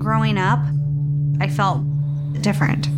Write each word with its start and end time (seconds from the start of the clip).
growing 0.00 0.38
up, 0.38 0.60
I 1.40 1.48
felt 1.48 1.78
different. 2.42 2.88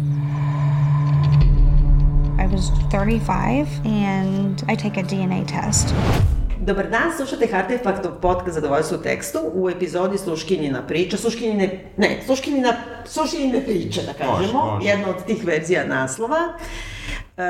I 2.38 2.46
was 2.46 2.70
35 2.90 3.68
and 3.84 4.62
I 4.68 4.76
take 4.76 4.96
a 4.96 5.02
DNA 5.02 5.44
test. 5.46 5.94
Dobar 6.60 6.86
dan, 6.90 7.10
slušate 7.16 7.48
Artefaktov 7.52 8.12
podcast 8.20 8.54
Zadovoljstvo 8.54 8.98
u 8.98 9.02
tekstu 9.02 9.38
u 9.54 9.70
epizodi 9.70 10.18
Sluškinjina 10.18 10.82
priča, 10.86 11.16
Sluškinjine, 11.16 11.84
ne, 11.96 12.18
Sluškinjina, 12.26 12.72
Sluškinjine 13.06 13.64
priče, 13.64 14.02
da 14.02 14.12
kažemo, 14.12 14.32
Može, 14.32 14.52
može. 14.52 14.88
jedna 14.88 15.08
od 15.08 15.24
tih 15.24 15.44
verzija 15.44 15.84
naslova. 15.86 16.38
E, 17.36 17.42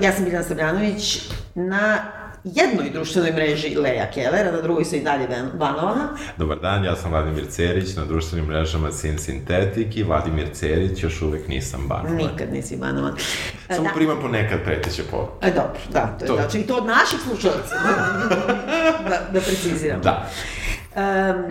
ja 0.00 0.12
sam 0.12 0.24
Biljana 0.24 0.44
Srbljanović 0.44 1.28
na 1.54 1.98
jednoj 2.44 2.90
društvenoj 2.90 3.32
mreži 3.32 3.76
Leja 3.76 4.10
Keller, 4.10 4.52
na 4.52 4.60
drugoj 4.60 4.84
su 4.84 4.96
i 4.96 5.00
dalje 5.00 5.26
Van- 5.26 5.50
Vanovana. 5.54 6.08
Dobar 6.36 6.58
dan, 6.58 6.84
ja 6.84 6.96
sam 6.96 7.10
Vladimir 7.10 7.44
Cerić, 7.48 7.96
na 7.96 8.04
društvenim 8.04 8.46
mrežama 8.46 8.92
Sin 8.92 9.18
Sintetik 9.18 9.96
i 9.96 10.02
Vladimir 10.02 10.48
Cerić, 10.52 11.02
još 11.02 11.22
uvek 11.22 11.48
nisam 11.48 11.88
banovan. 11.88 12.16
Nikad 12.16 12.52
nisi 12.52 12.76
Vanovan. 12.76 13.14
E, 13.68 13.74
Samo 13.74 13.82
da. 13.84 13.94
primam 13.94 14.20
ponekad 14.20 14.64
preteće 14.64 15.02
poruke. 15.02 15.32
E, 15.42 15.50
dobro, 15.50 15.80
da, 15.88 16.16
to 16.18 16.24
je 16.24 16.28
To- 16.28 16.36
tačno. 16.36 16.60
I 16.60 16.62
to 16.62 16.76
od 16.76 16.86
naših 16.86 17.18
slušalaca. 17.20 17.74
da, 19.10 19.20
da 19.32 19.40
preciziram. 19.40 20.00
Da. 20.00 20.30
Um, 20.90 21.02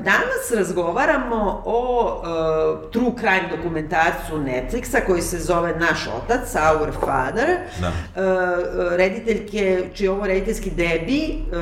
danas 0.03 0.51
razgovaramo 0.55 1.63
o 1.65 2.05
uh, 2.05 2.91
true 2.91 3.11
crime 3.19 3.49
dokumentarcu 3.57 4.37
Netflixa 4.37 5.05
koji 5.05 5.21
se 5.21 5.39
zove 5.39 5.75
Naš 5.75 6.07
otac, 6.17 6.55
Our 6.55 6.91
Father. 6.91 7.57
Da. 7.81 7.87
Uh, 7.87 8.97
rediteljke, 8.97 9.83
čiji 9.93 10.05
je 10.05 10.11
ovo 10.11 10.27
rediteljski 10.27 10.71
debi, 10.71 11.39
uh, 11.47 11.57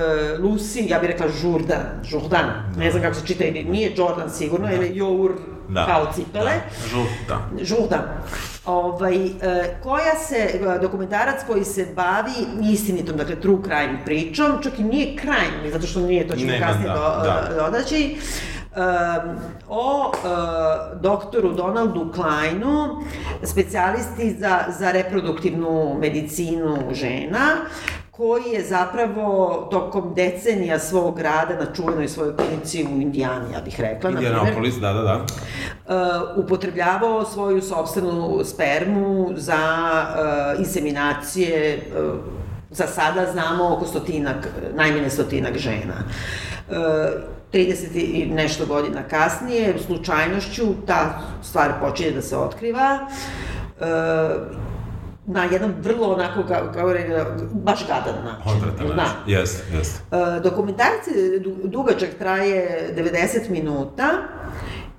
Lucy, 0.46 0.90
ja 0.90 1.00
bih 1.00 1.10
rekla 1.10 1.28
Jourdan, 1.44 2.02
Jourdan, 2.10 2.46
ne 2.78 2.92
znam 2.92 3.04
kako 3.04 3.16
se 3.16 3.26
čita, 3.26 3.44
nije 3.44 3.94
Jordan 3.96 4.30
sigurno, 4.30 4.74
ili 4.74 4.98
Jour 4.98 5.32
Da. 5.70 5.86
kao 5.86 6.08
cipele. 6.16 6.52
Da. 6.52 6.88
Žu, 6.90 7.04
da. 7.28 7.40
Žurdan. 7.64 8.04
Ovaj, 8.66 9.26
e, 9.26 9.30
koja 9.84 10.16
se, 10.28 10.36
e, 10.36 10.80
dokumentarac 10.82 11.44
koji 11.48 11.64
se 11.64 11.88
bavi 11.96 12.72
istinitom, 12.74 13.18
dakle 13.18 13.36
true 13.36 13.58
crime 13.64 14.00
pričom, 14.06 14.62
čak 14.64 14.80
i 14.80 14.84
nije 14.84 15.16
crime, 15.20 15.72
zato 15.72 15.88
što 15.88 16.00
nije, 16.00 16.28
to 16.28 16.36
ćemo 16.36 16.52
Nema, 16.52 16.66
kasnije 16.66 16.88
da, 16.88 16.94
do, 16.94 17.56
da. 17.56 17.64
dodaći, 17.64 18.18
um, 18.76 19.38
o 19.68 20.08
uh, 20.08 21.02
doktoru 21.02 21.54
Donaldu 21.54 22.12
Kleinu, 22.16 23.04
specijalisti 23.44 24.36
za, 24.40 24.60
za 24.80 24.92
reproduktivnu 24.92 25.98
medicinu 26.00 26.78
žena, 26.92 27.48
koji 28.18 28.44
je 28.52 28.64
zapravo 28.64 29.68
tokom 29.72 30.14
decenija 30.16 30.80
svog 30.80 31.20
rada 31.20 31.56
na 31.56 31.74
čuvenoj 31.76 32.08
svojoj 32.08 32.36
klinici 32.36 32.84
u 32.84 33.02
Indijani, 33.02 33.54
ja 33.54 33.62
bih 33.62 33.80
rekla, 33.80 34.10
Indianapolis, 34.10 34.76
da, 34.76 34.94
da, 34.94 35.02
da. 35.02 35.16
uh, 35.16 36.46
upotrebljavao 36.46 37.26
svoju 37.26 37.62
sobstvenu 37.62 38.40
spermu 38.44 39.30
za 39.36 39.56
uh, 39.56 40.60
inseminacije, 40.60 41.82
uh, 42.00 42.20
za 42.72 42.88
sada 42.88 43.32
znamo 43.32 43.76
oko 43.76 43.86
stotinak, 43.86 44.48
najmanje 44.76 45.10
stotinak 45.10 45.58
žena. 45.58 45.96
Uh, 46.70 46.76
30 47.54 47.86
i 47.96 48.26
nešto 48.26 48.66
godina 48.66 49.04
kasnije, 49.04 49.74
slučajnošću, 49.86 50.64
ta 50.88 51.20
stvar 51.44 51.72
počinje 51.82 52.12
da 52.12 52.22
se 52.22 52.38
otkriva. 52.38 53.00
Uh, 53.80 54.67
na 55.28 55.44
jedan 55.44 55.74
vrlo 55.80 56.08
onako, 56.08 56.44
kao, 56.44 56.72
kao 56.74 56.94
re- 56.94 57.26
baš 57.54 57.88
gadan 57.88 58.24
način. 58.26 58.52
Odvratan 58.54 58.88
Da. 58.88 58.96
način. 58.96 59.16
Jeste, 59.28 59.76
jeste. 59.76 60.00
Dokumentarac 60.40 61.06
dugačak, 61.64 62.10
traje 62.20 62.90
90 62.96 63.50
minuta 63.50 64.10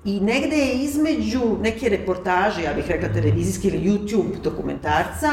i 0.05 0.19
negde 0.19 0.55
je 0.55 0.73
između 0.73 1.41
neke 1.61 1.89
reportaže, 1.89 2.63
ja 2.63 2.73
bih 2.73 2.85
rekla 2.87 3.09
televizijske 3.09 3.67
ili 3.67 3.77
YouTube 3.79 4.41
dokumentarca 4.43 5.27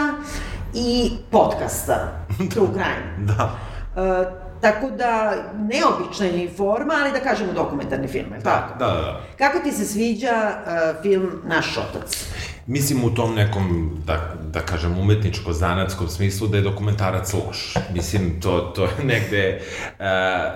i 0.75 1.11
podcasta 1.31 2.13
True 2.53 2.69
Crime. 2.69 3.17
Da. 3.19 3.51
E, 3.97 4.25
tako 4.61 4.91
da, 4.91 5.35
neobična 5.55 6.27
je 6.27 6.49
forma, 6.49 6.95
ali 6.97 7.13
da 7.13 7.21
kažemo 7.21 7.53
dokumentarni 7.53 8.09
film, 8.09 8.27
je 8.31 8.37
li 8.37 8.43
tako? 8.45 8.79
Da, 8.79 8.87
da, 8.87 8.93
da. 8.93 9.21
Kako 9.39 9.59
ti 9.59 9.73
se 9.73 9.85
sviđa 9.85 10.29
e, 10.29 10.55
film 11.03 11.31
Naš 11.45 11.79
otac? 11.79 12.27
Mislim 12.69 13.05
u 13.05 13.15
tom 13.15 13.35
nekom, 13.35 13.91
da, 14.07 14.35
da 14.53 14.61
kažem, 14.61 14.99
umetničko-zanatskom 14.99 16.09
smislu 16.09 16.49
da 16.49 16.57
je 16.57 16.63
dokumentarac 16.63 17.33
loš. 17.33 17.75
Mislim, 17.95 18.41
to, 18.41 18.61
to 18.61 18.85
je 18.85 19.05
negde, 19.05 19.43
e, 19.49 19.61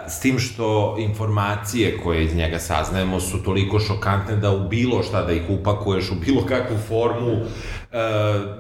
s 0.09 0.21
tim 0.21 0.39
što 0.39 0.97
informacije 0.99 1.99
koje 1.99 2.25
iz 2.25 2.35
njega 2.35 2.59
saznajemo 2.59 3.21
su 3.21 3.43
toliko 3.43 3.81
šokantne 3.81 4.37
da 4.37 4.51
u 4.51 4.69
bilo 4.69 5.03
šta 5.03 5.23
da 5.25 5.33
ih 5.33 5.43
upakuješ, 5.49 6.11
u 6.11 6.15
bilo 6.15 6.47
kakvu 6.47 6.77
formu, 6.89 7.37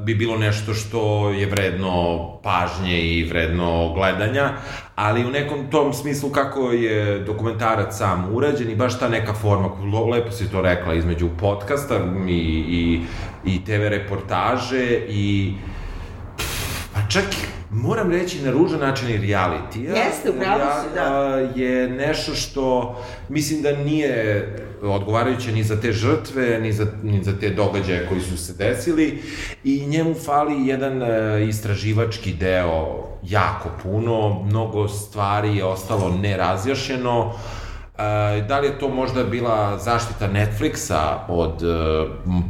bi 0.05 0.15
bilo 0.15 0.37
nešto 0.37 0.75
što 0.75 1.31
je 1.31 1.47
vredno 1.47 2.27
pažnje 2.43 3.01
i 3.01 3.25
vredno 3.25 3.93
gledanja, 3.95 4.53
ali 4.95 5.25
u 5.25 5.31
nekom 5.31 5.71
tom 5.71 5.93
smislu 5.95 6.31
kako 6.31 6.73
je 6.73 7.19
dokumentarac 7.19 7.99
sam 7.99 8.29
urađen 8.35 8.71
i 8.71 8.77
baš 8.77 8.99
ta 8.99 9.09
neka 9.09 9.35
forma, 9.35 9.69
lepo 10.11 10.31
si 10.31 10.51
to 10.51 10.63
rekla, 10.63 10.95
između 10.95 11.29
podcasta 11.41 12.01
i, 12.29 12.33
i, 12.69 13.01
i 13.45 13.65
TV 13.65 13.89
reportaže 13.89 15.01
i 15.09 15.55
pa 16.95 17.01
čak 17.09 17.25
moram 17.71 18.11
reći 18.11 18.43
na 18.43 18.51
ružan 18.51 18.81
način 18.81 19.09
i 19.11 19.19
reality. 19.19 19.79
Jeste, 19.79 20.31
u 20.31 20.41
pravu 20.41 20.61
si, 20.83 20.95
da. 20.95 21.39
Je 21.55 21.89
nešto 21.89 22.35
što 22.35 22.97
mislim 23.29 23.63
da 23.63 23.73
nije 23.73 24.47
odgovarajuće 24.83 25.53
ni 25.53 25.65
za 25.65 25.81
te 25.81 25.93
žrtve, 25.93 26.61
ni 26.61 26.73
za, 26.73 26.87
ni 27.03 27.25
za 27.25 27.33
te 27.41 27.51
događaje 27.51 28.07
koji 28.09 28.21
su 28.21 28.37
se 28.37 28.53
desili 28.53 29.23
i 29.65 29.87
njemu 29.87 30.15
fali 30.15 30.67
jedan 30.67 31.03
e, 31.03 31.47
istraživački 31.49 32.33
deo 32.33 33.11
jako 33.23 33.69
puno, 33.83 34.43
mnogo 34.43 34.89
stvari 34.89 35.57
je 35.57 35.65
ostalo 35.65 36.19
nerazjašnjeno, 36.23 37.33
E, 37.33 37.60
da 38.49 38.61
li 38.61 38.67
je 38.67 38.79
to 38.79 38.89
možda 38.89 39.25
bila 39.25 39.79
zaštita 39.79 40.29
Netflixa 40.29 41.19
od 41.29 41.63
e, 41.63 41.67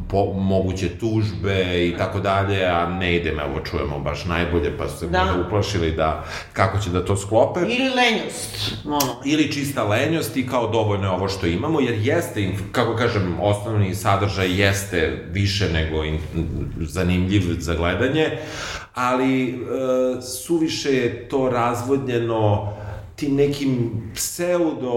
po, 0.08 0.32
moguće 0.34 0.88
tužbe 0.98 1.86
i 1.88 1.94
tako 1.98 2.20
dalje, 2.20 2.64
a 2.66 2.86
ne 2.88 3.16
idem, 3.16 3.40
evo 3.40 3.60
čujemo 3.70 3.98
baš 3.98 4.24
najbolje, 4.24 4.78
pa 4.78 4.88
su 4.88 4.98
se 4.98 5.06
Da. 5.06 5.24
možda 5.24 5.46
uplašili 5.46 5.92
da 5.92 6.24
kako 6.52 6.78
će 6.78 6.90
da 6.90 7.04
to 7.04 7.16
sklope. 7.16 7.60
Ili 7.60 7.88
lenjost, 7.88 8.74
ono. 8.84 9.16
Ili 9.24 9.52
čista 9.52 9.84
lenjost 9.84 10.36
i 10.36 10.46
kao 10.46 10.68
dovoljno 10.68 11.06
je 11.06 11.10
ovo 11.10 11.28
što 11.28 11.46
imamo, 11.46 11.80
jer 11.80 11.94
jeste, 11.98 12.52
kako 12.72 12.96
kažem, 12.96 13.36
osnovni 13.40 13.94
sadržaj 13.94 14.60
jeste 14.60 15.24
više 15.30 15.68
nego 15.72 16.04
in, 16.04 16.18
zanimljiv 16.80 17.42
za 17.58 17.74
gledanje, 17.74 18.38
ali 18.94 19.50
e, 19.50 19.54
suviše 20.22 20.92
je 20.92 21.28
to 21.28 21.50
razvodnjeno 21.50 22.72
tim 23.20 23.36
nekim 23.36 23.90
pseudo 24.14 24.92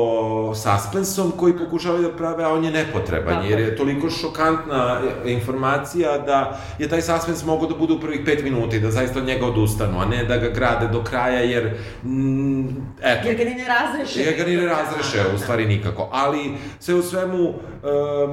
suspensom 0.56 1.32
koji 1.32 1.58
pokušavaju 1.58 2.02
da 2.04 2.18
prave, 2.18 2.44
a 2.44 2.50
on 2.50 2.64
je 2.64 2.72
nepotreban, 2.72 3.34
Tako 3.34 3.48
jer 3.48 3.60
je. 3.60 3.76
toliko 3.76 4.10
šokantna 4.10 5.00
informacija 5.26 6.18
da 6.18 6.40
je 6.80 6.90
taj 6.90 7.02
suspens 7.02 7.46
mogao 7.46 7.68
da 7.68 7.76
bude 7.76 7.94
u 7.94 8.00
prvih 8.00 8.22
pet 8.26 8.44
minuta 8.44 8.76
i 8.76 8.80
da 8.80 8.92
zaista 8.92 9.20
od 9.20 9.26
njega 9.26 9.46
odustanu, 9.46 10.00
a 10.00 10.06
ne 10.06 10.24
da 10.24 10.38
ga 10.38 10.50
grade 10.50 10.88
do 10.88 11.04
kraja, 11.04 11.40
jer, 11.40 11.72
mm, 12.04 12.68
eto, 13.02 13.28
Jer 13.28 13.38
ga 13.38 13.44
ni 13.44 13.56
ne 13.56 13.66
razreše. 13.68 14.24
Ja 14.24 14.38
ga 14.38 14.44
ni 14.44 14.58
ne 14.58 14.66
razreše, 14.66 15.18
u 15.36 15.38
stvari 15.38 15.66
nikako. 15.66 16.10
Ali, 16.12 16.52
sve 16.80 16.96
u 16.96 17.04
svemu, 17.04 17.44
uh, 17.44 17.54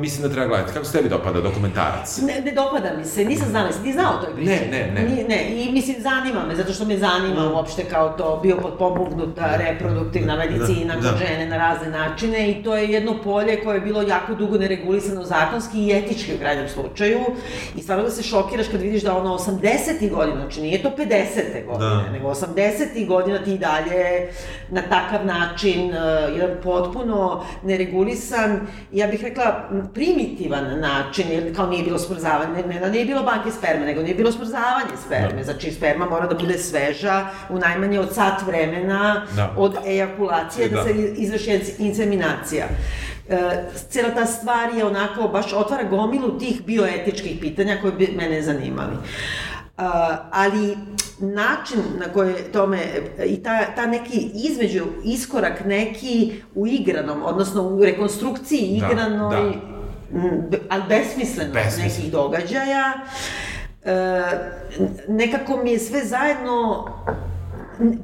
mislim 0.01 0.23
da 0.23 0.35
treba 0.35 0.47
gledati. 0.49 0.73
Kako 0.73 0.85
se 0.85 0.93
tebi 0.93 1.09
dopada 1.09 1.41
dokumentarac? 1.41 2.19
Ne, 2.19 2.41
ne 2.41 2.53
dopada 2.53 2.91
mi 2.99 3.05
se, 3.05 3.25
nisam 3.25 3.49
znala, 3.49 3.67
jesi 3.67 3.83
ti 3.83 3.93
znao 3.93 4.13
toj 4.25 4.35
priči? 4.35 4.51
Ne, 4.51 4.69
ne, 4.71 4.93
ne. 4.95 5.09
Ni, 5.09 5.25
ne, 5.25 5.63
i 5.63 5.73
mislim 5.73 5.97
zanima 6.01 6.47
me, 6.49 6.57
zato 6.57 6.73
što 6.73 6.85
me 6.85 6.99
zanima 6.99 7.41
Mm. 7.41 7.53
uopšte 7.55 7.85
kao 7.85 8.09
to 8.09 8.41
bio 8.43 8.57
potpomognuta 8.57 9.57
reproduktivna 9.81 10.37
medicina 10.37 10.95
Da, 10.95 11.01
kod 11.03 11.19
da. 11.19 11.27
žene 11.27 11.47
na 11.47 11.57
razne 11.59 11.91
načine 11.91 12.51
i 12.51 12.63
to 12.63 12.77
je 12.77 12.89
jedno 12.89 13.23
polje 13.25 13.61
koje 13.65 13.75
je 13.75 13.81
bilo 13.81 14.03
jako 14.03 14.35
dugo 14.35 14.59
neregulisano 14.59 15.25
zakonski 15.25 15.79
i 15.79 15.93
etički 15.93 16.35
u 16.35 16.39
krajnjem 16.39 16.69
slučaju 16.69 17.21
i 17.77 17.83
stvarno 17.83 18.05
da 18.05 18.11
se 18.11 18.23
šokiraš 18.23 18.67
kad 18.69 18.81
vidiš 18.81 19.03
da 19.03 19.17
ono 19.17 19.39
80. 19.39 20.11
godina, 20.11 20.37
znači 20.37 20.61
nije 20.61 20.83
to 20.83 20.91
50. 20.91 21.07
godine, 21.67 21.91
Da. 22.05 22.11
nego 22.13 22.29
80. 22.29 23.07
godina 23.07 23.39
ti 23.39 23.55
i 23.55 23.59
dalje 23.59 24.29
na 24.71 24.83
takav 24.83 25.27
način, 25.27 25.91
uh, 25.91 25.97
jedan 26.37 26.57
potpuno 26.63 27.45
neregulisan, 27.63 28.61
ja 28.93 29.07
bih 29.07 29.23
rekla 29.23 29.69
primitivan 29.95 30.81
način, 30.81 31.27
jer 31.31 31.57
kao 31.57 31.67
nije 31.67 31.85
bilo 31.85 31.99
smrzavanje, 31.99 32.53
ne, 32.53 32.75
ne 32.75 32.81
da 32.81 32.89
nije 32.89 33.05
bilo 33.05 33.23
banke 33.23 33.51
sperme, 33.51 33.87
nego 33.87 34.03
nije 34.03 34.15
bilo 34.15 34.33
smrzavanje 34.33 34.97
sperme, 35.07 35.39
Da. 35.39 35.45
znači 35.45 35.71
sperma 35.73 36.07
mora 36.07 36.27
da 36.27 36.35
bude 36.35 36.59
sveža 36.59 37.17
u 37.51 37.59
najmanje 37.59 38.01
od 38.01 38.15
sat 38.15 38.43
vremena 38.47 39.27
Da. 39.37 39.55
od 39.57 39.70
ejakulacije 39.87 40.69
da, 40.69 40.77
Da. 40.77 40.85
se 40.85 40.91
izvrši 41.17 41.51
inseminacija. 41.79 42.67
E, 43.29 43.39
cela 43.89 44.11
ta 44.11 44.27
stvar 44.27 44.75
je 44.75 44.85
onako, 44.85 45.29
baš 45.29 45.53
otvara 45.53 45.83
gomilu 45.85 46.39
tih 46.39 46.63
bioetičkih 46.67 47.39
pitanja 47.41 47.79
koje 47.81 47.93
bi 47.93 48.15
mene 48.17 48.43
zanimali. 48.43 48.95
Uh, 49.79 49.87
ali 50.33 50.77
način 51.21 51.79
na 51.99 52.13
koji 52.13 52.35
tome 52.53 52.79
i 53.27 53.43
ta, 53.43 53.65
ta 53.67 53.87
neki 53.87 54.31
između 54.35 54.85
iskorak 55.05 55.65
neki 55.65 56.33
u 56.55 56.67
igranom, 56.67 57.23
odnosno 57.25 57.63
u 57.63 57.85
rekonstrukciji 57.85 58.81
Da, 58.81 58.87
igranoj 58.87 59.37
da. 59.37 60.21
be- 60.51 60.59
ali 60.69 60.83
besmisleno, 60.89 61.53
Besmisleno. 61.55 61.89
nekih 61.89 62.13
događaja. 62.13 62.93
E, 63.85 64.23
nekako 65.09 65.57
mi 65.57 65.71
je 65.71 65.79
sve 65.79 66.01
zajedno 66.01 66.87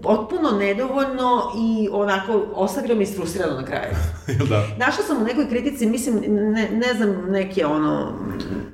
potpuno 0.03 0.51
nedovoljno 0.51 1.43
i 1.59 1.89
onako 1.93 2.47
ostavilo 2.55 2.95
mi 2.95 3.03
isfrustrirano 3.03 3.61
na 3.61 3.65
kraju. 3.67 3.95
Jel 4.39 4.47
da? 4.47 4.63
Našla 4.79 5.05
sam 5.05 5.23
u 5.23 5.25
nekoj 5.25 5.49
kritici, 5.49 5.87
mislim, 5.87 6.21
ne, 6.29 6.69
ne 6.73 6.95
znam, 6.95 7.25
neke 7.29 7.67
ono, 7.67 8.13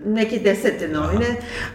neke 0.07 0.39
desete 0.39 0.89
novine, 0.89 1.27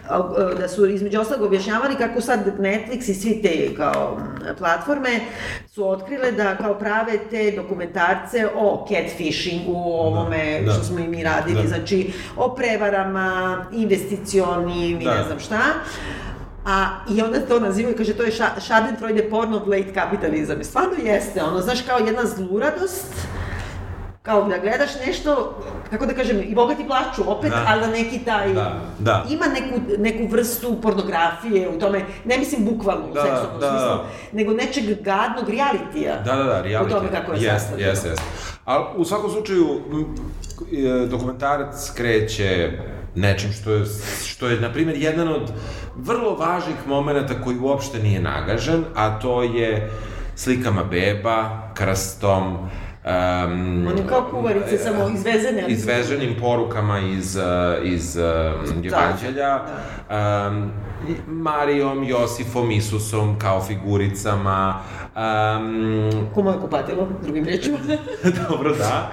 a, 0.08 0.18
da 0.58 0.68
su 0.68 0.86
između 0.86 1.20
ostalog 1.20 1.46
objašnjavali 1.46 1.94
kako 1.94 2.20
sad 2.20 2.58
Netflix 2.58 3.10
i 3.10 3.14
svi 3.14 3.42
te 3.42 3.74
kao 3.76 4.18
platforme 4.58 5.20
su 5.66 5.88
otkrile 5.90 6.32
da 6.32 6.56
kao 6.56 6.74
prave 6.74 7.18
te 7.30 7.50
dokumentarce 7.56 8.48
o 8.56 8.86
catfishingu, 8.88 9.72
o 9.76 10.06
ovome 10.06 10.60
da. 10.66 10.72
što 10.72 10.84
smo 10.84 10.98
i 10.98 11.08
mi 11.08 11.22
radili, 11.24 11.62
Da. 11.62 11.68
znači 11.68 12.12
o 12.36 12.54
prevarama, 12.54 13.64
investicionim 13.72 15.00
i 15.00 15.04
Da. 15.04 15.14
ne 15.14 15.22
znam 15.24 15.38
šta. 15.40 15.58
A, 16.68 16.86
I 17.10 17.22
onda 17.22 17.40
to 17.40 17.60
nazivaju, 17.60 17.96
kaže, 17.96 18.12
to 18.12 18.22
je 18.22 18.30
ša, 18.30 18.46
Schadenfreude 18.58 19.22
porn 19.22 19.54
of 19.54 19.62
late 19.66 19.92
capitalism. 19.94 20.60
I 20.60 20.64
stvarno 20.64 20.94
jeste, 21.02 21.42
ono, 21.42 21.60
znaš, 21.60 21.82
kao 21.82 21.98
jedna 21.98 22.22
zluradost, 22.26 23.14
kao 24.22 24.42
da 24.42 24.58
gledaš 24.58 24.90
nešto, 25.06 25.58
kako 25.90 26.06
da 26.06 26.14
kažem, 26.14 26.40
i 26.40 26.54
bogati 26.54 26.86
plaču 26.86 27.22
opet, 27.26 27.50
Da. 27.50 27.64
ali 27.68 27.80
da 27.80 27.86
neki 27.86 28.18
taj... 28.18 28.52
Da, 28.52 28.80
da. 28.98 29.24
Ima 29.30 29.44
neku, 29.46 29.80
neku 29.98 30.26
vrstu 30.26 30.80
pornografije 30.82 31.68
u 31.68 31.78
tome, 31.78 32.04
ne 32.24 32.38
mislim 32.38 32.64
bukvalno 32.64 33.04
u 33.10 33.14
Da, 33.14 33.20
seksualnom 33.22 33.60
da, 33.60 33.68
smislu, 33.70 33.88
da. 33.88 34.04
nego 34.32 34.52
nečeg 34.52 35.02
gadnog 35.02 35.48
realitija. 35.48 36.14
Da, 36.24 36.36
da, 36.36 36.44
da, 36.44 36.62
reality. 36.64 36.86
U 36.86 36.90
tome 36.90 37.08
kako 37.10 37.32
je 37.32 37.36
Jeste, 37.36 37.58
sastavljeno. 37.58 37.90
jeste, 37.90 38.08
jeste. 38.08 38.24
Ali 38.64 38.84
u 38.96 39.04
svakom 39.04 39.30
slučaju, 39.30 39.80
e, 40.72 41.06
dokumentarac 41.06 41.90
kreće 41.94 42.70
nečim 43.18 43.52
što 43.52 43.72
je, 43.72 43.84
što 44.26 44.48
je, 44.48 44.60
na 44.60 44.72
primjer, 44.72 44.96
jedan 44.96 45.28
od 45.28 45.52
vrlo 45.96 46.34
važnih 46.34 46.76
momenta 46.86 47.42
koji 47.42 47.58
uopšte 47.58 47.98
nije 47.98 48.20
nagažen, 48.22 48.84
a 48.94 49.18
to 49.18 49.42
je 49.42 49.90
slikama 50.36 50.84
beba, 50.84 51.70
krstom, 51.74 52.70
um, 53.08 53.86
On 53.88 53.98
je 53.98 54.06
kao 54.08 54.28
kuvarice, 54.30 54.78
samo 54.78 55.08
izvezene. 55.08 55.62
ali- 55.62 55.72
izveženim 55.72 56.36
porukama 56.40 56.98
iz, 56.98 57.36
uh, 57.36 57.42
iz 57.84 58.16
um, 58.16 58.84
evanđelja, 58.84 59.60
um, 60.48 60.70
Marijom, 61.26 62.04
Josifom, 62.04 62.70
Isusom 62.70 63.38
kao 63.38 63.60
figuricama, 63.62 64.80
um, 65.16 66.10
Ko 66.34 66.42
moje 66.42 66.58
kupatilo, 66.58 67.08
drugim 67.22 67.44
rečima. 67.44 67.78
Dobro, 68.48 68.74
da. 68.74 69.10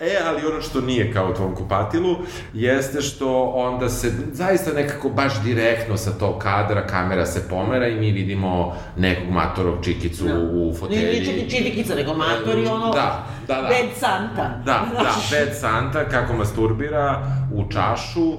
E, 0.00 0.16
ali 0.26 0.46
ono 0.46 0.60
što 0.60 0.80
nije 0.80 1.12
kao 1.12 1.30
u 1.30 1.34
tvom 1.34 1.54
kupatilu, 1.54 2.16
jeste 2.54 3.00
što 3.00 3.42
onda 3.44 3.88
se 3.88 4.12
zaista 4.32 4.72
nekako 4.72 5.08
baš 5.08 5.42
direktno 5.42 5.96
sa 5.96 6.10
tog 6.10 6.38
kadra 6.38 6.86
kamera 6.86 7.26
se 7.26 7.48
pomera 7.48 7.88
i 7.88 7.94
mi 7.94 8.10
vidimo 8.10 8.76
nekog 8.96 9.30
matorog 9.30 9.84
čikicu 9.84 10.24
Da. 10.24 10.38
u 10.38 10.74
fotelji. 10.74 10.98
Nije 11.20 11.36
i 11.36 11.50
čitikica, 11.50 11.94
nego 11.94 12.14
matori, 12.14 12.66
ono... 12.66 12.92
Da, 12.92 13.26
da, 13.48 13.54
da. 13.54 13.62
Bad 13.62 13.98
Santa. 13.98 14.62
Da, 14.64 14.86
da? 14.92 15.14
Bad 15.30 15.58
Santa 15.60 16.08
kako 16.08 16.32
masturbira 16.32 17.26
u 17.54 17.70
čašu 17.70 18.36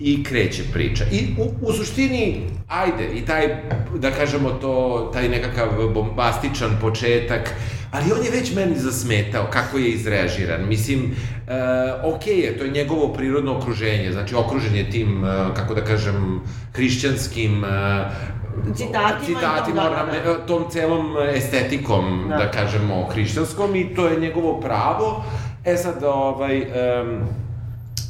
i 0.00 0.24
kreće 0.24 0.62
priča. 0.72 1.04
I 1.12 1.26
u, 1.38 1.68
u 1.68 1.72
suštini, 1.72 2.42
ajde, 2.68 3.08
i 3.14 3.24
taj, 3.26 3.62
da 3.98 4.10
kažemo 4.10 4.50
to, 4.50 5.10
taj 5.12 5.28
nekakav 5.28 5.68
bombastičan 5.94 6.70
početak, 6.80 7.50
ali 7.90 8.12
on 8.12 8.24
je 8.24 8.30
već 8.30 8.54
meni 8.54 8.78
zasmetao 8.78 9.46
kako 9.50 9.78
je 9.78 9.90
izrežiran. 9.90 10.68
Mislim, 10.68 11.00
e, 11.04 11.52
okej 12.02 12.38
je, 12.38 12.58
to 12.58 12.64
je 12.64 12.70
njegovo 12.70 13.12
prirodno 13.12 13.56
okruženje, 13.56 14.12
znači 14.12 14.34
okružen 14.34 14.76
je 14.76 14.90
tim, 14.90 15.24
e, 15.24 15.54
kako 15.56 15.74
da 15.74 15.84
kažem, 15.84 16.40
hrišćanskim 16.72 17.64
e, 17.64 17.68
Citatima 18.74 19.40
citatima, 19.40 19.82
tom, 19.82 20.06
da, 20.06 20.20
da, 20.24 20.32
da. 20.38 20.46
tom 20.46 20.70
celom 20.70 21.16
estetikom, 21.34 22.26
Da. 22.28 22.36
da, 22.36 22.50
kažemo, 22.50 23.04
hrišćanskom 23.12 23.76
i 23.76 23.94
to 23.94 24.06
je 24.06 24.20
njegovo 24.20 24.60
pravo. 24.60 25.24
E 25.64 25.76
sad, 25.76 26.04
ovaj, 26.04 26.62
um, 26.62 27.20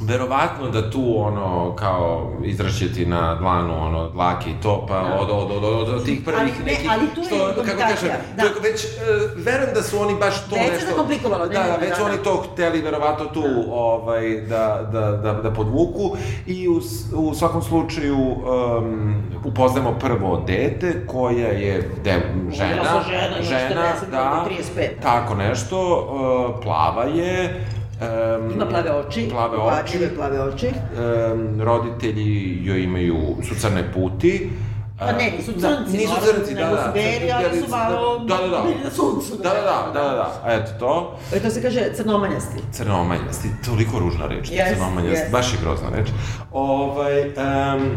verovatno 0.00 0.70
da 0.70 0.90
tu 0.90 1.14
ono 1.16 1.74
kao 1.76 2.32
izrašćeti 2.44 3.06
na 3.06 3.34
dlanu 3.34 3.82
ono 3.82 4.10
dlake 4.10 4.50
i 4.50 4.62
to 4.62 4.86
pa 4.88 4.94
Da. 4.94 5.18
od 5.20 5.30
od 5.30 5.50
od 5.50 5.64
od, 5.64 5.88
od 5.88 6.04
tih 6.04 6.20
prvih 6.24 6.40
Ali 6.40 6.50
ne, 6.50 6.72
nekih 6.72 6.90
ali 6.92 7.06
tu 7.14 7.20
je 7.20 7.26
što 7.26 7.62
kako 7.62 7.78
kažem 7.78 8.08
da. 8.36 8.42
to 8.42 8.48
je 8.48 8.70
već 8.72 8.84
uh, 8.84 9.44
verujem 9.44 9.74
da 9.74 9.82
su 9.82 9.98
oni 9.98 10.14
baš 10.14 10.48
to 10.50 10.56
Već 10.56 10.70
nešto 10.70 10.86
zakomplikovalo, 10.90 11.46
ne, 11.46 11.54
da, 11.54 11.62
da, 11.62 11.76
već 11.76 11.88
da, 11.90 11.96
su 11.96 12.04
oni 12.04 12.16
da. 12.16 12.22
to 12.22 12.44
hteli 12.52 12.80
verovatno 12.80 13.24
tu 13.24 13.44
ovaj 13.70 14.40
da 14.40 14.88
da 14.92 15.00
da 15.00 15.32
da 15.32 15.50
podvuku 15.52 16.16
i 16.46 16.68
u, 16.68 16.80
u 17.14 17.34
svakom 17.34 17.62
slučaju 17.62 18.16
um, 18.18 19.22
upoznamo 19.44 19.94
prvo 20.00 20.42
dete 20.46 21.06
koja 21.06 21.48
je 21.48 21.90
de, 22.04 22.22
žena 22.50 22.82
žena, 23.06 23.38
ima 23.38 23.82
40 24.06 24.10
da, 24.10 24.46
ili 24.48 24.62
35. 24.76 25.02
tako 25.02 25.34
nešto 25.34 25.78
uh, 25.78 26.62
plava 26.62 27.04
je 27.04 27.64
um, 28.00 28.50
Ima 28.52 28.66
plave 28.66 28.90
oči, 28.92 29.28
plave 29.30 29.56
oči 29.56 29.98
plave 30.16 30.40
oči. 30.42 30.68
um, 30.68 31.60
roditelji 31.60 32.58
joj 32.62 32.82
imaju, 32.82 33.16
su 33.42 33.54
crne 33.54 33.92
puti. 33.92 34.50
Pa 34.98 35.12
ne, 35.12 35.32
nisu 35.38 35.52
Da, 35.52 35.68
crnci, 35.68 35.96
nisu 35.96 36.08
normalno, 36.08 36.32
crnci, 36.32 36.54
da, 36.54 36.60
nego 36.60 36.76
da. 36.76 36.82
su 36.82 36.88
beli, 36.94 37.32
ali 37.32 37.60
su 37.60 37.70
malo 37.70 38.18
Da, 38.18 38.36
da, 38.36 38.46
da. 38.48 38.62
bili 38.62 38.74
na 38.84 38.90
suncu, 38.90 39.36
Da, 39.36 39.48
da, 39.48 39.54
da, 39.54 39.90
da, 39.94 40.02
da, 40.02 40.14
da, 40.14 40.52
eto 40.52 40.70
to. 40.78 41.16
E, 41.32 41.40
to 41.40 41.50
se 41.50 41.62
kaže 41.62 41.94
crnomanjasti. 41.94 42.58
Crnomanjasti, 42.72 43.48
toliko 43.64 43.98
ružna 43.98 44.26
reč, 44.26 44.50
Yes, 44.50 44.74
crnomanjasti, 44.74 45.26
yes. 45.28 45.32
baš 45.32 45.52
je 45.52 45.58
grozna 45.62 45.88
reč. 45.90 46.08
Ovaj, 46.52 47.20
um, 47.22 47.90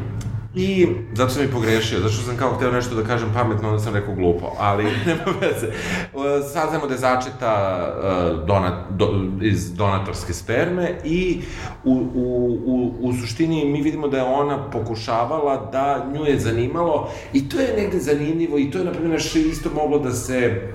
I 0.57 0.87
zato 1.13 1.29
sam 1.29 1.43
i 1.43 1.51
pogrešio, 1.51 1.99
zato 1.99 2.13
što 2.13 2.23
sam 2.23 2.37
kao 2.37 2.53
hteo 2.53 2.71
nešto 2.71 2.95
da 2.95 3.03
kažem 3.03 3.29
pametno, 3.33 3.69
onda 3.69 3.79
sam 3.79 3.93
rekao 3.93 4.15
glupo, 4.15 4.55
ali 4.59 4.83
nema 5.05 5.23
veze. 5.41 5.67
Uh, 5.67 6.23
Saznamo 6.53 6.87
da 6.87 6.93
je 6.93 6.99
začeta 6.99 7.87
uh, 7.87 8.47
donat, 8.47 8.73
do, 8.89 9.25
iz 9.41 9.73
donatorske 9.73 10.33
sperme 10.33 10.97
i 11.03 11.41
u, 11.83 11.93
u, 12.15 12.59
u, 12.65 12.93
u 12.99 13.13
suštini 13.13 13.65
mi 13.65 13.81
vidimo 13.81 14.07
da 14.07 14.17
je 14.17 14.23
ona 14.23 14.69
pokušavala 14.69 15.69
da 15.71 16.07
nju 16.13 16.25
je 16.25 16.39
zanimalo 16.39 17.09
i 17.33 17.49
to 17.49 17.59
je 17.59 17.73
negde 17.77 17.99
zanimljivo 17.99 18.57
i 18.57 18.71
to 18.71 18.77
je 18.77 18.85
na 18.85 18.91
primjer 18.91 19.21
što 19.21 19.39
isto 19.39 19.69
moglo 19.75 19.99
da 19.99 20.11
se 20.11 20.71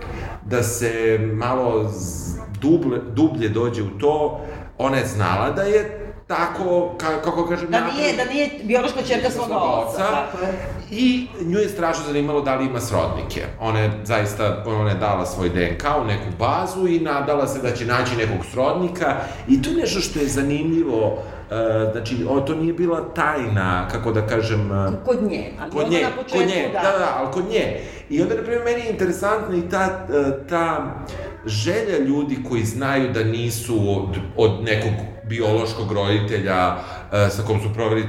da 0.46 0.62
se 0.62 1.18
malo 1.32 1.92
duble, 2.60 2.98
dublje 3.14 3.48
dođe 3.48 3.82
u 3.82 3.98
to, 3.98 4.40
ona 4.78 4.96
je 4.96 5.06
znala 5.06 5.50
da 5.50 5.62
je 5.62 6.01
tako, 6.36 6.94
ka, 6.98 7.22
kako 7.24 7.46
kažem, 7.46 7.70
Da 7.70 7.86
nije, 7.96 8.16
da 8.16 8.24
nije 8.24 8.50
biološka 8.62 9.02
čerka 9.02 9.30
svoga 9.30 9.56
oca, 9.56 9.98
tako 9.98 10.44
je. 10.44 10.52
I 10.90 11.26
nju 11.40 11.58
je 11.58 11.68
strašno 11.68 12.04
zanimalo 12.06 12.40
da 12.40 12.56
li 12.56 12.66
ima 12.66 12.80
srodnike. 12.80 13.42
Ona 13.60 13.80
je 13.80 13.90
zaista, 14.04 14.64
ona 14.66 14.90
je 14.90 14.96
dala 14.96 15.26
svoj 15.26 15.48
DNK 15.48 15.84
u 16.02 16.04
neku 16.04 16.36
bazu 16.38 16.86
i 16.86 17.00
nadala 17.00 17.46
se 17.46 17.62
da 17.62 17.74
će 17.74 17.86
naći 17.86 18.16
nekog 18.16 18.46
srodnika 18.52 19.16
i 19.48 19.62
to 19.62 19.70
je 19.70 19.76
nešto 19.76 20.00
što 20.00 20.18
je 20.18 20.26
zanimljivo, 20.26 21.18
e, 21.50 21.90
znači, 21.92 22.26
o, 22.28 22.40
to 22.40 22.54
nije 22.54 22.72
bila 22.72 23.14
tajna, 23.14 23.88
kako 23.88 24.12
da 24.12 24.26
kažem, 24.26 24.72
e, 24.72 24.90
Kod 25.04 25.22
nje, 25.22 25.52
ali 25.60 25.70
kod 25.72 25.90
nje, 25.90 26.02
na 26.02 26.10
početku, 26.10 26.38
kod 26.38 26.46
nje, 26.46 26.70
da, 26.72 26.80
da, 26.82 26.98
da, 26.98 27.16
ali 27.18 27.32
kod 27.32 27.44
nje. 27.50 27.80
I 28.10 28.22
onda, 28.22 28.34
na 28.34 28.42
primjer, 28.42 28.64
meni 28.64 28.80
je 28.80 28.90
interesantna 28.90 29.56
i 29.56 29.68
ta, 29.70 30.06
e, 30.10 30.48
ta 30.48 30.94
želja 31.46 31.98
ljudi 31.98 32.38
koji 32.48 32.64
znaju 32.64 33.12
da 33.12 33.24
nisu 33.24 33.76
od, 33.88 34.16
od 34.36 34.64
nekog 34.64 35.11
biološkog 35.28 35.92
roditelja 35.92 36.76
e, 37.12 37.30
sa 37.30 37.42
kom 37.42 37.60
su 37.60 37.74
proveli 37.74 38.06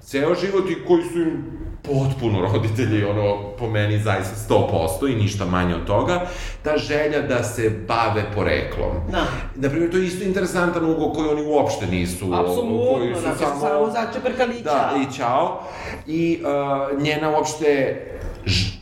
ceo 0.00 0.34
život 0.34 0.70
i 0.70 0.84
koji 0.86 1.02
su 1.04 1.18
im 1.20 1.62
potpuno 1.82 2.40
roditelji, 2.40 3.04
ono, 3.04 3.56
po 3.58 3.68
meni 3.68 3.98
zaista 3.98 4.54
100% 4.54 5.12
i 5.12 5.16
ništa 5.16 5.44
manje 5.44 5.74
od 5.74 5.86
toga, 5.86 6.26
ta 6.62 6.76
želja 6.76 7.22
da 7.22 7.44
se 7.44 7.70
bave 7.88 8.24
poreklom. 8.34 8.92
Da. 9.10 9.26
Naprimjer, 9.54 9.90
to 9.90 9.96
je 9.96 10.06
isto 10.06 10.24
interesantan 10.24 10.84
ugao 10.84 11.12
koji 11.12 11.28
oni 11.28 11.42
uopšte 11.42 11.86
nisu. 11.86 12.26
koji 12.26 12.40
Apsolutno, 12.40 13.14
su 13.14 13.20
znači 13.20 13.38
samo, 13.38 13.60
samo 13.60 13.90
začeprkali 13.90 14.58
i 14.58 14.62
da, 14.62 14.90
čao. 14.90 15.00
i 15.00 15.16
ćao. 15.16 15.60
I 16.06 16.42
uh, 16.42 17.02
njena 17.02 17.30
uopšte 17.30 18.00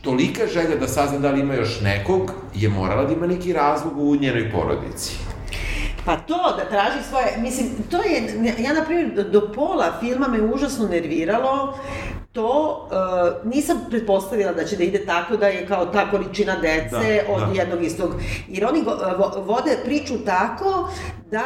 tolika 0.01 0.47
želja 0.53 0.75
da 0.75 0.87
sazna 0.87 1.19
da 1.19 1.31
li 1.31 1.41
ima 1.41 1.53
još 1.53 1.81
nekog, 1.81 2.31
je 2.55 2.69
morala 2.69 3.03
da 3.03 3.13
ima 3.13 3.27
neki 3.27 3.53
razlog 3.53 3.97
u 3.97 4.15
njenoj 4.15 4.51
porodici. 4.51 5.30
Pa 6.05 6.15
to, 6.17 6.55
da 6.57 6.69
traži 6.69 7.03
svoje, 7.09 7.25
mislim, 7.37 7.69
to 7.91 7.97
je, 7.97 8.23
ja 8.59 8.73
na 8.73 8.83
primjer, 8.85 9.29
do 9.29 9.51
pola 9.55 9.93
filma 9.99 10.27
me 10.27 10.41
užasno 10.41 10.87
nerviralo, 10.87 11.77
to 12.31 12.87
uh, 13.43 13.51
nisam 13.51 13.77
pretpostavila 13.89 14.51
da 14.51 14.63
će 14.65 14.75
da 14.75 14.83
ide 14.83 15.05
tako 15.05 15.37
da 15.37 15.47
je 15.47 15.67
kao 15.67 15.85
ta 15.85 16.11
količina 16.11 16.55
dece 16.55 17.23
Da, 17.27 17.33
od 17.33 17.39
da. 17.41 17.61
jednog 17.61 17.83
istog. 17.83 18.11
Jer 18.47 18.65
oni 18.65 18.81
go, 18.83 18.91
vo, 19.17 19.43
vode 19.45 19.77
priču 19.85 20.13
tako 20.25 20.89
da, 21.31 21.43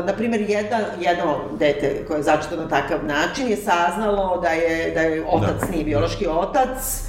uh, 0.00 0.06
na 0.06 0.12
primjer, 0.12 0.40
jedna, 0.50 0.78
jedno 1.00 1.36
dete 1.58 2.04
koje 2.08 2.18
je 2.18 2.22
začeto 2.22 2.56
na 2.56 2.68
takav 2.68 2.98
način 3.04 3.48
je 3.48 3.56
saznalo 3.56 4.40
da 4.40 4.48
je, 4.48 4.90
da 4.94 5.00
je 5.00 5.24
otac 5.28 5.60
Da. 5.60 5.66
nije 5.70 5.84
biološki 5.84 6.26
otac, 6.26 7.02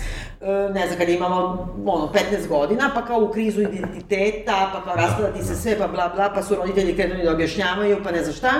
ne 0.74 0.88
znam, 0.88 1.00
kad 1.00 1.10
je 1.10 1.16
imalo, 1.16 1.68
ono, 1.86 2.12
15 2.14 2.48
godina, 2.48 2.92
pa 2.96 3.06
kao 3.06 3.20
u 3.20 3.32
krizu 3.32 3.62
identiteta, 3.62 4.70
pa 4.74 4.84
kao 4.84 4.96
raspadati 4.96 5.44
se 5.44 5.56
sve, 5.56 5.78
pa 5.78 5.88
bla 5.88 6.12
bla, 6.16 6.32
pa 6.36 6.44
su 6.44 6.56
roditelji 6.56 6.96
krenuli 6.96 7.24
da 7.24 7.32
objašnjavaju, 7.32 7.98
pa 8.04 8.12
ne 8.12 8.24
znam 8.24 8.36
šta. 8.36 8.52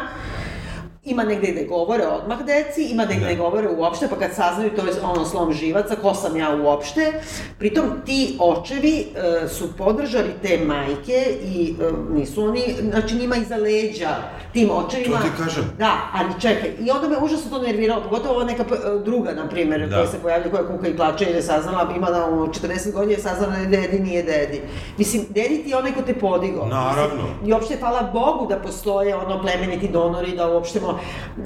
Ima 1.06 1.24
negde 1.24 1.52
gde 1.52 1.64
govore 1.64 2.08
odmah 2.08 2.38
deci, 2.46 2.84
ima 2.84 3.06
negde 3.06 3.26
gde 3.26 3.36
Da. 3.36 3.42
govore 3.44 3.70
uopšte, 3.70 4.08
pa 4.08 4.16
kad 4.16 4.36
saznaju 4.36 4.70
to 4.76 4.86
je 4.86 4.94
ono 5.04 5.26
slom 5.26 5.54
živaca, 5.54 5.96
ko 5.96 6.14
sam 6.14 6.38
ja 6.38 6.56
uopšte. 6.64 7.14
Pritom 7.60 7.86
ti 8.06 8.38
očevi 8.40 9.08
e, 9.44 9.48
su 9.48 9.78
podržali 9.78 10.30
te 10.42 10.58
majke 10.58 11.26
i 11.44 11.76
e, 11.82 12.14
nisu 12.14 12.44
oni, 12.44 12.62
znači 12.92 13.16
njima 13.16 13.36
iza 13.36 13.56
leđa 13.56 14.10
tim 14.54 14.70
očevima. 14.72 15.18
To 15.18 15.24
ti 15.24 15.30
kažem. 15.44 15.64
Da, 15.80 15.98
ali 16.14 16.42
čekaj, 16.42 16.72
i 16.80 16.92
onda 16.92 17.08
me 17.10 17.18
užasno 17.18 17.58
to 17.58 17.66
nerviralo, 17.66 18.04
pogotovo 18.04 18.36
ova 18.36 18.44
neka 18.44 18.64
e, 18.64 18.76
druga, 19.06 19.32
na 19.32 19.50
primjer, 19.50 19.90
Da. 19.90 19.96
koja 19.96 20.08
se 20.08 20.20
pojavlja, 20.22 20.52
koja 20.52 20.68
kuka 20.68 20.88
i 20.88 20.96
plače 20.98 21.26
jer 21.26 21.36
je 21.36 21.42
saznala, 21.42 21.94
ima 21.96 22.10
da 22.10 22.26
ono, 22.26 22.48
40 22.48 22.92
godina 22.94 23.14
je 23.14 23.20
saznala 23.20 23.54
da 23.54 23.60
je 23.60 23.68
dedi, 23.68 24.00
nije 24.00 24.24
dedi. 24.24 24.62
Mislim, 24.98 25.26
dedi 25.30 25.64
ti 25.64 25.70
je 25.70 25.78
onaj 25.78 25.92
ko 25.92 26.02
te 26.02 26.14
podigao. 26.14 26.66
Naravno. 26.68 27.16
Mislim, 27.24 27.50
I 27.50 27.54
uopšte, 27.54 27.78
hvala 27.80 28.10
Bogu 28.14 28.48
da 28.50 28.60
postoje 28.60 29.16
ono 29.16 29.42
plemeniti 29.42 29.88
donori, 29.88 30.32
da 30.32 30.52
uopšte 30.52 30.80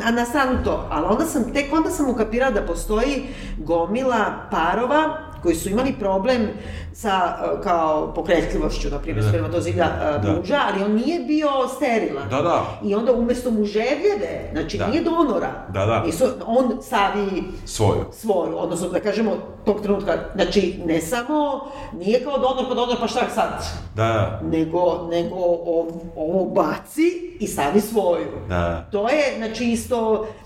A 0.06 0.12
na 0.12 0.26
stranu 0.26 0.64
to. 0.64 0.88
Ali 0.92 1.06
onda 1.10 1.26
sam, 1.26 1.54
tek 1.54 1.74
onda 1.74 1.90
sam 1.90 2.10
ukapirala 2.10 2.52
da 2.52 2.62
postoji 2.62 3.28
gomila 3.58 4.48
parova 4.52 5.27
koji 5.44 5.56
su 5.56 5.70
imali 5.70 5.94
problem 5.94 6.48
sa 6.94 7.10
e, 7.38 7.64
kao 7.64 8.14
pokretljivošću, 8.14 8.90
na 8.90 9.00
primjer, 9.00 9.24
Da. 9.24 9.30
spermatozida 9.30 9.84
e, 9.84 10.20
Da. 10.20 10.32
muža, 10.32 10.60
ali 10.66 10.84
on 10.84 10.92
nije 10.94 11.20
bio 11.20 11.50
sterilan. 11.68 12.30
Da, 12.30 12.42
da. 12.42 12.80
I 12.84 12.96
onda 12.96 13.12
umesto 13.14 13.52
muževljeve, 13.52 14.50
znači 14.52 14.78
Da. 14.78 14.88
nije 14.88 15.02
donora, 15.02 15.66
Da, 15.70 15.86
da. 15.86 16.04
nisu, 16.04 16.26
on 16.46 16.82
stavi 16.82 17.44
Svoju. 17.66 18.06
svoju, 18.12 18.58
odnosno 18.58 18.90
da 18.90 19.00
kažemo 19.00 19.32
tog 19.66 19.82
trenutka, 19.82 20.14
znači 20.36 20.80
ne 20.86 21.02
samo, 21.02 21.68
nije 21.94 22.24
kao 22.24 22.38
donor 22.38 22.66
pa 22.70 22.74
donor 22.76 22.98
pa 23.00 23.08
šta 23.08 23.20
sad, 23.30 23.64
Da, 23.96 24.40
nego, 24.44 25.08
nego 25.12 25.36
ov, 25.66 25.88
ovo 26.16 26.46
baci 26.46 27.02
i 27.40 27.48
stavi 27.48 27.82
svoju. 27.82 28.28
da. 28.50 28.88
To 28.92 29.10
je, 29.10 29.34
znači 29.38 29.66
isto, 29.66 29.98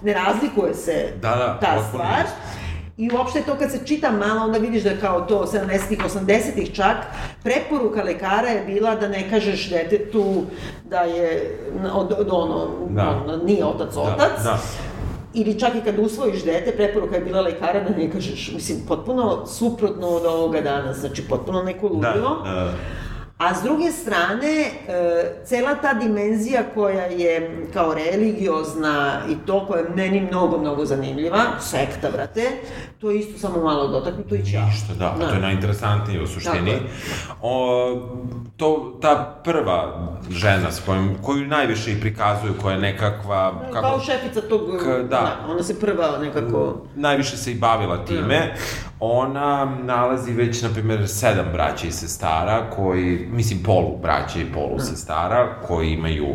ne 0.01 0.13
razlikuje 0.15 0.73
se 0.73 1.13
Da, 1.21 1.29
da, 1.29 1.59
ta 1.59 1.83
stvar. 1.83 2.25
isto. 2.25 2.60
I 2.97 3.09
uopšte 3.11 3.41
to 3.41 3.55
kad 3.55 3.71
se 3.71 3.79
čita 3.85 4.11
malo, 4.11 4.41
onda 4.41 4.57
vidiš 4.57 4.83
da 4.83 4.89
je 4.89 4.99
kao 4.99 5.21
to 5.21 5.45
70-ih, 5.45 5.99
80-ih 5.99 6.71
čak, 6.71 6.97
preporuka 7.43 8.03
lekara 8.03 8.47
je 8.47 8.65
bila 8.65 8.95
da 8.95 9.07
ne 9.07 9.29
kažeš 9.29 9.69
detetu 9.69 10.43
da 10.85 10.99
je 10.99 11.57
od, 11.93 12.11
od 12.11 12.27
ono, 12.31 12.67
Da. 12.89 13.21
ono, 13.23 13.37
nije 13.37 13.65
otac 13.65 13.93
Da, 13.93 14.01
otac. 14.01 14.43
da. 14.43 14.57
Ili 15.33 15.59
čak 15.59 15.75
i 15.75 15.81
kad 15.81 15.99
usvojiš 15.99 16.43
dete, 16.43 16.71
preporuka 16.71 17.15
je 17.15 17.21
bila 17.21 17.41
lekara 17.41 17.79
da 17.81 17.97
ne 17.97 18.11
kažeš, 18.11 18.51
mislim, 18.53 18.77
potpuno 18.87 19.45
suprotno 19.47 20.07
od 20.07 20.25
ovoga 20.25 20.61
danas, 20.61 20.97
znači 20.97 21.21
potpuno 21.23 21.63
neko 21.63 21.89
Da, 21.89 21.93
ludilo. 22.09 22.41
da, 22.45 22.51
da. 22.51 22.71
A 23.41 23.55
s 23.55 23.63
druge 23.63 23.91
strane, 23.91 24.47
e, 24.47 25.45
cela 25.45 25.75
ta 25.75 25.93
dimenzija 25.93 26.63
koja 26.73 27.05
je 27.05 27.65
kao 27.73 27.93
religiozna 27.93 29.21
i 29.29 29.35
to 29.45 29.67
koja 29.67 29.79
je 29.79 29.89
meni 29.95 30.21
mnogo, 30.21 30.57
mnogo 30.57 30.85
zanimljiva, 30.85 31.39
sekta, 31.59 32.11
brate, 32.11 32.51
to 32.99 33.11
je 33.11 33.19
isto 33.19 33.39
samo 33.39 33.63
malo 33.63 33.87
dotaknuto 33.87 34.35
i 34.35 34.45
ćao. 34.45 34.65
Ništa, 34.65 34.93
da, 34.93 35.15
pa 35.19 35.27
to 35.27 35.33
je 35.33 35.41
najinteresantnije 35.41 36.21
u 36.21 36.27
suštini. 36.27 36.79
O, 37.41 37.97
to, 38.57 38.97
ta 39.01 39.41
prva 39.43 40.07
žena 40.29 40.71
s 40.71 40.81
kojom, 40.85 41.15
koju 41.21 41.47
najviše 41.47 41.91
i 41.91 42.01
prikazuju, 42.01 42.53
koja 42.61 42.73
je 42.75 42.81
nekakva... 42.81 43.53
Kao 43.73 43.99
šefica 43.99 44.41
tog, 44.41 44.61
K- 44.83 45.03
da. 45.09 45.37
ona 45.49 45.63
se 45.63 45.79
prva 45.79 46.17
nekako... 46.17 46.81
najviše 46.95 47.37
se 47.37 47.51
i 47.51 47.55
bavila 47.55 48.05
time, 48.05 48.55
ona 49.01 49.77
nalazi 49.83 50.33
već, 50.33 50.61
na 50.61 50.69
primjer, 50.69 51.09
sedam 51.09 51.45
braća 51.53 51.87
i 51.87 51.91
sestara 51.91 52.69
koji, 52.69 53.27
mislim, 53.31 53.63
polu 53.63 53.97
braća 54.01 54.39
i 54.39 54.53
polu 54.53 54.79
sestara, 54.79 55.55
koji 55.67 55.89
imaju 55.89 56.27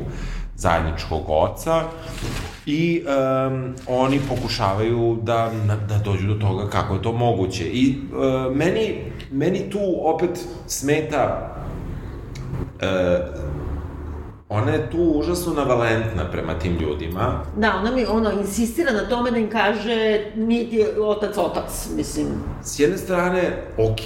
zajedničkog 0.56 1.24
oca 1.28 1.82
i 2.66 3.02
um, 3.06 3.74
oni 3.88 4.20
pokušavaju 4.28 5.18
da, 5.22 5.50
da 5.88 5.98
dođu 5.98 6.26
do 6.26 6.34
toga 6.34 6.70
kako 6.70 6.94
je 6.94 7.02
to 7.02 7.12
moguće. 7.12 7.64
I 7.64 7.98
uh, 8.12 8.56
meni, 8.56 9.12
meni 9.32 9.70
tu 9.70 9.80
opet 10.02 10.46
smeta 10.66 11.54
uh, 12.74 13.45
ona 14.48 14.72
je 14.72 14.90
tu 14.90 14.98
užasno 14.98 15.52
navalentna 15.52 16.30
prema 16.30 16.58
tim 16.58 16.76
ljudima. 16.78 17.42
Da, 17.56 17.74
ona 17.76 17.90
mi, 17.90 18.04
ono, 18.06 18.32
insistira 18.32 18.92
na 18.92 19.08
tome 19.08 19.30
da 19.30 19.38
im 19.38 19.50
kaže, 19.50 20.24
nije 20.36 20.70
ti 20.70 20.84
otac 21.00 21.36
otac, 21.38 21.88
mislim. 21.96 22.26
S 22.64 22.78
jedne 22.78 22.98
strane, 22.98 23.42
ok, 23.78 24.00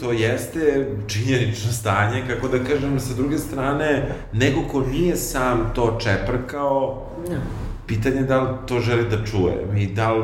to 0.00 0.12
jeste 0.12 0.90
činjenično 1.06 1.72
stanje, 1.72 2.24
kako 2.28 2.48
da 2.48 2.64
kažem, 2.64 3.00
sa 3.00 3.14
druge 3.14 3.38
strane, 3.38 4.14
neko 4.32 4.60
ko 4.72 4.80
nije 4.80 5.16
sam 5.16 5.72
to 5.74 5.98
čeprkao, 6.00 7.06
Da. 7.28 7.69
Pitanje 7.90 8.16
je 8.16 8.22
da 8.24 8.40
li 8.40 8.48
to 8.66 8.80
želi 8.80 9.04
da 9.04 9.16
čuje 9.24 9.54
i 9.76 9.86
da 9.86 10.12
li... 10.12 10.22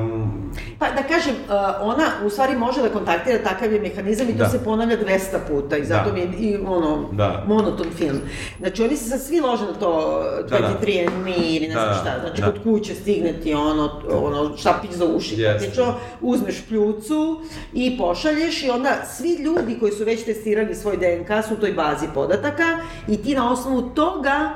Pa 0.78 0.86
da 0.86 1.02
kažem, 1.04 1.34
uh, 1.34 1.52
ona 1.82 2.04
u 2.24 2.30
stvari 2.30 2.56
može 2.56 2.82
da 2.82 2.88
kontaktira 2.88 3.38
takav 3.40 3.72
je 3.72 3.80
mehanizam 3.80 4.28
i 4.28 4.32
to 4.32 4.38
Da. 4.38 4.48
se 4.48 4.64
ponavlja 4.64 4.96
200 4.98 5.18
puta 5.48 5.76
i 5.76 5.84
zato 5.84 6.04
Da. 6.04 6.12
mi 6.12 6.20
je 6.20 6.26
i 6.40 6.56
ono, 6.56 7.08
Da. 7.12 7.44
monoton 7.48 7.86
film. 7.92 8.20
Znači 8.58 8.82
oni 8.82 8.96
se 8.96 9.04
sad 9.04 9.22
svi 9.22 9.40
lože 9.40 9.64
na 9.64 9.72
to 9.72 10.20
Da, 10.42 10.58
da. 10.58 10.68
23andMe 10.80 11.34
ili 11.38 11.68
ne 11.68 11.74
Da, 11.74 11.80
znam 11.80 11.88
da. 11.88 11.94
šta, 11.94 12.20
znači 12.20 12.40
Da. 12.40 12.46
kod 12.46 12.62
kuće 12.62 12.94
stigne 12.94 13.32
ti 13.32 13.54
ono, 13.54 13.90
ono 14.12 14.56
štapić 14.56 14.90
za 14.90 15.04
uši, 15.06 15.34
Jeste. 15.34 15.58
praktično, 15.58 15.94
uzmeš 16.20 16.62
pljucu 16.68 17.40
i 17.72 17.98
pošalješ 17.98 18.62
i 18.62 18.70
onda 18.70 18.90
svi 19.06 19.34
ljudi 19.34 19.76
koji 19.80 19.92
su 19.92 20.04
već 20.04 20.24
testirali 20.24 20.74
svoj 20.74 20.96
DNK 20.96 21.44
su 21.48 21.54
u 21.54 21.58
toj 21.58 21.72
bazi 21.72 22.06
podataka 22.14 22.78
i 23.08 23.16
ti 23.16 23.34
na 23.34 23.52
osnovu 23.52 23.82
toga 23.82 24.50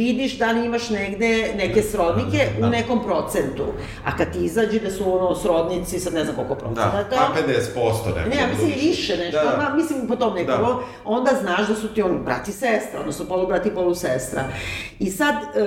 vidiš 0.00 0.32
da 0.34 0.52
li 0.52 0.66
imaš 0.66 0.90
negde 0.90 1.28
neke 1.56 1.82
srodnike 1.82 2.46
Da. 2.60 2.66
u 2.66 2.70
nekom 2.70 3.02
procentu. 3.04 3.64
A 4.04 4.16
kad 4.16 4.32
ti 4.32 4.38
izađe 4.40 4.80
da 4.80 4.90
su 4.90 5.14
ono 5.14 5.34
srodnici, 5.36 6.00
sad 6.00 6.14
ne 6.14 6.24
znam 6.24 6.36
koliko 6.36 6.54
procenata, 6.54 7.02
Da, 7.10 7.16
pa 7.34 7.40
50% 7.42 7.52
neko. 8.08 8.28
Ne, 8.28 8.36
ja 8.36 8.46
mislim 8.48 8.68
i 8.70 8.80
više 8.80 9.16
nešto, 9.16 9.40
Da, 9.40 9.56
ma, 9.60 9.76
mislim 9.76 10.06
po 10.08 10.16
tom 10.16 10.34
nekom, 10.34 10.54
Da. 10.56 10.76
onda 11.06 11.30
znaš 11.34 11.68
da 11.68 11.74
su 11.74 11.88
ti 11.88 12.02
oni 12.02 12.18
brat 12.20 12.48
i 12.48 12.52
sestra, 12.52 13.00
odnosno 13.00 13.24
polubrat 13.26 13.66
i 13.66 13.70
polusestra. 13.70 14.44
I 14.98 15.10
sad, 15.10 15.34
e, 15.34 15.66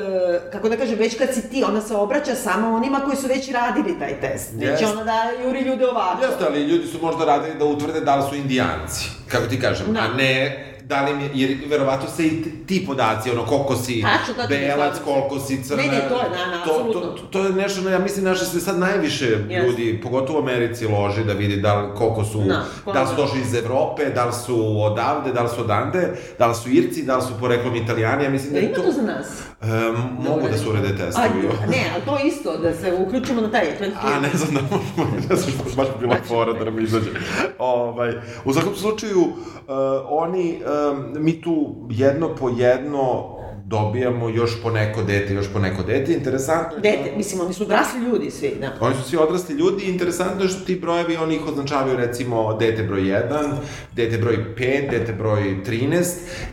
kako 0.51 0.69
da 0.69 0.77
kažem, 0.77 0.97
već 0.97 1.17
kad 1.17 1.33
si 1.33 1.49
ti, 1.49 1.63
ona 1.63 1.81
se 1.81 1.95
obraća 1.95 2.35
samo 2.35 2.67
onima 2.69 2.99
koji 2.99 3.17
su 3.17 3.27
već 3.27 3.51
radili 3.51 3.99
taj 3.99 4.21
test. 4.21 4.53
Neće 4.53 4.71
Jeste. 4.71 4.85
ona 4.87 5.03
da 5.03 5.17
juri 5.43 5.59
ljude 5.61 5.87
ovako. 5.87 6.23
Jeste, 6.23 6.45
ali 6.47 6.59
ljudi 6.61 6.87
su 6.87 6.97
možda 7.01 7.25
radili 7.25 7.55
da 7.55 7.65
utvrde 7.65 8.01
da 8.01 8.15
li 8.15 8.23
su 8.29 8.35
indijanci, 8.35 9.09
kako 9.27 9.45
ti 9.45 9.59
kažem, 9.59 9.85
Da. 9.89 9.99
a 9.99 10.07
ne 10.07 10.72
da 10.83 11.01
li 11.01 11.15
mi, 11.15 11.29
jer 11.33 11.57
verovatno 11.67 12.09
se 12.09 12.23
i 12.23 12.31
ti 12.65 12.85
podaci, 12.85 13.31
ono, 13.31 13.45
koliko 13.45 13.75
si 13.75 14.01
Tačno, 14.03 14.33
tačno, 14.35 14.47
belac, 14.49 14.91
tačno. 14.91 15.05
koliko 15.05 15.39
si 15.39 15.63
crna. 15.63 15.83
Ne, 15.83 15.87
ne, 15.89 15.99
to 15.99 16.15
je, 16.15 16.29
na, 16.31 16.45
na, 16.47 16.63
to, 16.63 16.71
apsolutno. 16.71 17.01
to, 17.01 17.23
to 17.23 17.39
je 17.39 17.51
nešto, 17.51 17.81
na- 17.81 17.91
ja 17.91 17.99
mislim, 17.99 18.25
naše 18.25 18.45
se 18.45 18.59
sad 18.59 18.79
najviše 18.79 19.25
Jeste. 19.25 19.55
ljudi, 19.59 19.99
pogotovo 20.03 20.39
u 20.39 20.43
Americi, 20.43 20.85
loži 20.87 21.23
da 21.23 21.33
vidi 21.33 21.57
da 21.57 21.75
li, 21.75 21.87
koliko 21.95 22.23
su, 22.23 22.39
Da, 22.39 22.63
da 22.87 23.01
li 23.01 23.07
su 23.07 23.15
da. 23.15 23.21
došli 23.21 23.41
iz 23.41 23.53
Evrope, 23.55 24.05
da 24.05 24.25
li 24.25 24.33
su 24.35 24.55
odavde, 24.81 25.31
da 25.31 25.41
li 25.41 25.49
su 25.49 25.61
odande, 25.61 26.07
da 26.39 26.47
li 26.47 26.55
su 26.55 26.69
Irci, 26.71 27.03
da 27.03 27.15
li 27.15 27.21
su 27.21 27.39
poreklom 27.39 27.75
Italijani, 27.75 28.23
ja 28.23 28.29
mislim 28.29 28.53
Da 28.53 28.59
da 28.59 28.59
ima 28.59 28.69
je 28.69 28.75
to... 28.75 28.81
to 28.83 28.91
za 28.91 29.01
nas? 29.03 29.27
Um, 29.63 30.23
mogu 30.23 30.47
da 30.51 30.57
se 30.57 30.69
urede 30.69 30.87
A, 30.87 30.97
testovi. 30.97 31.47
ne, 31.69 31.83
ali 31.93 32.03
to 32.05 32.17
isto, 32.25 32.57
da 32.57 32.73
se 32.73 32.93
uključimo 33.07 33.41
na 33.41 33.51
taj 33.51 33.69
ekran 33.69 33.91
A 34.01 34.19
ne 34.19 34.29
znam 34.33 34.53
da 34.53 34.61
možemo, 34.61 35.17
ne 35.29 35.35
znam 35.35 35.51
što 35.51 35.75
baš 35.75 35.87
bi 35.87 36.07
bila 36.07 36.17
fora 36.27 36.53
da 36.53 36.65
nam 36.65 36.79
izađe. 36.79 37.09
Ovaj, 37.59 38.13
u 38.45 38.53
svakom 38.53 38.75
slučaju, 38.75 39.21
uh, 39.21 39.33
oni, 40.09 40.61
um, 40.91 41.23
mi 41.23 41.41
tu 41.41 41.75
jedno 41.89 42.35
po 42.35 42.49
jedno 42.49 43.35
dobijamo 43.65 44.29
još 44.29 44.61
po 44.63 44.69
neko 44.69 45.03
dete, 45.03 45.33
još 45.33 45.53
po 45.53 45.59
neko 45.59 45.83
dete. 45.83 46.13
Interesantno 46.13 46.77
je 46.77 46.81
Dete, 46.81 47.17
mislim, 47.17 47.41
oni 47.41 47.53
su 47.53 47.63
odrasli 47.63 47.99
ljudi 47.99 48.31
svi, 48.31 48.55
da. 48.59 48.71
Oni 48.79 48.95
su 48.95 49.09
svi 49.09 49.17
odrasli 49.17 49.55
ljudi 49.55 49.83
i 49.83 49.89
interesantno 49.89 50.43
je 50.43 50.49
što 50.49 50.65
ti 50.65 50.75
brojevi, 50.75 51.17
oni 51.17 51.35
ih 51.35 51.47
označavaju 51.47 51.97
recimo 51.97 52.53
dete 52.53 52.83
broj 52.83 53.01
1, 53.01 53.51
dete 53.95 54.17
broj 54.17 54.37
5, 54.57 54.89
dete 54.89 55.13
broj 55.13 55.63
13, 55.65 56.03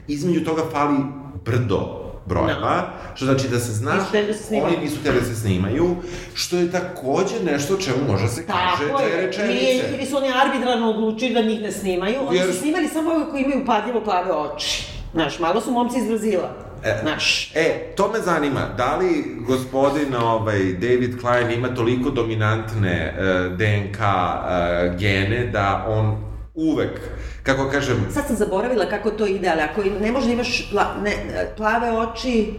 između 0.08 0.44
toga 0.44 0.62
fali 0.72 0.98
brdo 1.44 2.09
brojeva, 2.30 2.76
što 3.14 3.25
znači 3.25 3.49
da 3.49 3.58
se 3.58 3.72
zna, 3.72 3.94
Nisu 3.94 4.06
hteli 4.08 4.26
da 4.26 4.34
se 4.34 4.42
snimaju. 4.42 4.66
oni 4.68 4.84
nisu 4.84 4.96
hteli 5.00 5.20
da 5.20 5.26
se 5.26 5.34
snimaju, 5.37 5.96
što 6.34 6.56
je 6.56 6.70
takođe 6.72 7.34
nešto 7.44 7.76
čemu 7.76 7.96
može 8.08 8.28
se 8.28 8.46
kaže 8.46 8.88
Tako 8.88 8.99
dve 8.99 9.10
je, 9.10 9.26
rečenice. 9.26 9.52
ili, 9.54 9.94
ili 9.94 10.06
su 10.06 10.16
oni 10.16 10.28
arbitrarno 10.37 10.90
odlučili 10.90 11.34
da 11.34 11.42
njih 11.42 11.60
ne 11.60 11.72
snimaju, 11.72 12.16
oni 12.28 12.38
Jer- 12.38 12.46
su 12.46 12.58
snimali 12.58 12.88
samo 12.88 13.10
ove 13.10 13.30
koji 13.30 13.42
imaju 13.42 13.66
padljivo 13.66 14.00
plave 14.00 14.32
oči. 14.32 14.84
Znaš, 15.12 15.38
malo 15.38 15.60
su 15.60 15.70
momci 15.70 15.99
iz 15.99 16.08
Brazila. 16.08 16.50
E, 16.84 16.99
Znaš. 17.02 17.52
E, 17.54 17.92
to 17.96 18.08
me 18.08 18.20
zanima, 18.20 18.60
da 18.76 18.96
li 18.96 19.08
gospodin 19.40 20.14
ovaj, 20.14 20.58
David 20.58 21.20
Klein 21.20 21.50
ima 21.50 21.75
toliko 21.75 22.10
dominantne 22.10 23.14
uh, 23.14 23.56
DNK 23.56 23.99
uh, 23.99 24.99
gene 24.99 25.46
da 25.46 25.84
on 25.88 26.29
uvek, 26.54 27.00
kako 27.42 27.71
kažem, 27.71 28.07
Sad 28.14 28.26
sam 28.26 28.37
zaboravila 28.37 28.87
kako 28.87 29.11
to 29.11 29.26
ide, 29.26 29.49
ali 29.49 29.61
ako 29.61 29.83
ne 30.00 30.12
može 30.12 30.26
da 30.26 30.33
imaš 30.33 30.71
pla, 30.71 30.95
ne, 31.04 31.12
plave 31.57 31.90
oči, 31.92 32.54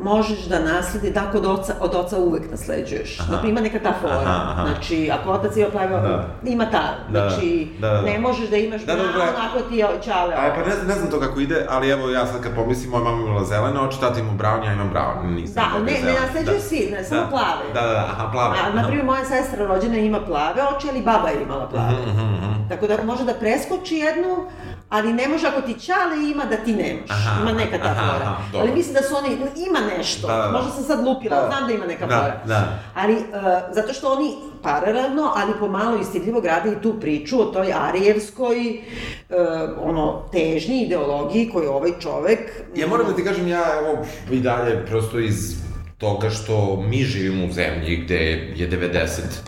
možeš 0.00 0.38
da 0.40 0.58
nasledi 0.60 1.14
tako 1.14 1.38
od 1.38 1.46
oca, 1.46 1.74
od 1.80 1.94
oca 1.94 2.18
uvek 2.18 2.50
nasleđuješ. 2.50 3.20
Aha. 3.20 3.32
Dakle, 3.32 3.50
ima 3.50 3.60
neka 3.60 3.78
ta 3.80 3.92
fora. 4.00 4.14
Aha, 4.16 4.46
aha. 4.50 4.66
Znači, 4.66 5.10
ako 5.12 5.30
otac 5.30 5.56
ima 5.56 5.68
plave, 5.68 5.88
Da. 5.88 6.26
ima 6.44 6.64
ta. 6.66 6.82
Da, 7.08 7.28
Znači, 7.28 7.68
da, 7.78 7.88
da. 7.88 8.02
ne 8.02 8.18
možeš 8.18 8.48
da 8.48 8.56
imaš 8.56 8.82
Da, 8.82 8.94
da, 8.94 9.02
da. 9.02 9.08
onako 9.36 9.60
ti 9.60 9.76
je 9.76 9.86
čale. 10.00 10.34
Aj, 10.34 10.54
pa 10.54 10.60
ne, 10.60 10.74
znam- 10.74 10.86
ne 10.86 10.94
znam 10.94 11.10
to 11.10 11.20
kako 11.20 11.40
ide, 11.40 11.66
ali 11.68 11.88
evo 11.90 12.10
ja 12.10 12.26
sad 12.26 12.42
kad 12.42 12.54
pomislim, 12.54 12.90
moja 12.90 13.04
mama 13.04 13.22
imala 13.22 13.44
zelene 13.44 13.80
oči, 13.80 14.00
tata 14.00 14.20
ima 14.20 14.32
brown, 14.32 14.64
ja 14.64 14.72
imam 14.72 14.90
brown, 14.90 15.30
nisam 15.30 15.54
Da, 15.64 15.78
ne, 15.78 15.84
ne 15.84 16.00
zelene. 16.00 16.20
nasleđuju 16.20 16.60
svi, 16.60 16.88
ne, 16.92 17.04
samo 17.04 17.20
Da. 17.20 17.26
plave. 17.26 17.64
Da, 17.74 17.80
da, 17.82 17.88
da, 17.88 18.06
aha, 18.10 18.30
plave. 18.32 18.56
A, 18.60 18.72
na 18.72 18.82
primjer, 18.82 19.06
moja 19.06 19.24
sestra 19.24 19.66
rođena 19.66 19.96
ima 19.96 20.20
plave 20.20 20.62
oči, 20.66 20.86
ali 20.90 21.02
baba 21.02 21.28
je 21.28 21.42
imala 21.42 21.68
plave. 21.68 21.92
Mhm, 22.06 22.68
Tako 22.68 22.86
da 22.86 23.04
može 23.04 23.24
da 23.24 23.34
preskoči 23.34 23.96
jednu, 23.96 24.46
ali 24.88 25.12
ne 25.12 25.28
može 25.28 25.46
ako 25.46 25.60
ti 25.60 25.80
čale 25.80 26.30
ima 26.32 26.44
da 26.44 26.56
ti 26.56 26.72
nemaš. 26.72 27.10
Aha, 27.10 27.40
ima 27.42 27.52
neka 27.52 27.78
ta 27.78 27.84
aha, 27.84 28.12
fora. 28.12 28.24
aha, 28.24 28.42
ali 28.54 28.72
mislim 28.72 28.94
da 28.94 29.02
su 29.02 29.14
oni, 29.16 29.28
ima 29.68 29.78
nešto. 29.98 30.26
Da, 30.26 30.36
da, 30.36 30.42
da. 30.42 30.50
Možda 30.50 30.70
sam 30.70 30.84
sad 30.84 31.04
lupila, 31.04 31.36
Da. 31.36 31.46
znam 31.48 31.66
da 31.68 31.74
ima 31.74 31.86
neka 31.86 32.06
Da, 32.06 32.16
fora. 32.16 32.40
da. 32.46 32.78
Ali, 32.94 33.14
uh, 33.14 33.22
zato 33.70 33.92
što 33.92 34.12
oni 34.12 34.34
paralelno, 34.62 35.32
ali 35.36 35.52
pomalo 35.60 35.98
istidljivo 35.98 36.40
grade 36.40 36.72
i 36.72 36.82
tu 36.82 37.00
priču 37.00 37.40
o 37.40 37.44
toj 37.44 37.72
arijevskoj, 37.72 38.80
uh, 39.28 39.36
ono, 39.82 40.22
težnji, 40.32 40.82
ideologiji 40.82 41.50
koju 41.50 41.70
ovaj 41.70 41.90
čovek... 42.00 42.40
Ja 42.74 42.86
moram 42.86 43.06
da 43.06 43.16
ti 43.16 43.24
kažem, 43.24 43.48
ja 43.48 43.64
evo 43.78 43.98
i 44.30 44.40
dalje 44.40 44.86
prosto 44.86 45.18
iz 45.18 45.67
toga 45.98 46.30
što 46.30 46.84
mi 46.88 47.02
živimo 47.02 47.44
u 47.46 47.52
zemlji 47.52 47.96
gde 47.96 48.16
je 48.56 48.70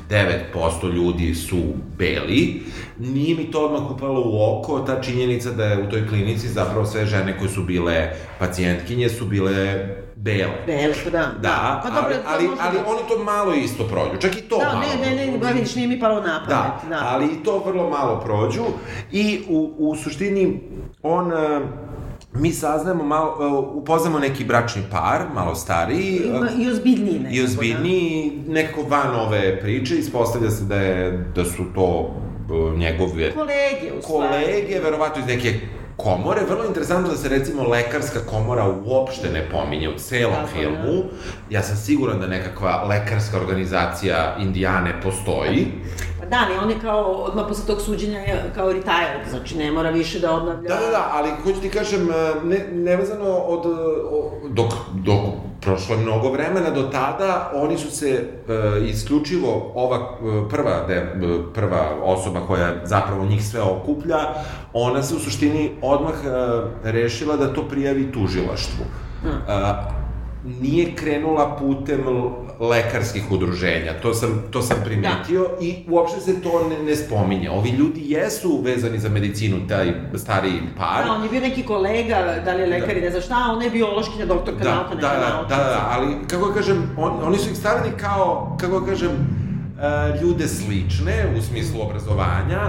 99% 0.08 0.92
ljudi 0.94 1.34
su 1.34 1.62
beli, 1.98 2.62
nije 2.98 3.36
mi 3.36 3.50
to 3.50 3.66
odmah 3.66 3.90
upalo 3.90 4.22
u 4.24 4.58
oko 4.58 4.80
ta 4.80 5.02
činjenica 5.02 5.50
da 5.50 5.64
je 5.64 5.82
u 5.82 5.90
toj 5.90 6.08
klinici 6.08 6.48
zapravo 6.48 6.86
sve 6.86 7.06
žene 7.06 7.38
koje 7.38 7.50
su 7.50 7.62
bile 7.62 8.10
pacijentkinje 8.38 9.08
su 9.08 9.26
bile 9.26 9.86
bele. 10.16 10.64
Bele, 10.66 10.94
pa 11.04 11.10
da. 11.10 11.32
Da, 11.42 11.80
pa 11.84 11.90
dobro, 11.90 12.14
ali, 12.26 12.46
ali, 12.46 12.56
ali 12.60 12.78
da- 12.78 12.84
oni 12.86 13.00
to 13.08 13.24
malo 13.24 13.54
isto 13.54 13.84
prođu, 13.84 14.20
čak 14.20 14.36
i 14.36 14.40
to 14.40 14.58
Da, 14.58 14.64
malo 14.64 14.80
ne, 14.80 15.10
ne, 15.10 15.16
ne, 15.16 15.38
ne, 15.38 15.52
vidiš, 15.52 15.74
nije 15.74 15.88
mi 15.88 16.00
palo 16.00 16.20
na 16.20 16.44
pamet. 16.48 16.48
Da, 16.48 16.80
da. 16.88 17.00
ali 17.02 17.24
i 17.26 17.44
to 17.44 17.62
vrlo 17.66 17.90
malo 17.90 18.20
prođu 18.20 18.64
i 19.12 19.42
u, 19.48 19.74
u 19.78 19.96
suštini 19.96 20.60
on... 21.02 21.32
e, 21.32 21.60
mi 22.32 22.52
saznajemo 22.52 23.04
malo, 23.04 23.36
upoznamo 23.74 24.18
neki 24.18 24.44
bračni 24.44 24.82
par, 24.90 25.20
malo 25.34 25.54
stariji, 25.54 26.20
Ima 26.26 26.48
i 26.58 26.70
ozbiljniji 26.70 27.14
nekako, 27.14 27.34
i 27.34 27.42
ozbiljniji, 27.42 28.32
nekako 28.48 28.82
van 28.82 29.14
ove 29.16 29.60
priče, 29.60 29.96
ispostavlja 29.96 30.50
se 30.50 30.64
da, 30.64 30.76
je, 30.76 31.24
da 31.34 31.44
su 31.44 31.64
to 31.74 32.14
e, 32.74 32.78
njegove 32.78 33.24
Da. 33.24 33.34
Kolege, 33.34 33.92
u 33.98 34.02
stvari. 34.02 34.28
kolege, 34.28 34.80
verovatno 34.80 35.20
iz 35.20 35.26
neke 35.26 35.54
komore. 35.96 36.40
Vrlo 36.48 36.64
interesantno 36.64 37.08
da 37.08 37.16
se 37.16 37.28
recimo 37.28 37.62
lekarska 37.62 38.20
komora 38.20 38.74
uopšte 38.84 39.30
ne 39.30 39.48
pominje 39.50 39.88
u 39.88 39.98
celom 39.98 40.34
Tako 40.34 40.46
je. 40.48 40.52
filmu. 40.54 41.02
Ja 41.50 41.62
sam 41.62 41.76
siguran 41.76 42.20
da 42.20 42.26
nekakva 42.26 42.84
lekarska 42.84 43.36
organizacija 43.36 44.36
Indijane 44.38 45.00
postoji. 45.02 45.66
Da, 46.30 46.36
ali 46.46 46.58
on 46.62 46.70
je 46.70 46.76
kao, 46.80 47.02
odmah 47.04 47.44
posle 47.48 47.66
tog 47.66 47.80
suđenja 47.80 48.18
je 48.18 48.50
kao 48.54 48.72
retired, 48.72 49.30
znači 49.30 49.58
ne 49.58 49.72
mora 49.72 49.90
više 49.90 50.18
da 50.18 50.32
obnavlja... 50.32 50.68
Da, 50.68 50.74
da, 50.74 50.90
da, 50.90 51.10
ali 51.12 51.30
hoću 51.42 51.60
ti 51.60 51.70
kažem, 51.70 52.08
ne, 52.44 52.68
nevezano 52.72 53.30
od, 53.34 53.66
o, 54.10 54.30
dok, 54.48 54.72
dok 54.94 55.20
prošlo 55.60 55.94
je 55.94 56.00
mnogo 56.00 56.30
vremena 56.30 56.70
do 56.70 56.82
tada, 56.82 57.52
oni 57.54 57.78
su 57.78 57.90
se 57.90 58.08
e, 58.08 58.22
isključivo, 58.86 59.72
ova 59.74 59.96
e, 59.96 60.48
prva, 60.50 60.84
de, 60.88 60.94
e, 60.94 61.08
prva 61.54 61.88
osoba 62.02 62.40
koja 62.46 62.86
zapravo 62.86 63.24
njih 63.24 63.44
sve 63.44 63.60
okuplja, 63.62 64.18
ona 64.72 65.02
se 65.02 65.14
u 65.14 65.18
suštini 65.18 65.70
odmah 65.82 66.14
e, 66.14 66.90
rešila 66.90 67.36
da 67.36 67.52
to 67.52 67.62
prijavi 67.68 68.12
tužilaštvu. 68.12 68.84
E, 69.24 69.99
nije 70.44 70.94
krenula 70.94 71.56
putem 71.56 72.00
lekarskih 72.60 73.32
udruženja, 73.32 73.92
to 74.02 74.14
sam, 74.14 74.42
to 74.50 74.62
sam 74.62 74.76
primetio 74.84 75.40
Da. 75.42 75.66
i 75.66 75.84
uopšte 75.88 76.20
se 76.20 76.42
to 76.42 76.68
ne, 76.68 76.82
ne 76.82 76.96
spominje. 76.96 77.50
Ovi 77.50 77.70
ljudi 77.70 78.00
jesu 78.04 78.60
vezani 78.64 78.98
za 78.98 79.08
medicinu, 79.08 79.68
taj 79.68 79.92
stariji 80.14 80.60
par. 80.78 81.04
Da, 81.04 81.12
on 81.12 81.22
je 81.22 81.30
bio 81.30 81.40
neki 81.40 81.62
kolega, 81.62 82.42
da 82.44 82.52
li 82.54 82.60
je 82.62 82.66
lekar 82.68 82.96
i 82.96 83.00
ne 83.00 83.10
znam 83.10 83.22
šta, 83.22 83.34
a 83.34 83.52
ona 83.52 83.64
je 83.64 83.70
biološkinja, 83.70 84.26
doktorka 84.26 84.64
da, 84.64 84.74
nauka, 84.74 84.94
da, 84.94 85.08
neka 85.08 85.20
da, 85.20 85.46
da, 85.48 85.56
da, 85.56 85.64
da, 85.64 85.88
ali 85.90 86.06
kako 86.28 86.48
da 86.48 86.54
kažem, 86.54 86.90
on, 86.98 87.12
oni 87.22 87.38
su 87.38 87.50
ih 87.50 87.56
stavili 87.56 87.96
kao, 87.96 88.56
kako 88.60 88.80
da 88.80 88.86
kažem, 88.86 89.10
e, 89.10 90.20
ljude 90.22 90.48
slične 90.48 91.34
u 91.38 91.42
smislu 91.42 91.82
obrazovanja, 91.82 92.60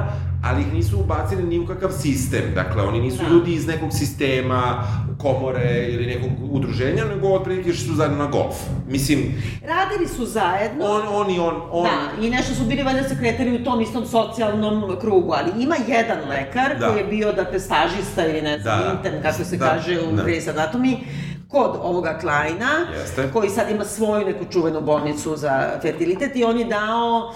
ali 0.43 0.62
ih 0.62 0.73
nisu 0.73 0.99
ubacili 0.99 1.43
ni 1.43 1.60
u 1.60 1.65
kakav 1.67 1.91
sistem. 1.91 2.41
Dakle, 2.55 2.84
oni 2.84 3.01
nisu 3.01 3.23
Da. 3.23 3.29
ljudi 3.29 3.53
iz 3.53 3.67
nekog 3.67 3.89
sistema, 3.93 4.84
komore 5.17 5.88
ili 5.89 6.06
nekog 6.06 6.30
udruženja, 6.52 7.06
nego 7.06 7.28
otprilike 7.28 7.74
što 7.74 7.86
su 7.86 7.95
zajedno 7.95 8.17
na 8.17 8.26
golf. 8.28 8.56
Mislim, 8.88 9.43
Radili 9.63 10.08
su 10.08 10.26
zajedno. 10.26 10.86
on, 10.86 11.02
on 11.12 11.32
i 11.32 11.39
on, 11.39 11.62
on... 11.71 11.84
Da, 11.84 12.24
i 12.24 12.30
nešto 12.30 12.56
su 12.56 12.63
bili 12.63 12.84
valjda 12.84 13.04
sekretari 13.04 13.56
u 13.56 13.63
tom 13.63 13.82
istom 13.82 14.06
socijalnom 14.06 14.95
krugu, 15.02 15.34
ali 15.34 15.63
ima 15.63 15.76
jedan 15.88 16.17
lekar 16.30 16.80
Da. 16.80 16.88
koji 16.88 16.97
je 16.97 17.06
bio, 17.06 17.34
dakle, 17.34 17.60
stažista 17.60 18.28
ili 18.28 18.41
ne 18.41 18.60
znam, 18.60 18.80
Da. 18.80 18.93
intern, 18.97 19.21
kako 19.24 19.43
se 19.43 19.58
Da. 19.58 19.65
kaže 19.67 20.00
u 20.02 20.15
Da. 20.15 20.24
Grey's 20.24 20.50
Anatomy, 20.50 20.97
kod 21.51 21.71
ovoga 21.83 22.17
Kleina, 22.19 22.69
Jeste. 22.99 23.29
koji 23.33 23.49
sad 23.49 23.69
ima 23.71 23.85
svoju 23.85 24.25
neku 24.25 24.45
čuvenu 24.45 24.81
bolnicu 24.81 25.35
za 25.35 25.69
fertilitet 25.81 26.35
i 26.35 26.43
on 26.43 26.59
je 26.59 26.65
dao 26.65 27.33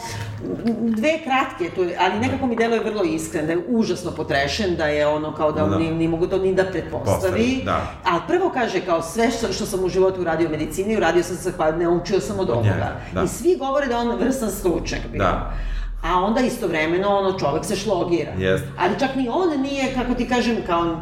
dve 0.81 1.19
kratke, 1.23 1.75
tu, 1.75 1.81
ali 1.99 2.19
nekako 2.19 2.47
mi 2.47 2.55
deluje 2.55 2.79
vrlo 2.79 3.03
iskren, 3.03 3.45
da 3.45 3.51
je 3.51 3.65
užasno 3.69 4.11
potrešen, 4.11 4.75
da 4.75 4.85
je 4.85 5.07
ono 5.07 5.33
kao 5.33 5.51
da, 5.51 5.65
Da. 5.65 5.77
ni, 5.77 5.91
ni 5.91 6.07
mogu 6.07 6.27
to 6.27 6.37
ni 6.37 6.53
da 6.53 6.63
pretpostavi. 6.63 7.21
Postavi, 7.21 7.61
da. 7.65 7.93
A 8.05 8.19
prvo 8.27 8.49
kaže 8.49 8.81
kao 8.81 9.01
sve 9.01 9.31
što, 9.31 9.53
što 9.53 9.65
sam 9.65 9.83
u 9.83 9.89
životu 9.89 10.21
uradio 10.21 10.47
u 10.47 10.51
medicini, 10.51 10.97
uradio 10.97 11.23
sam 11.23 11.37
se, 11.37 11.53
pa 11.57 11.71
naučio 11.71 12.19
sam 12.19 12.39
od 12.39 12.49
ovoga. 12.49 12.67
njega, 12.67 12.95
da. 13.13 13.23
I 13.23 13.27
svi 13.27 13.55
govore 13.55 13.87
da 13.87 13.97
on 13.97 14.15
vrstan 14.19 14.51
stručnjak 14.51 15.01
bio. 15.11 15.19
Da. 15.19 15.53
A 16.03 16.19
onda 16.19 16.41
istovremeno 16.41 17.09
ono 17.09 17.39
čovek 17.39 17.65
se 17.65 17.75
šlogira. 17.75 18.31
Jeste. 18.37 18.67
Ali 18.79 18.99
čak 18.99 19.15
ni 19.15 19.29
on 19.29 19.61
nije, 19.61 19.93
kako 19.93 20.13
ti 20.13 20.27
kažem, 20.27 20.57
kao 20.67 20.97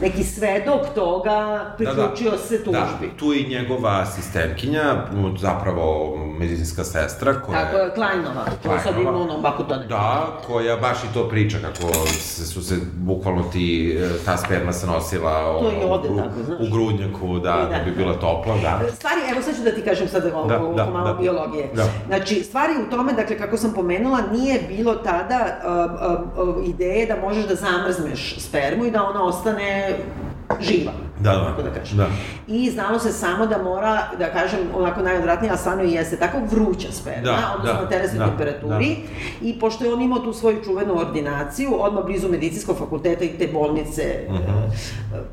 neki 0.00 0.24
svedok 0.24 0.80
toga 0.94 1.64
priključio 1.76 2.38
se 2.38 2.64
tužbi. 2.64 3.06
Da, 3.06 3.18
tu 3.18 3.32
i 3.34 3.46
njegova 3.48 4.00
asistentkinja, 4.00 4.94
zapravo 5.38 6.16
medicinska 6.38 6.84
sestra, 6.84 7.40
koja 7.40 7.64
Tako 7.64 7.76
je, 7.78 7.94
Kleinova. 7.94 8.44
To 8.62 8.78
sad 8.82 9.00
ima 9.00 9.10
ono, 9.10 9.40
bako 9.40 9.62
to 9.62 9.76
ne. 9.76 9.86
Da, 9.86 10.38
koja 10.46 10.76
baš 10.76 11.04
i 11.04 11.14
to 11.14 11.28
priča 11.28 11.58
kako 11.58 11.92
se, 12.06 12.46
su 12.46 12.62
se 12.62 12.74
bukvalno 12.94 13.42
ti, 13.42 13.98
e, 14.00 14.24
ta 14.24 14.36
sperma 14.36 14.72
se 14.72 14.86
nosila 14.86 15.56
ono, 15.56 15.70
To 15.70 16.12
u, 16.12 16.16
tako, 16.16 16.42
znaš. 16.44 16.60
u 16.60 16.72
grudnjaku, 16.72 17.38
da, 17.38 17.66
I 17.68 17.72
da, 17.72 17.78
da. 17.78 17.84
bi 17.84 17.90
bila 17.90 18.14
topla, 18.14 18.54
da. 18.62 18.80
Stvari, 18.94 19.20
evo 19.32 19.42
sad 19.42 19.56
ću 19.56 19.62
da 19.62 19.70
ti 19.70 19.82
kažem 19.82 20.08
sad 20.08 20.26
oko, 20.26 20.48
Da, 20.48 20.58
da, 20.84 20.90
malo 20.90 21.06
da. 21.06 21.14
biologije. 21.14 21.70
Da. 21.74 21.84
Znači, 22.06 22.34
stvari 22.34 22.72
u 22.86 22.90
tome, 22.90 23.12
dakle, 23.12 23.38
kako 23.38 23.56
sam 23.56 23.72
pomenula, 23.72 24.18
nije 24.32 24.60
bilo 24.68 24.94
tada 24.94 25.58
uh, 25.64 26.48
uh, 26.48 26.56
uh, 26.56 26.68
ideje 26.68 27.06
da 27.06 27.16
možeš 27.20 27.46
da 27.46 27.54
zamrzneš 27.54 28.36
spermu 28.38 28.84
i 28.84 28.90
da 28.90 29.04
ona 29.04 29.24
ostane 29.24 29.85
živah. 30.60 31.05
Da, 31.20 31.32
da. 31.32 31.44
Tako 31.44 31.62
da 31.62 31.70
kažem. 31.70 31.98
Da. 31.98 32.06
I 32.46 32.70
znalo 32.70 32.98
se 32.98 33.12
samo 33.12 33.46
da 33.46 33.62
mora, 33.62 34.02
da 34.18 34.32
kažem, 34.32 34.58
onako 34.74 35.02
najodvratnije, 35.02 35.52
a 35.52 35.56
stvarno 35.56 35.84
i 35.84 35.92
jeste, 35.92 36.16
tako 36.16 36.38
vruća 36.50 36.88
sperma, 36.92 37.22
Da, 37.22 37.54
odnosno 37.58 37.82
da, 37.82 37.88
telesnoj 37.88 38.18
da, 38.18 38.26
temperaturi. 38.26 38.96
I 39.42 39.58
pošto 39.60 39.84
je 39.84 39.92
on 39.92 40.02
imao 40.02 40.18
tu 40.18 40.32
svoju 40.32 40.64
čuvenu 40.64 40.98
ordinaciju, 40.98 41.74
odmah 41.78 42.04
blizu 42.04 42.28
medicinskog 42.28 42.78
fakulteta 42.78 43.24
i 43.24 43.28
te 43.28 43.48
bolnice 43.52 44.26
Mhm. 44.28 44.36
uh 44.36 44.72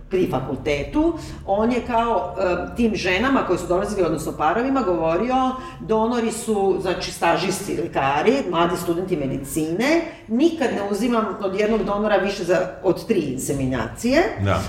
pri 0.09 0.27
fakultetu, 0.31 1.13
on 1.45 1.71
je 1.71 1.81
kao 1.87 2.35
uh, 2.37 2.75
tim 2.75 2.95
ženama 2.95 3.43
koje 3.47 3.59
su 3.59 3.67
dolazili, 3.67 4.01
odnosno 4.03 4.31
parovima, 4.37 4.81
govorio, 4.81 5.35
donori 5.79 6.31
su, 6.31 6.77
znači, 6.81 7.11
stažisti 7.11 7.77
lekari, 7.81 8.33
mladi 8.49 8.77
studenti 8.77 9.17
medicine, 9.17 10.01
nikad 10.27 10.67
ne 10.75 10.89
uzimam 10.91 11.25
od 11.41 11.59
jednog 11.59 11.83
donora 11.83 12.15
više 12.17 12.43
za, 12.43 12.57
od 12.83 13.07
tri 13.07 13.19
inseminacije. 13.19 14.23
Da. 14.45 14.61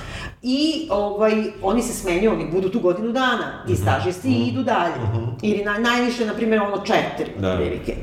I 0.42 0.88
ovaj, 1.04 1.32
oni 1.62 1.82
se 1.82 1.92
smenjuju, 1.92 2.32
oni 2.32 2.46
budu 2.46 2.68
tu 2.68 2.80
godinu 2.80 3.12
dana, 3.12 3.52
Mhm. 3.58 3.66
ti 3.66 3.76
stažisti 3.76 4.28
i 4.28 4.46
idu 4.46 4.62
dalje. 4.62 4.94
Ili 5.42 5.64
na, 5.64 5.78
najviše, 5.78 6.26
na 6.26 6.32
primjer, 6.34 6.60
ono 6.62 6.76
četiri, 6.78 7.32
Da. 7.38 7.48
da. 7.48 7.56
prilike. 7.56 7.94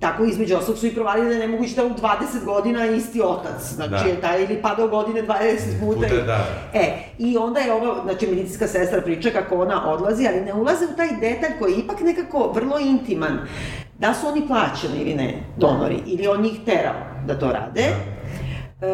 Tako 0.00 0.24
između 0.24 0.56
ostalog 0.56 0.78
su 0.78 0.86
i 0.86 0.94
provalili 0.94 1.26
da 1.26 1.34
je 1.34 1.38
nemoguće 1.38 1.74
da 1.74 1.84
u 1.84 1.90
20 1.90 1.96
godina 2.44 2.86
isti 2.86 3.20
otac. 3.22 3.62
Znači, 3.64 3.90
Da. 3.90 4.14
da. 4.14 4.20
taj 4.20 4.44
ili 4.44 4.62
pada 4.62 4.84
u 4.84 4.88
godine 4.88 5.22
20 5.22 5.26
puta. 5.80 6.08
Puta, 6.08 6.22
da. 6.22 6.44
E, 6.74 6.84
i 7.18 7.36
onda 7.36 7.60
je 7.60 7.72
ova, 7.72 8.02
znači, 8.04 8.26
medicinska 8.26 8.66
sestra 8.66 9.00
priča 9.00 9.30
kako 9.30 9.56
ona 9.56 9.92
odlazi, 9.92 10.26
ali 10.26 10.40
ne 10.40 10.54
ulaze 10.54 10.84
u 10.84 10.96
taj 10.96 11.08
detalj 11.20 11.58
koji 11.58 11.72
je 11.72 11.78
ipak 11.78 12.00
nekako 12.00 12.52
vrlo 12.54 12.78
intiman. 12.78 13.38
Da 13.98 14.14
su 14.14 14.26
oni 14.26 14.46
plaćeni 14.46 14.98
ili 14.98 15.14
ne, 15.14 15.42
donori, 15.56 16.02
ili 16.06 16.26
on 16.28 16.42
njih 16.42 16.60
terao 16.64 16.94
da 17.26 17.38
to 17.38 17.52
rade. 17.52 17.84
E, 18.80 18.86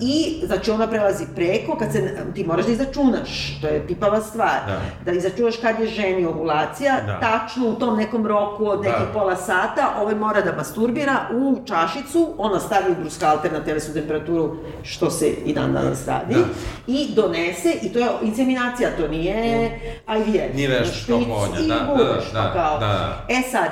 I, 0.00 0.42
znači, 0.46 0.70
ona 0.70 0.86
prelazi 0.86 1.24
preko, 1.34 1.76
kad 1.76 1.92
se, 1.92 2.02
ti 2.34 2.44
moraš 2.44 2.66
da 2.66 2.72
izračunaš, 2.72 3.58
to 3.60 3.66
je 3.66 3.86
pipava 3.86 4.20
stvar, 4.20 4.58
Da. 4.66 4.80
da 5.04 5.12
izračunaš 5.12 5.56
kad 5.56 5.80
je 5.80 5.86
ženi 5.86 6.26
ovulacija, 6.26 7.00
Da. 7.06 7.20
tačno 7.20 7.68
u 7.68 7.74
tom 7.74 7.96
nekom 7.96 8.26
roku 8.26 8.66
od 8.66 8.80
nekih 8.80 9.06
Da. 9.06 9.12
pola 9.12 9.36
sata, 9.36 9.94
ovaj 10.00 10.14
mora 10.14 10.40
da 10.40 10.52
masturbira 10.52 11.16
u 11.32 11.58
čašicu, 11.66 12.34
ona 12.38 12.60
stavi 12.60 12.94
bruskalter 13.00 13.52
na 13.52 13.64
telesnu 13.64 13.94
temperaturu, 13.94 14.56
što 14.82 15.10
se 15.10 15.28
i 15.28 15.52
dan 15.54 15.72
danas 15.72 16.06
radi, 16.06 16.34
Da. 16.34 16.40
i 16.86 17.08
donese, 17.14 17.74
i 17.82 17.88
to 17.88 17.98
je 17.98 18.06
inseminacija, 18.22 18.88
to 18.98 19.08
nije 19.08 19.70
IVF. 20.18 20.54
Nije 20.54 20.68
nešto 20.68 20.94
Špic 20.94 21.26
kao 21.26 21.46
da, 21.48 22.04
da, 22.32 22.40
da, 22.44 22.50
da, 22.54 22.78
da. 22.80 23.24
E 23.28 23.42
sad, 23.42 23.70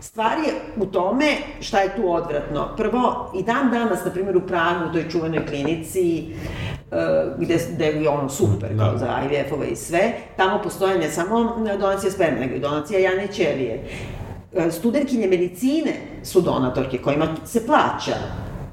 stvar 0.00 0.38
je 0.38 0.52
u 0.76 0.86
tome 0.86 1.26
šta 1.60 1.80
je 1.80 1.96
tu 1.96 2.12
odvratno. 2.12 2.68
Prvo, 2.76 3.32
i 3.38 3.42
dan 3.42 3.70
danas, 3.70 4.04
na 4.04 4.10
primjer 4.10 4.36
u 4.36 4.40
Pragu, 4.40 4.88
u 4.90 4.92
toj 4.92 5.08
čuvenoj 5.10 5.46
klinici, 5.46 6.26
uh, 6.90 6.98
gde, 7.38 7.58
gde 7.74 7.86
je 7.86 8.08
ono 8.08 8.28
super 8.28 8.74
Da. 8.74 8.94
za 8.98 9.20
IVF-ove 9.30 9.66
i 9.66 9.76
sve, 9.76 10.12
tamo 10.36 10.62
postoje 10.62 10.98
ne 10.98 11.10
samo 11.10 11.56
donacija 11.80 12.10
sperme, 12.10 12.40
nego 12.40 12.54
i 12.54 12.60
donacija 12.60 13.00
jajne 13.00 13.26
ćelije. 13.26 13.84
E, 14.54 14.70
Studentkinje 14.70 15.26
medicine 15.26 15.92
su 16.22 16.40
donatorke 16.40 16.98
kojima 16.98 17.26
se 17.44 17.66
plaća. 17.66 18.14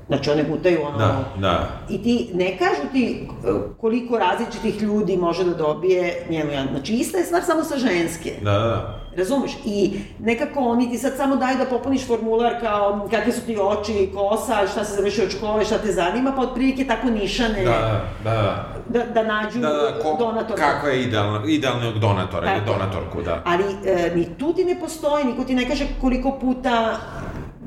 Znači, 0.08 0.30
one 0.32 0.44
gutaju 0.44 0.80
ono... 0.86 0.98
Da, 0.98 1.24
da. 1.38 1.68
I 1.90 2.04
ti, 2.04 2.30
ne 2.34 2.58
kažu 2.58 2.82
ti 2.92 3.20
e, 3.44 3.48
koliko 3.82 4.18
različitih 4.18 4.82
ljudi 4.82 5.18
može 5.18 5.44
da 5.44 5.54
dobije 5.54 6.26
njenu 6.30 6.52
jajnu. 6.52 6.70
Znači, 6.72 6.94
ista 6.94 7.18
je 7.18 7.24
stvar 7.24 7.44
samo 7.44 7.64
sa 7.64 7.78
ženske. 7.78 8.32
Da, 8.42 8.52
da, 8.52 8.60
da. 8.60 9.00
Razumeš? 9.18 9.52
I 9.66 9.92
nekako 10.20 10.60
oni 10.60 10.92
ti 10.92 10.98
sad 10.98 11.14
samo 11.18 11.36
daju 11.36 11.58
da 11.58 11.66
popuniš 11.66 12.08
formular 12.08 12.60
kao 12.62 13.08
kakve 13.12 13.32
su 13.32 13.42
ti 13.42 13.58
oči, 13.62 14.10
kosa, 14.16 14.68
šta 14.72 14.84
se 14.84 14.96
završio 14.96 15.24
od 15.24 15.32
škole, 15.32 15.66
šta 15.66 15.78
te 15.78 15.92
zanima, 15.92 16.34
pa 16.36 16.42
otprilike 16.42 16.88
tako 16.88 17.08
nišane 17.08 17.64
Da, 17.64 18.02
da, 18.24 18.32
da. 18.32 18.66
da, 18.90 19.06
da 19.06 19.24
nađu 19.24 19.60
Da, 19.60 19.70
da, 19.70 20.00
ko, 20.04 20.16
donatora. 20.20 20.62
kakva 20.62 20.90
je 20.90 21.04
idealna, 21.04 21.42
idealnog 21.48 22.00
donatora 22.00 22.52
ili 22.52 22.66
Tako. 22.66 22.74
donatorku, 22.74 23.22
da. 23.22 23.42
Ali 23.46 23.64
e, 23.86 24.12
ni 24.16 24.38
tu 24.38 24.54
ti 24.54 24.66
ne 24.66 24.80
postoji, 24.80 25.26
niko 25.26 25.44
ti 25.44 25.56
ne 25.56 25.68
kaže 25.70 25.86
koliko 26.02 26.32
puta 26.32 26.98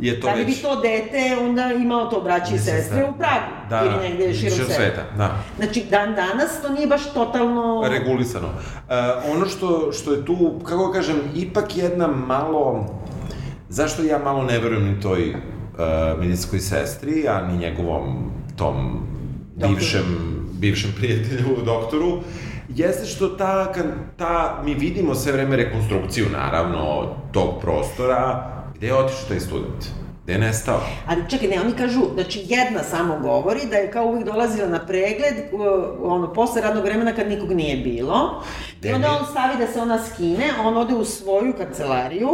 Je 0.00 0.20
to 0.20 0.26
da 0.26 0.34
li 0.34 0.44
već... 0.44 0.56
bi 0.56 0.62
to 0.62 0.80
dete 0.80 1.36
onda 1.40 1.72
imao 1.72 2.06
to 2.06 2.20
braći 2.20 2.50
i 2.50 2.52
Mislim, 2.52 2.76
sestre 2.76 3.00
da. 3.00 3.08
u 3.08 3.18
Pragu 3.18 3.52
Da, 3.70 3.82
ili 3.84 4.08
negde 4.08 4.34
širom 4.34 4.68
sveta. 4.68 5.04
da. 5.16 5.36
Znači, 5.56 5.84
dan 5.90 6.14
danas 6.14 6.62
to 6.62 6.68
nije 6.68 6.86
baš 6.86 7.12
totalno... 7.12 7.84
regulisano. 7.88 8.48
E, 8.48 8.94
ono 9.32 9.46
što, 9.46 9.92
što 9.92 10.12
je 10.12 10.24
tu, 10.24 10.60
kako 10.64 10.86
da 10.86 10.92
kažem, 10.92 11.16
ipak 11.34 11.76
jedna 11.76 12.06
malo... 12.06 12.86
Zašto 13.68 14.02
ja 14.02 14.18
malo 14.18 14.42
ne 14.42 14.58
verujem 14.58 14.84
ni 14.84 15.00
toj 15.00 15.30
uh, 15.30 15.38
medicinskoj 16.20 16.58
sestri, 16.60 17.28
a 17.28 17.46
ni 17.46 17.58
njegovom 17.58 18.30
tom 18.56 19.06
Doktoru. 19.54 19.74
bivšem, 19.74 20.04
bivšem 20.52 20.90
prijatelju, 20.96 21.56
doktoru, 21.64 22.20
jeste 22.68 23.06
što 23.06 23.28
ta, 23.28 23.72
ta, 24.16 24.62
mi 24.64 24.74
vidimo 24.74 25.14
sve 25.14 25.32
vreme 25.32 25.56
rekonstrukciju, 25.56 26.26
naravno, 26.32 27.06
tog 27.32 27.60
prostora, 27.60 28.50
gde 28.78 28.86
je 28.86 28.94
otišao 28.94 29.28
taj 29.28 29.40
student? 29.40 29.90
Gde 30.28 30.34
je 30.34 30.40
nestao? 30.40 30.80
Ali 31.06 31.22
čekaj, 31.28 31.48
ne, 31.48 31.60
oni 31.60 31.72
kažu, 31.72 32.00
znači 32.14 32.44
jedna 32.46 32.82
samo 32.82 33.18
govori 33.18 33.60
da 33.66 33.76
je 33.76 33.90
kao 33.90 34.04
uvijek 34.04 34.24
dolazila 34.24 34.68
na 34.68 34.78
pregled, 34.80 35.34
ono, 36.02 36.32
posle 36.32 36.62
radnog 36.62 36.84
vremena 36.84 37.12
kad 37.12 37.28
nikog 37.28 37.52
nije 37.52 37.76
bilo, 37.76 38.42
i 38.74 38.88
Da 38.88 38.94
onda 38.94 39.08
mi- 39.08 39.14
on 39.14 39.26
stavi 39.26 39.54
da 39.58 39.66
se 39.66 39.80
ona 39.80 39.98
skine, 40.04 40.44
on 40.60 40.76
ode 40.76 40.94
u 40.94 41.04
svoju 41.04 41.52
kancelariju, 41.54 42.28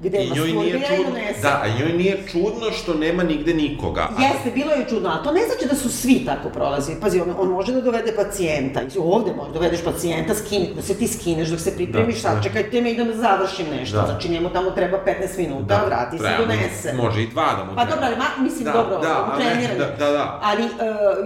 gde 0.00 0.18
I 0.18 0.30
njoj 0.30 0.48
nije 0.48 0.54
masturbira 0.74 0.94
i 0.96 1.04
donese. 1.04 1.40
da, 1.42 1.60
a 1.64 1.78
njoj 1.78 1.92
nije 1.92 2.22
čudno 2.28 2.70
što 2.72 2.94
nema 2.94 3.22
nigde 3.22 3.54
nikoga. 3.54 4.00
A- 4.10 4.22
Jeste, 4.22 4.50
bilo 4.52 4.72
je 4.72 4.86
čudno, 4.88 5.08
ali 5.08 5.24
to 5.24 5.32
ne 5.32 5.40
znači 5.42 5.68
da 5.68 5.76
su 5.76 5.88
svi 5.90 6.22
tako 6.26 6.48
prolazili. 6.48 7.00
Pazi, 7.00 7.20
on, 7.20 7.34
on 7.38 7.48
može 7.48 7.72
da 7.72 7.80
dovede 7.80 8.12
pacijenta, 8.14 8.80
i 8.82 8.98
ovde 8.98 9.32
može 9.32 9.48
da 9.48 9.54
dovedeš 9.54 9.80
pacijenta, 9.82 10.34
skini, 10.36 10.68
da 10.76 10.82
se 10.82 10.94
ti 10.94 11.08
skineš 11.08 11.48
dok 11.48 11.60
se 11.60 11.74
pripremiš, 11.74 12.14
Da, 12.14 12.20
sad 12.20 12.36
da. 12.36 12.42
čekajte 12.42 12.80
me, 12.80 12.90
idem 12.90 13.06
da 13.06 13.14
završim 13.14 13.66
nešto. 13.70 13.96
Da. 13.96 14.06
Znači 14.06 14.28
njemu 14.28 14.48
tamo 14.50 14.70
treba 14.70 14.98
15 14.98 15.12
minuta, 15.38 15.64
da, 15.66 15.84
vrati 15.86 16.18
se, 16.18 16.24
donese. 16.38 16.92
Može 16.94 17.22
i 17.22 17.28
dva 17.28 17.39
da 17.56 17.64
mu 17.64 17.74
Pa 17.76 17.84
dobro, 17.84 18.04
ali 18.06 18.16
ma, 18.16 18.24
mislim, 18.38 18.64
Da, 18.64 18.72
dobro, 18.72 18.98
da, 18.98 19.34
treniranju. 19.36 19.78
da, 19.78 20.06
da, 20.06 20.12
da. 20.12 20.40
Ali 20.42 20.62
e, 20.64 20.68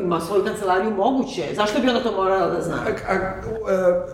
ima 0.02 0.20
svoju 0.20 0.44
kancelariju 0.44 0.90
moguće. 0.90 1.42
Zašto 1.54 1.80
bi 1.80 1.88
ona 1.88 2.00
to 2.02 2.12
morala 2.12 2.46
da 2.46 2.62
zna? 2.62 2.74
A, 3.08 3.12
a, 3.12 3.16
a, 3.72 4.06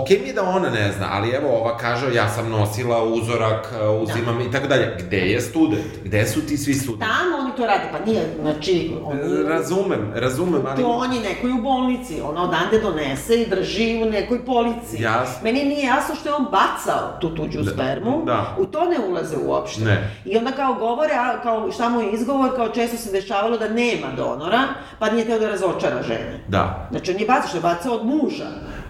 ok 0.00 0.10
mi 0.10 0.26
je 0.28 0.32
da 0.32 0.42
ona 0.42 0.70
ne 0.70 0.92
zna, 0.92 1.08
ali 1.12 1.30
evo 1.30 1.48
ova 1.48 1.76
kaže 1.76 2.14
ja 2.14 2.28
sam 2.28 2.50
nosila 2.50 3.04
uzorak, 3.04 3.72
a, 3.80 3.90
uzimam 3.90 4.40
i 4.40 4.50
tako 4.50 4.66
dalje. 4.66 4.96
Gde 4.98 5.16
je 5.16 5.40
student? 5.40 5.84
Gde 6.04 6.26
su 6.26 6.46
ti 6.46 6.56
svi 6.58 6.74
studenti? 6.74 7.06
Tamo 7.06 7.36
oni 7.36 7.56
to 7.56 7.66
rade, 7.66 7.84
pa 7.92 8.10
nije, 8.10 8.22
znači, 8.40 8.92
oni... 9.04 9.20
Razumem, 9.48 10.12
razumem, 10.14 10.62
ali... 10.66 10.82
To 10.82 10.88
on 10.88 11.12
je 11.12 11.20
nekoj 11.20 11.50
u 11.52 11.62
bolnici, 11.62 12.20
ona 12.20 12.42
odande 12.42 12.78
donese 12.78 13.42
i 13.42 13.46
drži 13.46 14.02
u 14.02 14.10
nekoj 14.10 14.44
polici. 14.44 15.02
Jasno. 15.02 15.40
Meni 15.44 15.64
nije 15.64 15.86
jasno 15.86 16.14
što 16.14 16.28
je 16.28 16.34
on 16.34 16.44
bacao 16.44 17.18
tu 17.20 17.34
tuđu 17.34 17.62
Da, 17.62 17.70
spermu, 17.70 18.22
da. 18.26 18.56
u 18.58 18.66
to 18.66 18.84
ne 18.84 18.96
ulaze 19.08 19.36
uopšte. 19.44 19.84
Ne. 19.84 20.10
I 20.24 20.36
onda 20.36 20.52
kao 20.52 20.74
govore, 20.74 21.14
a 21.14 21.42
kao 21.42 21.72
šta 21.72 21.88
mu 21.88 22.00
je 22.00 22.12
izgovor, 22.12 22.56
kao 22.56 22.68
često 22.68 22.96
se 22.96 23.12
dešavalo 23.12 23.58
da 23.58 23.68
nema 23.68 24.06
donora, 24.16 24.62
pa 24.98 25.10
nije 25.10 25.24
teo 25.24 25.38
da 25.38 25.48
razočara 25.48 26.02
žene. 26.02 26.40
Da. 26.48 26.88
Znači 26.90 27.10
on 27.10 27.20
je 27.20 27.26
bacao, 27.26 27.48
što 27.48 27.56
je 27.56 27.60
bacao 27.62 27.94
od 27.94 28.06
muža. 28.06 28.46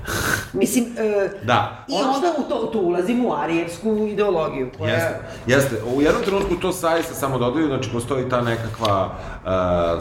Mislim, 0.53 0.85
e, 0.99 1.29
Da. 1.43 1.85
I 1.89 1.93
Ono 1.95 2.13
onda 2.13 2.27
u 2.39 2.43
to, 2.43 2.67
tu 2.67 2.81
ulazimo 2.81 3.29
u 3.29 3.35
arijevsku 3.35 4.07
ideologiju 4.07 4.71
koja... 4.79 4.95
Jeste, 4.95 5.15
jeste. 5.47 5.77
U 5.87 6.03
jednom 6.03 6.23
trenutku 6.23 6.55
to 6.57 6.73
zaista 6.73 7.15
samo 7.15 7.39
dodaju, 7.39 7.67
znači 7.67 7.91
postoji 7.91 8.29
ta 8.29 8.41
nekakva 8.41 9.07
uh, 9.07 9.51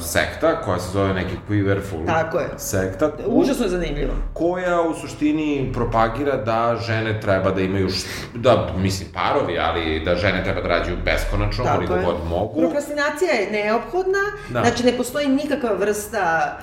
sekta 0.03 0.61
koja 0.61 0.79
se 0.79 0.89
zove 0.89 1.13
neki 1.13 1.35
Quiverful 1.49 2.05
Tako 2.05 2.39
je. 2.39 2.49
sekta. 2.57 3.11
Užasno 3.27 3.65
je 3.65 3.69
zanimljivo. 3.69 4.11
koja 4.33 4.81
u 4.81 4.93
suštini 4.93 5.41
propagira 5.73 6.37
da 6.37 6.77
žene 6.77 7.21
treba 7.21 7.51
da 7.51 7.61
imaju, 7.61 7.89
š- 7.89 8.05
da, 8.33 8.67
mislim, 8.77 9.09
parovi, 9.13 9.59
ali 9.59 9.99
da 9.99 10.15
žene 10.15 10.43
treba 10.43 10.61
da 10.61 10.67
rađaju 10.69 10.97
beskonačno, 11.05 11.65
koliko 11.65 11.93
god 11.95 12.15
mogu. 12.29 12.59
Prokrastinacija 12.59 13.31
je 13.31 13.51
neophodna, 13.53 14.19
Da. 14.49 14.59
znači 14.61 14.83
ne 14.83 14.93
postoji 14.93 15.27
nikakva 15.27 15.73
vrsta 15.73 16.57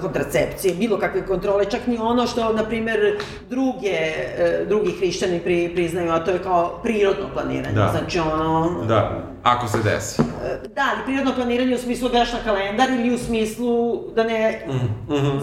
kontracepcije, 0.00 0.74
bilo 0.74 0.98
kakve 0.98 1.26
kontrole, 1.26 1.64
čak 1.64 1.86
ni 1.86 1.98
ono 1.98 2.26
što, 2.26 2.52
na 2.52 2.64
primer, 2.64 3.18
druge, 3.50 3.88
e, 3.88 4.64
drugi 4.68 4.92
hrišćani 4.98 5.40
pri, 5.40 5.70
priznaju, 5.74 6.12
a 6.12 6.24
to 6.24 6.30
je 6.30 6.38
kao 6.38 6.80
prirodno 6.82 7.28
planiranje. 7.32 7.74
Da. 7.74 7.88
Znači 7.98 8.18
ono... 8.18 8.84
Da, 8.88 9.22
ako 9.42 9.68
se 9.68 9.78
desi. 9.82 10.22
e, 10.22 10.68
Da, 10.74 10.82
ali 10.94 11.04
prirodno 11.04 11.34
planiranje 11.34 11.74
u 11.74 11.78
smislu 11.78 12.08
da 12.08 12.18
na 12.18 12.44
kalendar 12.44 12.90
ili 12.90 13.14
u 13.14 13.18
smislu 13.18 14.02
da 14.14 14.24
ne 14.24 14.66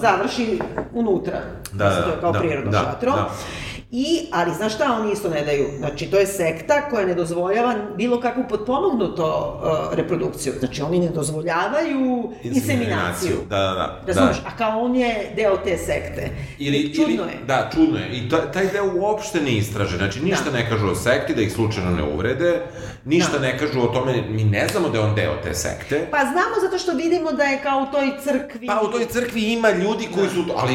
završi 0.02 0.60
unutra. 0.94 1.40
Da, 1.72 1.86
Mislim, 1.86 2.04
da, 2.04 2.10
to 2.10 2.16
je 2.16 2.22
kao 2.22 2.32
da, 2.32 2.40
prirodno 2.40 2.72
da, 2.72 2.78
šatro. 2.78 3.12
da. 3.12 3.30
I, 3.92 4.28
ali 4.32 4.54
znaš 4.54 4.76
šta 4.76 4.98
oni 5.02 5.14
isto 5.14 5.30
ne 5.30 5.42
daju? 5.46 5.70
Znači, 5.78 6.06
to 6.06 6.18
je 6.18 6.28
sekta 6.28 6.90
koja 6.90 7.06
ne 7.06 7.16
dozvoljava 7.16 7.76
bilo 7.98 8.22
kakvu 8.22 8.44
potpomognuto 8.50 9.60
uh, 9.64 9.98
reprodukciju. 9.98 10.54
Znači, 10.60 10.82
oni 10.82 11.00
ne 11.00 11.10
dozvoljavaju 11.10 12.32
inseminaciju. 12.44 13.36
Da, 13.50 13.58
da, 13.58 13.74
da. 13.74 14.02
Razumeš? 14.08 14.38
Da. 14.44 14.50
A 14.50 14.58
kao 14.58 14.80
on 14.82 14.96
je 14.96 15.34
deo 15.36 15.58
te 15.58 15.78
sekte. 15.78 16.30
Ili, 16.60 16.94
Čudno 16.96 17.14
ili, 17.14 17.32
je. 17.32 17.40
Da, 17.48 17.70
čudno 17.74 17.98
je. 18.00 18.10
I 18.12 18.30
ta, 18.30 18.52
taj 18.52 18.68
deo 18.68 18.94
uopšte 18.96 19.42
ne 19.42 19.58
istraže. 19.58 19.98
Znači, 19.98 20.20
ništa 20.24 20.50
Da. 20.52 20.58
ne 20.58 20.70
kažu 20.70 20.88
o 20.88 20.96
sekti, 20.96 21.36
da 21.36 21.42
ih 21.42 21.54
slučajno 21.54 21.92
ne 21.92 22.04
uvrede, 22.04 22.62
ništa 23.06 23.38
Da. 23.38 23.40
ne 23.40 23.58
kažu 23.58 23.82
o 23.82 23.88
tome, 23.88 24.22
mi 24.30 24.44
ne 24.44 24.68
znamo 24.72 24.90
da 24.90 24.98
je 24.98 25.04
on 25.04 25.16
deo 25.16 25.34
te 25.44 25.54
sekte. 25.54 26.08
Pa 26.12 26.18
znamo 26.18 26.56
zato 26.62 26.78
što 26.78 26.92
vidimo 26.94 27.32
da 27.32 27.44
je 27.44 27.60
kao 27.64 27.86
u 27.90 27.92
toj 27.92 28.12
crkvi... 28.24 28.68
Pa 28.68 28.82
u 28.82 28.92
toj 28.92 29.06
crkvi 29.06 29.42
ima 29.42 29.70
ljudi 29.70 30.08
koji 30.16 30.30
su, 30.30 30.44
ali 30.58 30.74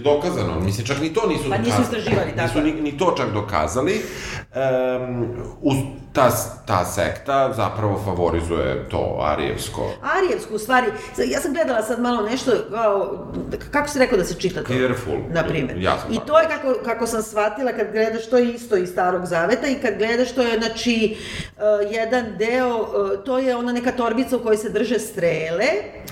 nije 0.00 0.16
dokazano, 0.16 0.60
mislim, 0.60 0.86
čak 0.86 1.00
ni 1.00 1.14
to 1.14 1.28
nisu 1.28 1.50
Pa 1.50 1.58
nisu 1.58 1.70
dokazali. 1.70 1.82
istraživali, 1.82 2.32
tako 2.36 2.60
Nisu 2.60 2.76
ni, 2.76 2.82
ni 2.82 2.98
to 2.98 3.14
čak 3.16 3.32
dokazali. 3.32 3.94
Um, 3.94 5.26
uz, 5.60 5.76
ta, 6.12 6.30
ta 6.66 6.84
sekta 6.84 7.52
zapravo 7.56 8.02
favorizuje 8.04 8.88
to 8.88 9.18
arijevsko. 9.20 9.90
Arijevsku, 10.18 10.54
u 10.54 10.58
stvari, 10.58 10.86
ja 11.26 11.40
sam 11.40 11.52
gledala 11.52 11.82
sad 11.82 12.00
malo 12.00 12.22
nešto, 12.22 12.52
kao, 12.70 13.26
kako 13.70 13.88
si 13.88 13.98
rekao 13.98 14.18
da 14.18 14.24
se 14.24 14.34
čita 14.34 14.60
to? 14.60 14.66
Clearful. 14.66 15.18
Na 15.28 15.42
primjer. 15.42 15.82
Ja 15.82 15.98
I 16.10 16.18
to 16.26 16.38
je 16.38 16.48
kako, 16.48 16.74
kako 16.84 17.06
sam 17.06 17.22
shvatila 17.22 17.72
kad 17.72 17.92
gledaš, 17.92 18.30
to 18.30 18.36
je 18.36 18.52
isto 18.52 18.76
iz 18.76 18.88
starog 18.88 19.26
zaveta 19.26 19.66
i 19.66 19.74
kad 19.74 19.98
gledaš 19.98 20.32
to 20.34 20.42
je, 20.42 20.58
znači, 20.58 21.16
uh, 21.56 21.92
jedan 21.92 22.24
deo, 22.38 22.76
uh, 22.78 23.24
to 23.24 23.38
je 23.38 23.56
ona 23.56 23.72
neka 23.72 23.92
torbica 23.92 24.36
u 24.36 24.40
kojoj 24.40 24.56
se 24.56 24.70
drže 24.70 24.98
strele. 24.98 25.66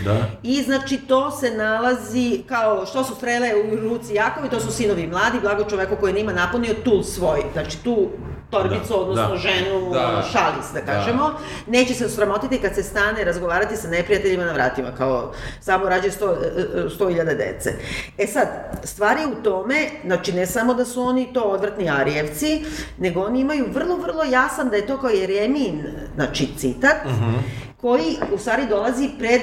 Da. 0.05 0.27
I 0.43 0.63
znači 0.63 0.97
to 0.97 1.31
se 1.31 1.51
nalazi, 1.51 2.43
kao 2.49 2.87
što 2.87 3.05
su 3.05 3.15
strele 3.15 3.51
u 3.73 3.77
ruci 3.77 4.15
Jakovi, 4.15 4.49
to 4.49 4.61
su 4.61 4.73
sinovi 4.73 5.07
mladi, 5.07 5.41
blago 5.41 5.65
čoveku 5.65 5.97
koji 6.01 6.13
nima 6.13 6.33
napunio 6.33 6.75
tul 6.85 7.03
svoj, 7.03 7.43
znači 7.53 7.85
tu 7.85 8.09
torbicu, 8.51 8.89
Da, 8.89 8.97
odnosno 8.97 9.29
da. 9.29 9.37
ženu, 9.37 9.91
Da. 9.93 10.09
ono, 10.09 10.23
šalis, 10.23 10.67
da 10.75 10.81
Da. 10.81 10.87
kažemo, 10.87 11.33
neće 11.67 11.95
se 11.95 12.09
sramotiti 12.09 12.59
kad 12.59 12.75
se 12.75 12.83
stane 12.83 13.25
razgovarati 13.25 13.77
sa 13.77 13.89
neprijateljima 13.89 14.45
na 14.45 14.53
vratima, 14.53 14.93
kao 14.93 15.33
samo 15.61 15.89
rađe 15.89 16.11
sto, 16.11 16.37
e, 16.77 16.91
sto 16.91 17.09
hiljada 17.09 17.35
dece. 17.35 17.73
E 18.19 18.27
sad, 18.27 18.49
stvar 18.85 19.17
je 19.19 19.27
u 19.27 19.43
tome, 19.43 19.75
znači 20.05 20.33
ne 20.33 20.47
samo 20.47 20.75
da 20.75 20.85
su 20.85 21.03
oni 21.03 21.33
to 21.33 21.41
odvrtni 21.43 21.91
arijevci, 21.91 22.65
nego 22.99 23.21
oni 23.21 23.41
imaju 23.41 23.67
vrlo, 23.75 23.97
vrlo 23.97 24.25
jasan 24.25 24.69
da 24.69 24.77
je 24.77 24.87
to 24.87 24.99
kao 24.99 25.11
Jeremin, 25.11 25.83
znači 26.15 26.49
citat, 26.57 26.97
koji 27.77 28.05
u 28.35 28.39
stvari 28.39 28.67
dolazi 28.67 29.11
pred 29.19 29.41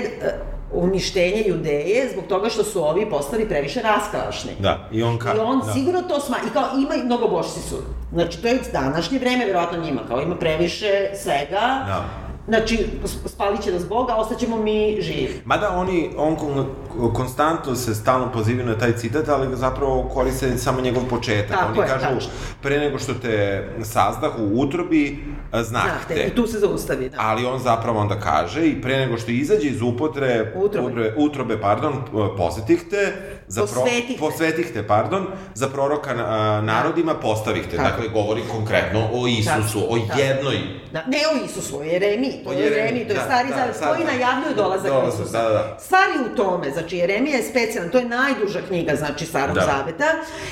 uništenje 0.74 1.44
judeje 1.48 2.10
zbog 2.12 2.24
toga 2.28 2.50
što 2.50 2.64
su 2.64 2.84
ovi 2.84 3.10
postali 3.10 3.50
previše 3.50 3.82
raskalašni. 3.82 4.52
Da, 4.60 4.90
i 4.92 5.04
on 5.04 5.18
ka... 5.18 5.34
I 5.36 5.40
on 5.40 5.60
da. 5.60 5.74
sigurno 5.74 6.02
to 6.02 6.20
sma... 6.20 6.38
I 6.48 6.54
kao 6.54 6.64
ima 6.78 6.96
i 6.96 7.04
mnogobošci 7.04 7.60
su. 7.60 7.76
Znači, 8.14 8.42
to 8.42 8.48
je 8.48 8.60
današnje 8.74 9.20
vreme, 9.20 9.46
verovatno 9.46 9.80
njima, 9.80 10.02
kao 10.08 10.22
ima 10.22 10.36
previše 10.36 11.10
svega. 11.24 11.84
Da. 11.88 12.25
Znači, 12.48 12.86
spalit 13.26 13.62
će 13.62 13.72
nas 13.72 13.88
Bog, 13.88 14.10
a 14.10 14.16
ostaćemo 14.16 14.58
mi 14.58 14.98
živi. 15.02 15.42
Mada 15.46 15.70
oni, 15.70 16.10
on 16.18 16.36
kon, 16.36 16.66
konstantno 17.14 17.76
se 17.76 17.96
stalno 17.96 18.32
pozivaju 18.32 18.68
na 18.68 18.78
taj 18.78 18.94
citat, 18.94 19.30
ali 19.30 19.48
ga 19.48 19.56
zapravo 19.56 20.10
koriste 20.14 20.58
samo 20.58 20.82
njegov 20.82 21.04
početak. 21.10 21.58
Tako 21.58 21.72
oni 21.72 21.80
je, 21.80 21.88
kažu, 21.88 22.06
tačno. 22.16 22.30
pre 22.62 22.80
nego 22.80 23.00
što 23.00 23.14
te 23.14 23.64
sazdah 23.84 24.32
u 24.40 24.62
utrobi, 24.62 25.24
a, 25.52 25.64
znahte. 25.64 26.24
I 26.28 26.36
tu 26.36 26.48
se 26.48 26.60
zaustavi, 26.60 27.10
da. 27.10 27.18
Ali 27.20 27.46
on 27.46 27.60
zapravo 27.60 28.00
onda 28.00 28.20
kaže 28.20 28.68
i 28.68 28.82
pre 28.82 28.98
nego 28.98 29.18
što 29.18 29.32
izađe 29.32 29.68
iz 29.68 29.82
upotre, 29.82 30.54
Utrobe. 30.56 30.88
utrobe, 30.88 31.14
utrobe 31.18 31.62
pardon, 31.62 31.94
posetih 32.38 32.84
te, 32.90 33.14
za 33.48 33.62
Posvetih 33.62 34.16
te. 34.16 34.20
posvetih 34.20 34.72
te, 34.74 34.88
pardon, 34.88 35.28
za 35.54 35.68
proroka 35.68 36.10
a, 36.18 36.62
narodima 36.62 37.14
postavih 37.14 37.64
te. 37.72 37.78
Tako. 37.78 37.90
Dakle, 37.90 38.10
govori 38.10 38.42
konkretno 38.52 39.10
o 39.14 39.28
Isusu, 39.28 39.80
Tako, 39.80 39.94
o 39.94 39.98
jednoj 40.18 40.58
Da, 40.94 41.04
ne 41.08 41.18
o 41.34 41.46
Isusu, 41.46 41.80
o 41.80 41.84
Jeremiji, 41.84 42.35
to 42.44 42.52
je 42.52 42.60
Jeremiji, 42.60 42.80
Jeremiji, 42.80 43.06
to 43.06 43.14
je 43.14 43.16
da, 43.16 43.24
stari 43.24 43.50
da, 43.50 43.56
zavet, 43.56 43.76
koji 43.88 44.06
da. 44.06 44.12
najavljuje 44.12 44.56
dolazak 44.56 44.88
Dolazak, 44.88 45.20
Isusa. 45.22 45.42
da, 45.44 45.50
da. 45.50 45.78
Stvari 45.80 46.14
u 46.26 46.36
tome, 46.36 46.72
znači 46.72 46.98
Jeremija 46.98 47.38
je 47.38 47.44
specijalan, 47.44 47.92
to 47.92 47.98
je 47.98 48.06
najduža 48.06 48.60
knjiga, 48.68 48.96
znači 48.96 49.26
Starog 49.26 49.56
Da. 49.56 49.62
zaveta, 49.62 50.06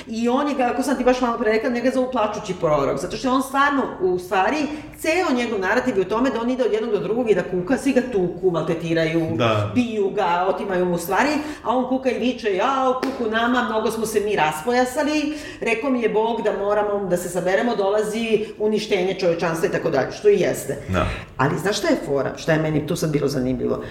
i 0.07 0.29
on 0.29 0.47
je, 0.49 0.55
ga, 0.55 0.63
ako 0.63 0.83
sam 0.83 0.97
ti 0.97 1.03
baš 1.03 1.21
malo 1.21 1.37
pre 1.37 1.51
rekla, 1.51 1.69
njega 1.69 1.91
zovu 1.93 2.11
plačući 2.11 2.53
prorok, 2.53 2.97
zato 2.97 3.17
što 3.17 3.27
je 3.27 3.31
on 3.31 3.43
stvarno, 3.43 3.83
u 4.01 4.19
stvari, 4.19 4.57
ceo 4.99 5.35
njegov 5.35 5.59
narativ 5.59 5.97
je 5.97 6.01
u 6.01 6.05
tome 6.05 6.29
da 6.29 6.41
on 6.41 6.49
ide 6.49 6.63
od 6.63 6.73
jednog 6.73 6.91
do 6.91 6.99
drugog 6.99 7.31
i 7.31 7.35
da 7.35 7.43
kuka, 7.43 7.77
svi 7.77 7.93
ga 7.93 8.01
tuku, 8.11 8.51
maltetiraju, 8.51 9.27
Da. 9.35 9.71
biju 9.75 10.09
ga, 10.09 10.45
otimaju 10.49 10.85
mu 10.85 10.97
stvari, 10.97 11.29
a 11.63 11.69
on 11.69 11.87
kuka 11.87 12.09
i 12.11 12.19
viče, 12.19 12.55
jao, 12.55 13.01
kuku 13.03 13.31
nama, 13.31 13.63
mnogo 13.63 13.91
smo 13.91 14.05
se 14.05 14.19
mi 14.19 14.35
raspojasali, 14.35 15.33
rekao 15.61 15.89
mi 15.89 16.01
je 16.01 16.09
Bog 16.09 16.41
da 16.41 16.51
moramo 16.53 17.05
da 17.05 17.17
se 17.17 17.29
saberemo, 17.29 17.75
dolazi 17.75 18.45
uništenje 18.59 19.13
čovečanstva 19.13 19.67
i 19.67 19.71
tako 19.71 19.89
dalje, 19.89 20.11
što 20.11 20.29
i 20.29 20.39
jeste. 20.39 20.77
Da. 20.89 21.05
Ali 21.37 21.57
znaš 21.57 21.72
šta 21.73 21.87
je 21.87 21.97
fora? 22.05 22.37
Šta 22.37 22.51
je 22.51 22.59
meni 22.59 22.87
tu 22.87 22.95
sad 22.95 23.09
bilo 23.09 23.27
zanimljivo? 23.27 23.83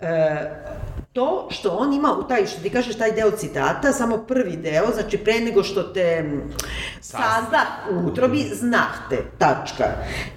E, 0.00 0.36
to 1.12 1.48
što 1.50 1.70
on 1.70 1.92
ima 1.92 2.16
u 2.18 2.28
taj, 2.28 2.46
što 2.46 2.60
ti 2.60 2.70
kažeš, 2.70 2.98
taj 2.98 3.12
deo 3.12 3.30
citata, 3.30 3.92
samo 3.92 4.18
prvi 4.18 4.56
deo, 4.56 4.86
znači 4.94 5.18
pre 5.18 5.40
nego 5.40 5.62
što 5.62 5.82
te 5.82 6.22
mm, 6.22 6.52
sazda 7.00 7.66
u 7.90 8.06
utrobi, 8.06 8.42
znahte, 8.52 9.24
tačka. 9.38 9.84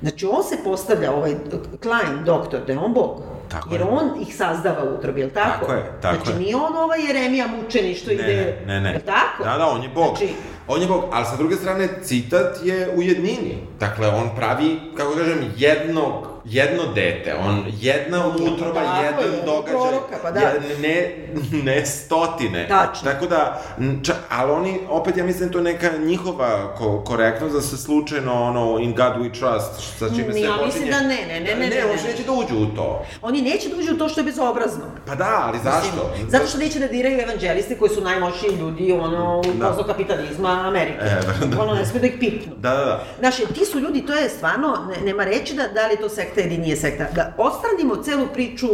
Znači 0.02 0.26
on 0.26 0.44
se 0.44 0.58
postavlja, 0.64 1.12
ovaj 1.12 1.36
Klein, 1.84 2.24
doktor, 2.26 2.60
da 2.68 2.74
je 2.74 2.80
on 2.80 2.94
Bog. 2.94 3.22
Tako 3.50 3.70
jer 3.72 3.82
je. 3.82 3.88
on 3.88 4.22
ih 4.22 4.36
sazdava 4.36 4.84
u 4.84 4.96
utrobi, 4.98 5.22
jel 5.22 5.30
tako? 5.30 5.66
Tako 5.66 5.74
je, 5.74 5.92
tako 6.02 6.16
znači, 6.16 6.32
je. 6.32 6.40
nije 6.40 6.56
on 6.56 6.78
ovaj 6.78 7.00
Jeremija 7.08 7.48
mučeni 7.48 7.96
što 7.96 8.12
ide... 8.12 8.62
Ne, 8.66 8.74
ne, 8.74 8.82
ne. 8.82 8.92
Jel 8.92 9.02
tako? 9.06 9.44
Da, 9.44 9.58
da, 9.58 9.68
on 9.68 9.84
je 9.84 9.90
bog. 9.90 10.18
Znači, 10.18 10.34
On 10.72 10.82
je 10.82 10.88
bog, 10.88 11.04
ali 11.12 11.26
sa 11.26 11.36
druge 11.36 11.56
strane, 11.56 11.90
citat 12.04 12.58
je 12.64 12.90
u 12.96 13.02
jednini. 13.02 13.58
Dakle, 13.80 14.08
on 14.08 14.30
pravi, 14.36 14.80
kako 14.98 15.16
kažem, 15.16 15.54
jednog, 15.58 16.28
jedno 16.46 16.84
dete. 16.86 17.36
On, 17.38 17.66
jedna 17.72 18.28
utroba, 18.28 18.80
je, 18.80 19.06
jedan 19.06 19.24
jedan 19.24 19.46
događaj. 19.46 19.72
proroka, 19.72 20.16
pa 20.24 20.32
da. 20.32 20.40
Je- 20.40 20.60
Ne, 20.80 21.16
ne 21.64 21.86
stotine. 21.86 22.68
Tačno. 22.68 23.12
Tako 23.12 23.28
da, 23.28 23.62
ča, 24.04 24.14
ali 24.30 24.52
oni, 24.52 24.80
opet 24.90 25.18
ja 25.18 25.24
mislim 25.24 25.40
da 25.42 25.46
je 25.48 25.52
to 25.54 25.62
neka 25.62 25.98
njihova 25.98 26.40
ko, 26.76 27.02
korektnost 27.02 27.56
da 27.56 27.62
se 27.62 27.78
slučajno, 27.78 28.34
ono, 28.44 28.80
in 28.80 28.92
God 28.92 29.14
we 29.16 29.30
trust, 29.30 29.98
sa 30.00 30.10
čime 30.10 30.34
se 30.34 30.40
Ja 30.40 30.52
počinje. 30.52 30.66
mislim 30.66 30.90
da 30.90 31.00
ne, 31.00 31.08
ne, 31.08 31.40
ne, 31.40 31.56
ne, 31.56 31.56
Ne, 31.60 31.68
ne, 31.68 32.04
neće 32.06 32.24
da 32.24 32.32
uđu 32.34 32.56
u 32.58 32.76
to. 32.76 33.06
Oni 33.22 33.42
neće 33.42 33.70
da 33.70 33.78
uđu 33.78 33.94
u 33.94 33.98
to 33.98 34.10
što 34.10 34.20
je 34.20 34.26
bezobrazno. 34.26 34.84
Pa 35.08 35.16
da, 35.16 35.44
ali 35.44 35.58
zašto? 35.64 36.10
Mislim, 36.12 36.30
Zato 36.30 36.48
što 36.48 36.58
neće 36.58 36.80
da 36.80 36.88
diraju 36.88 37.20
evanđeliste 37.20 37.78
koji 37.78 37.90
su 37.90 38.02
najmoćniji 38.02 38.52
ljudi 38.52 38.92
ono, 38.94 39.40
u 39.40 39.44
Da. 39.54 39.84
kapitalizma 39.88 40.64
Amerike. 40.66 41.00
E, 41.02 41.22
da. 41.46 41.62
Ono 41.62 41.74
ne 41.74 41.86
sme 41.86 42.00
da 42.00 42.08
ih 42.08 42.14
pipnu. 42.20 42.54
Da, 42.58 42.70
da, 42.70 42.86
da. 42.86 43.04
Znaš, 43.20 43.40
jer 43.40 43.48
ti 43.50 43.66
su 43.66 43.80
ljudi, 43.80 44.02
to 44.02 44.14
je 44.14 44.30
stvarno, 44.30 44.78
ne, 44.90 45.06
nema 45.06 45.24
reći 45.24 45.54
da, 45.56 45.68
da 45.68 45.88
li 45.88 45.94
je 45.94 45.98
to 45.98 46.10
sekta 46.30 46.42
ili 46.42 46.58
nije 46.58 46.76
sekta. 46.76 47.06
Da 47.16 47.34
ostranimo 47.38 48.04
celu 48.04 48.28
priču 48.34 48.68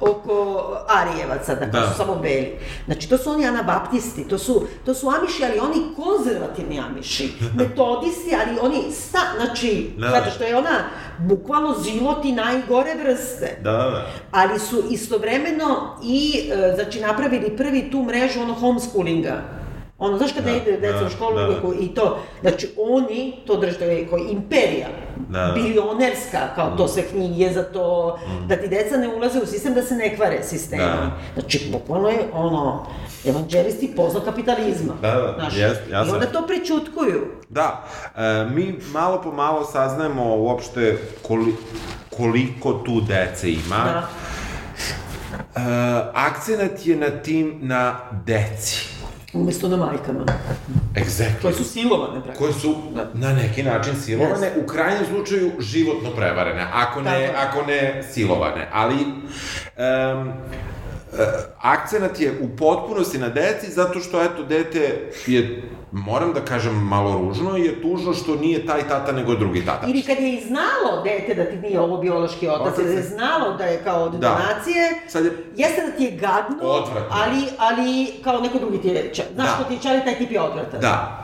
oko 0.00 0.62
Arijevaca, 0.88 1.54
da, 1.54 1.66
Da. 1.66 1.88
su 1.88 1.96
samo 1.96 2.14
beli. 2.14 2.52
Znači, 2.86 3.08
to 3.08 3.18
su 3.18 3.30
oni 3.30 3.46
anabaptisti, 3.46 4.28
to 4.28 4.38
su, 4.38 4.66
to 4.84 4.94
su 4.94 5.08
amiši, 5.08 5.44
ali 5.44 5.58
oni 5.58 5.94
konzervativni 5.96 6.80
amiši. 6.80 7.32
Metodisti, 7.58 8.30
ali 8.46 8.58
oni 8.62 8.92
sta, 8.92 9.20
znači, 9.36 9.90
Da. 9.98 10.10
zato 10.10 10.30
što 10.30 10.44
je 10.44 10.56
ona 10.56 10.84
bukvalno 11.18 11.74
ziloti 11.78 12.32
najgore 12.32 12.94
vrste 13.04 13.58
Da, 13.62 13.72
da, 13.72 13.78
da. 13.78 14.06
ali 14.30 14.58
su 14.58 14.82
istovremeno 14.90 15.98
i, 16.04 16.50
e, 16.52 16.72
znači, 16.74 17.00
napravili 17.00 17.56
prvi 17.56 17.90
tu 17.90 18.02
mrežu 18.02 18.40
ono 18.40 18.54
homeschoolinga. 18.54 19.42
Ono, 19.98 20.18
znaš 20.18 20.32
kad 20.32 20.44
Da, 20.44 20.50
ide 20.50 20.72
deca 20.72 21.00
da, 21.00 21.06
u 21.06 21.10
školu 21.10 21.36
da. 21.36 21.46
nego 21.48 21.74
i 21.80 21.88
to, 21.88 22.18
znači 22.40 22.68
oni 22.78 23.36
to 23.46 23.56
drže, 23.56 23.78
to 23.78 23.84
je 23.84 24.08
kao 24.08 24.18
imperija, 24.18 24.86
Da, 25.28 25.38
da. 25.38 25.52
bilionerska, 25.52 26.38
kao 26.54 26.76
to 26.76 26.88
sve 26.88 27.02
knjige 27.02 27.52
za 27.52 27.62
to, 27.62 28.18
da 28.48 28.56
ti 28.56 28.68
deca 28.68 28.96
ne 28.96 29.08
ulaze 29.08 29.38
u 29.42 29.46
sistem, 29.46 29.74
da 29.74 29.82
se 29.82 29.94
ne 29.94 30.16
kvare 30.16 30.42
sistemi. 30.42 30.82
Da. 30.82 31.10
Znači, 31.34 31.68
bukvalno 31.72 32.08
je 32.08 32.18
ono, 32.32 32.86
evanđelisti 33.26 33.92
pozno 33.96 34.20
kapitalizma. 34.20 34.92
Da, 35.02 35.10
da, 35.10 35.34
znaš. 35.38 35.56
jest, 35.56 35.80
jasno. 35.90 36.12
I 36.12 36.14
onda 36.14 36.26
to 36.26 36.46
prećutkuju. 36.46 37.26
Da, 37.48 37.84
e, 38.16 38.20
mi 38.54 38.78
malo 38.92 39.20
po 39.22 39.32
malo 39.32 39.64
saznajemo 39.64 40.36
uopšte 40.36 40.98
koli, 41.22 41.54
koliko 42.16 42.72
tu 42.72 43.00
dece 43.00 43.52
ima. 43.52 43.76
Da. 43.84 44.08
E, 45.56 45.60
akcenat 46.14 46.86
je 46.86 46.96
na 46.96 47.10
tim, 47.10 47.58
na 47.62 47.94
deci. 48.26 48.95
Umesto 49.32 49.68
na 49.68 49.76
majkama. 49.76 50.24
Exactly. 50.94 51.42
Koje 51.42 51.54
su 51.54 51.64
silovane, 51.64 52.22
praktično. 52.22 52.38
koje 52.38 52.52
su 52.52 52.74
na 53.14 53.32
neki 53.32 53.62
način 53.62 53.94
silovane, 54.04 54.52
u 54.64 54.66
krajnjem 54.66 55.06
slučaju 55.06 55.50
životno 55.58 56.10
prevarene, 56.10 56.66
ako 56.72 57.02
ne, 57.02 57.30
Tako 57.34 57.48
ako 57.48 57.66
ne 57.66 58.02
silovane. 58.12 58.68
Ali, 58.72 58.96
um, 58.96 60.32
akcenat 61.60 62.20
je 62.20 62.32
u 62.40 62.56
potpunosti 62.56 63.18
na 63.18 63.28
deci, 63.28 63.70
zato 63.70 64.00
što, 64.00 64.22
eto, 64.22 64.42
dete 64.42 65.10
je, 65.26 65.62
moram 65.98 66.32
da 66.32 66.40
kažem, 66.42 66.74
malo 66.76 67.12
ružno, 67.14 67.56
je 67.56 67.82
tužno 67.82 68.14
što 68.14 68.34
nije 68.34 68.66
taj 68.66 68.82
tata 68.82 69.12
nego 69.12 69.34
drugi 69.34 69.64
tata. 69.64 69.86
Ili 69.86 70.02
kad 70.02 70.18
je 70.18 70.32
i 70.32 70.40
znalo 70.40 71.02
dete 71.04 71.34
da 71.34 71.44
ti 71.44 71.56
nije 71.58 71.80
ovo 71.80 71.96
biološki 71.96 72.48
otac, 72.48 72.66
Otac 72.68 72.78
ili 72.78 72.94
je 72.94 73.02
znalo 73.02 73.52
da 73.52 73.64
je 73.64 73.80
kao 73.84 74.02
od 74.02 74.12
Da. 74.12 74.18
donacije, 74.18 75.00
Sad 75.08 75.24
je- 75.24 75.32
jeste 75.56 75.82
da 75.82 75.92
ti 75.92 76.04
je 76.04 76.10
gadno, 76.10 76.56
Odvratno. 76.62 77.08
ali, 77.12 77.36
ali 77.58 78.06
kao 78.24 78.40
neko 78.40 78.58
drugi 78.58 78.78
ti 78.78 78.88
je, 78.88 79.12
znaš 79.34 79.48
Da. 79.48 79.56
ko 79.56 79.64
ti 79.64 79.74
je 79.74 79.80
čali, 79.80 80.04
taj 80.04 80.14
tip 80.14 80.30
je 80.30 80.40
odvratan. 80.40 80.80
Da. 80.80 81.22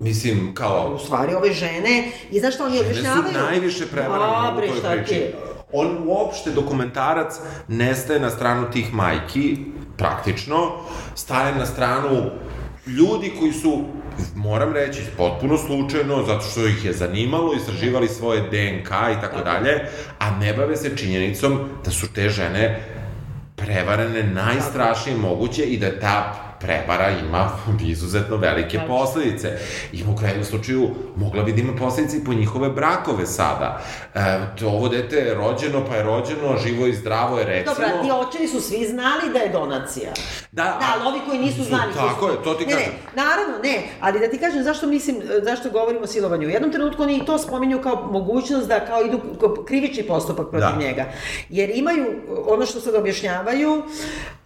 Mislim, 0.00 0.54
kao, 0.54 0.92
U 0.94 0.98
stvari, 0.98 1.34
ove 1.34 1.52
žene, 1.52 2.02
i 2.30 2.40
znaš 2.40 2.54
što 2.54 2.64
oni 2.64 2.72
Žene 2.74 2.88
objašnjavaju? 2.88 3.22
su 3.28 3.40
najviše 3.40 3.86
prevarane 3.86 4.48
u 4.50 4.56
toj 4.56 4.66
ti 4.70 4.96
priči. 4.98 5.14
je? 5.14 5.34
On 5.72 5.98
uopšte, 6.06 6.50
dokumentarac, 6.50 7.34
nestaje 7.68 8.20
na 8.20 8.30
stranu 8.30 8.70
tih 8.70 8.94
majki, 8.94 9.56
praktično, 9.96 10.70
staje 11.14 11.54
na 11.54 11.66
stranu 11.66 12.30
ljudi 12.88 13.32
koji 13.40 13.52
su, 13.52 13.84
moram 14.36 14.72
reći, 14.72 15.02
potpuno 15.16 15.58
slučajno, 15.58 16.24
zato 16.26 16.40
što 16.40 16.66
ih 16.66 16.84
je 16.84 16.92
zanimalo, 16.92 17.54
istraživali 17.54 18.08
svoje 18.08 18.40
DNK 18.40 18.88
i 18.88 19.20
tako 19.20 19.40
dalje, 19.44 19.88
a 20.18 20.38
ne 20.38 20.52
bave 20.52 20.76
se 20.76 20.96
činjenicom 20.96 21.58
da 21.84 21.90
su 21.90 22.12
te 22.12 22.28
žene 22.28 22.80
prevarene 23.56 24.22
najstrašnije 24.22 25.18
moguće 25.18 25.64
i 25.64 25.78
da 25.78 26.00
ta 26.00 26.47
prevara 26.60 27.10
ima 27.20 27.50
izuzetno 27.82 28.36
velike 28.36 28.80
posledice. 28.88 29.58
I 29.92 30.04
u 30.04 30.16
krajnjem 30.16 30.44
slučaju 30.44 30.88
mogla 31.16 31.42
bi 31.42 31.52
da 31.52 31.60
ima 31.60 31.72
posledice 31.74 32.16
i 32.16 32.24
po 32.24 32.34
njihove 32.34 32.68
brakove 32.70 33.26
sada. 33.26 33.82
E, 34.14 34.20
to, 34.56 34.68
ovo 34.68 34.88
dete 34.88 35.16
je 35.16 35.34
rođeno, 35.34 35.84
pa 35.86 35.94
je 35.94 36.02
rođeno, 36.02 36.56
živo 36.58 36.86
i 36.86 36.94
zdravo 36.94 37.38
je 37.38 37.44
recimo. 37.44 37.74
Dobro, 37.76 37.86
a 37.90 38.02
ti 38.02 38.28
očevi 38.28 38.48
su 38.48 38.60
svi 38.60 38.86
znali 38.86 39.32
da 39.32 39.38
je 39.38 39.48
donacija. 39.50 40.10
Da, 40.52 40.62
Da, 40.62 40.78
ali 40.94 41.08
ovi 41.08 41.20
koji 41.26 41.38
nisu 41.38 41.56
su- 41.56 41.64
znali. 41.64 41.92
Tako 41.94 42.26
su- 42.26 42.32
je, 42.32 42.42
to 42.44 42.54
ti 42.54 42.66
ne, 42.66 42.72
kažem. 42.72 42.88
Ne, 42.88 43.22
naravno, 43.22 43.58
ne, 43.62 43.82
ali 44.00 44.20
da 44.20 44.28
ti 44.28 44.38
kažem 44.38 44.62
zašto 44.62 44.86
mislim, 44.86 45.16
e, 45.16 45.40
zašto 45.42 45.70
govorimo 45.70 46.00
o 46.00 46.06
silovanju. 46.06 46.46
U 46.46 46.50
jednom 46.50 46.72
trenutku 46.72 47.02
oni 47.02 47.16
i 47.16 47.24
to 47.24 47.38
spominju 47.38 47.82
kao 47.82 48.08
mogućnost 48.08 48.68
da 48.68 48.80
kao 48.80 49.02
idu 49.02 49.20
krivični 49.66 50.02
postupak 50.02 50.46
protiv 50.48 50.68
Da. 50.70 50.76
njega. 50.78 51.04
Jer 51.48 51.70
imaju, 51.70 52.06
ono 52.46 52.66
što 52.66 52.80
sad 52.80 52.94
objašnjavaju, 52.94 53.82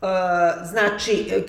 e, 0.03 0.07
znači, 0.65 1.29
e, 1.31 1.47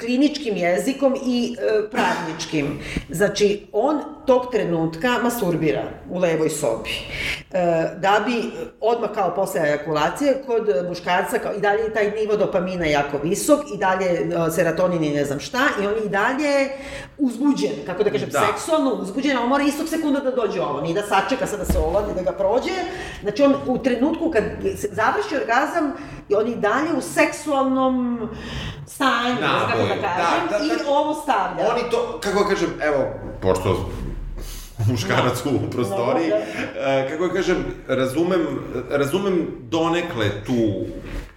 kliničkim 0.54 0.58
jezikom 0.58 1.16
i 1.26 1.56
e, 1.60 1.90
pravničkim. 1.90 2.80
Znači, 3.10 3.68
on 3.72 4.00
tog 4.26 4.52
trenutka 4.52 5.10
masturbira 5.24 5.84
u 6.10 6.20
levoj 6.20 6.50
sobi. 6.50 6.90
da 7.98 8.24
bi 8.26 8.52
odmah 8.82 9.10
kao 9.14 9.36
posle 9.36 9.62
ejakulacije 9.62 10.44
kod 10.46 10.70
muškarca 10.90 11.40
kao, 11.40 11.54
i 11.54 11.62
dalje 11.62 11.82
je 11.82 11.94
taj 11.94 12.12
nivo 12.12 12.38
dopamina 12.38 12.86
jako 12.86 13.18
visok 13.24 13.60
i 13.76 13.78
dalje 13.78 14.06
e, 14.06 14.52
serotonin 14.56 15.04
i 15.04 15.14
ne 15.14 15.26
znam 15.26 15.40
šta 15.40 15.60
i 15.82 15.88
on 15.88 15.94
i 16.06 16.10
dalje 16.10 16.70
uzbuđen, 17.18 17.72
kako 17.86 18.04
da 18.04 18.10
kažem, 18.10 18.30
Da. 18.30 18.48
seksualno 18.52 18.94
uzbuđen, 18.94 19.38
on 19.38 19.50
mora 19.50 19.64
istog 19.64 19.88
sekunda 19.88 20.20
da 20.20 20.32
dođe 20.32 20.62
ovo, 20.62 20.82
nije 20.82 20.94
da 20.94 21.02
sačeka 21.02 21.48
sad 21.48 21.60
da 21.60 21.66
se 21.66 21.78
oladi, 21.80 22.14
da 22.16 22.22
ga 22.22 22.32
prođe. 22.32 22.72
Znači 23.22 23.44
on 23.44 23.56
u 23.68 23.78
trenutku 23.78 24.32
kad 24.32 24.44
završi 24.92 25.36
orgazam, 25.36 25.94
i 26.30 26.36
on 26.36 26.48
i 26.48 26.56
dalje 26.56 26.94
u 26.98 27.02
seksualnom 27.02 28.20
stanju, 28.88 29.34
ne 29.34 29.38
znam 29.38 29.60
kako 29.60 29.78
da 29.78 29.86
Naboju, 29.86 30.02
da, 30.02 30.08
kažem, 30.08 30.48
da, 30.50 30.58
da. 30.58 30.66
i 30.66 30.88
ovo 30.88 31.14
stavlja. 31.14 31.72
Oni 31.72 31.90
to, 31.92 32.20
kako 32.24 32.46
kažem, 32.50 32.70
evo, 32.82 33.06
pošto 33.42 33.90
muškarac 34.90 35.46
u 35.46 35.70
prostoriji, 35.72 36.32
e, 36.78 37.10
kako 37.10 37.30
kažem, 37.30 37.58
razumem, 37.88 38.48
razumem 38.90 39.48
donekle 39.62 40.30
tu, 40.46 40.86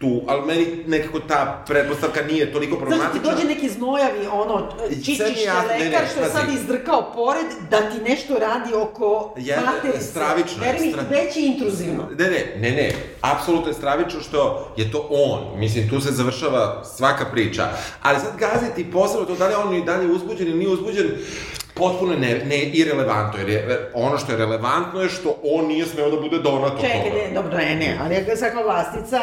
tu, 0.00 0.22
ali 0.26 0.46
meni 0.46 0.66
nekako 0.86 1.20
ta 1.20 1.64
pretpostavka 1.66 2.22
nije 2.22 2.52
toliko 2.52 2.76
Znaš, 2.76 2.88
da 2.90 2.94
ti 2.94 2.98
problematična. 2.98 3.32
dođe 3.32 3.46
neki 3.46 3.68
znojavi, 3.70 4.26
ono, 4.32 4.68
čičiš 4.94 5.18
ja- 5.44 5.62
te 5.62 5.68
ne, 5.68 5.78
ne, 5.80 5.84
lekar 5.86 6.08
što 6.08 6.20
je 6.20 6.30
sad 6.30 6.48
izdrkao 6.50 7.12
pored, 7.14 7.46
da 7.70 7.78
ti 7.80 8.00
nešto 8.02 8.34
radi 8.34 8.74
oko 8.74 9.34
Jeste, 9.38 9.62
materice. 9.66 10.00
stravično 10.02 10.62
Veri 10.62 10.78
mi, 10.80 10.92
stra- 10.92 11.04
već 11.10 11.36
je 11.36 11.46
intruzivno. 11.46 12.08
Ne, 12.18 12.24
ne, 12.26 12.54
ne, 12.58 12.70
ne, 12.72 12.90
apsolutno 13.22 13.68
je 13.68 13.74
stravično 13.74 14.20
što 14.20 14.40
je 14.76 14.90
to 14.90 15.08
on, 15.10 15.58
mislim, 15.58 15.88
tu 15.88 16.00
se 16.00 16.12
završava 16.12 16.62
svaka 16.86 17.24
priča, 17.24 17.68
ali 18.02 18.18
sad 18.20 18.32
gaziti 18.38 18.90
posebno 18.90 19.26
to 19.26 19.34
da 19.34 19.48
li 19.48 19.54
on 19.56 19.74
i 19.74 19.84
dalje 19.84 20.06
uzbuđen 20.06 20.46
ili 20.46 20.58
nije 20.58 20.68
uzbuđen, 20.70 21.06
potpuno 21.76 22.16
ne, 22.16 22.40
ne 22.44 22.58
irelevantno, 22.62 23.38
jer 23.38 23.48
je, 23.48 23.90
ono 23.94 24.18
što 24.18 24.32
je 24.32 24.38
relevantno 24.38 25.00
je 25.02 25.08
što 25.08 25.36
on 25.44 25.66
nije 25.66 25.86
smeo 25.86 26.10
da 26.10 26.20
bude 26.20 26.38
donator 26.38 26.80
Čekaj, 26.80 27.02
toga. 27.10 27.14
ne, 27.14 27.34
dobro, 27.34 27.58
ne, 27.58 27.74
ne, 27.76 27.98
ali 28.02 28.14
ja 28.14 28.36
sad 28.36 28.52
kao 28.52 28.62
vlasnica 28.62 29.18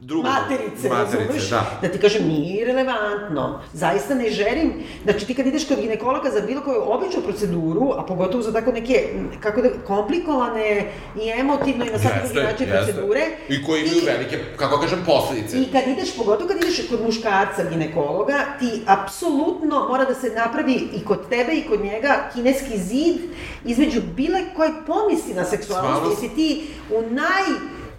Drugo, 0.00 0.28
materice, 0.28 0.88
materice, 0.88 1.50
da. 1.50 1.78
da 1.82 1.88
ti 1.88 1.98
kažem, 1.98 2.28
nije 2.28 2.62
irelevantno. 2.62 3.60
Zaista 3.72 4.14
ne 4.14 4.30
želim, 4.30 4.72
znači 5.04 5.26
ti 5.26 5.34
kad 5.34 5.46
ideš 5.46 5.68
kod 5.68 5.80
ginekologa 5.80 6.30
za 6.30 6.40
bilo 6.40 6.60
koju 6.60 6.82
običnu 6.86 7.22
proceduru, 7.22 7.92
a 7.96 8.02
pogotovo 8.02 8.42
za 8.42 8.52
tako 8.52 8.72
neke, 8.72 9.08
kako 9.40 9.62
da, 9.62 9.68
komplikovane 9.86 10.92
i 11.22 11.40
emotivno 11.40 11.84
i 11.84 11.90
na 11.90 11.98
svaki 11.98 12.18
drugi 12.24 12.46
način 12.46 12.66
procedure, 12.66 13.20
I 13.48 13.64
koji 13.64 13.80
imaju 13.80 14.00
velike, 14.06 14.38
kako 14.56 14.80
kažem, 14.80 14.98
posledice. 15.06 15.56
I 15.56 15.64
kad 15.72 15.88
ideš, 15.88 16.16
pogotovo 16.16 16.48
kad 16.48 16.56
ideš 16.56 16.88
kod 16.90 17.00
muškarca 17.02 17.64
ginekologa, 17.70 18.38
ti 18.60 18.82
apsolutno 18.86 19.88
mora 19.88 20.04
da 20.04 20.14
se 20.14 20.30
napravi 20.30 20.74
i 20.74 21.04
kod 21.04 21.28
tebe 21.28 21.52
i 21.52 21.68
kod 21.68 21.80
njega 21.80 22.30
kineski 22.34 22.78
zid 22.78 23.16
između 23.64 24.00
bile 24.16 24.40
koje 24.56 24.72
pomisli 24.86 25.34
na 25.34 25.44
seksualnost, 25.44 25.96
Stvarno? 25.96 26.10
jesi 26.10 26.34
ti 26.34 26.66
u 26.90 27.14
naj 27.14 27.44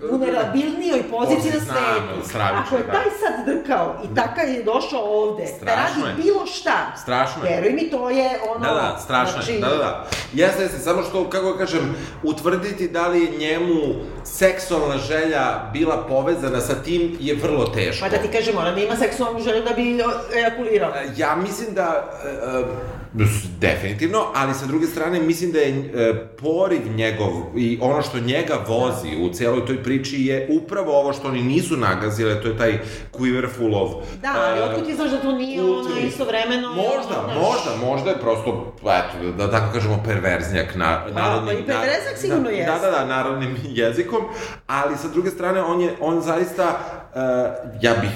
vulnerabilnijoj 0.02 1.04
poziciji 1.10 1.52
na 1.52 1.60
svetu. 1.60 2.30
stravično, 2.30 2.64
Ako 2.66 2.76
je 2.76 2.84
da. 2.84 2.92
taj 2.92 3.04
sad 3.14 3.46
drkao 3.48 3.96
i 4.04 4.16
takav 4.16 4.50
je 4.50 4.64
došao 4.64 5.02
ovde, 5.02 5.44
da 5.44 5.48
Strašno 5.50 6.06
radi 6.06 6.22
je. 6.22 6.24
bilo 6.24 6.46
šta, 6.46 6.94
Strašno 6.98 7.46
je. 7.46 7.50
veruj 7.52 7.72
mi, 7.72 7.90
to 7.90 8.10
je 8.10 8.30
ono... 8.50 8.60
Da, 8.60 8.74
da, 8.74 9.00
strašno 9.00 9.42
je, 9.48 9.60
da, 9.60 9.70
da, 9.70 9.76
da. 9.76 10.08
Jeste, 10.34 10.64
jeste, 10.64 10.80
samo 10.80 11.04
što, 11.04 11.30
kako 11.30 11.54
kažem, 11.54 11.96
utvrditi 12.24 12.88
da 12.88 13.08
li 13.08 13.22
je 13.22 13.38
njemu 13.40 13.76
seksualna 14.26 14.98
želja 14.98 15.42
bila 15.74 15.98
povezana 16.00 16.62
sa 16.62 16.74
tim 16.76 17.18
je 17.20 17.36
vrlo 17.36 17.66
teško. 17.66 18.06
Pa 18.06 18.10
da 18.10 18.18
ti 18.18 18.28
kažem, 18.30 18.56
mora 18.56 18.72
da 18.72 18.82
ima 18.82 18.96
seksualnu 18.96 19.40
želju 19.40 19.64
da 19.64 19.74
bi 19.74 19.98
ejakulirao. 20.36 20.92
Ja 21.18 21.36
mislim 21.36 21.74
da, 21.74 22.12
e, 22.24 22.64
definitivno, 23.60 24.26
ali 24.36 24.54
sa 24.54 24.66
druge 24.66 24.88
strane 24.88 25.20
mislim 25.20 25.52
da 25.52 25.60
je 25.60 25.70
e, 25.70 26.28
poriv 26.28 26.96
njegov 26.96 27.32
i 27.58 27.80
ono 27.82 28.02
što 28.02 28.20
njega 28.20 28.66
vozi 28.68 29.18
u 29.22 29.34
celoj 29.34 29.66
toj 29.66 29.84
priči 29.84 30.26
je 30.26 30.48
upravo 30.50 31.00
ovo 31.00 31.14
što 31.14 31.28
oni 31.28 31.44
nisu 31.44 31.78
nagazile, 31.78 32.42
to 32.42 32.48
je 32.48 32.58
taj 32.58 32.80
quiverfulov. 33.14 34.02
Da, 34.22 34.34
ali 34.36 34.60
e, 34.60 34.64
otkud 34.64 34.86
ti 34.86 34.96
znaš 34.96 35.12
da 35.12 35.22
to 35.22 35.32
nije 35.32 35.64
ona 35.64 36.00
istovremeno... 36.00 36.68
Možda, 36.68 37.24
ono, 37.24 37.42
možda, 37.42 37.88
možda 37.88 38.10
je 38.10 38.20
prosto, 38.20 38.76
eto, 38.82 39.32
da 39.38 39.52
tako 39.52 39.74
kažemo, 39.74 40.04
perverznjak 40.06 40.76
na, 40.76 41.06
narodnim... 41.14 41.66
pa 41.68 41.74
i 41.74 42.18
sigurno 42.18 42.44
da, 42.44 42.50
jeste. 42.50 42.72
Da, 42.72 42.92
da, 42.92 42.98
da, 42.98 43.06
narodnim 43.06 43.58
jezikom, 43.82 44.22
ali 44.68 44.98
sa 44.98 45.08
druge 45.08 45.30
strane, 45.30 45.62
on 45.62 45.82
je, 45.82 45.96
on 46.02 46.22
zaista, 46.22 46.80
uh, 47.16 47.22
ja 47.82 47.94
bih 48.02 48.12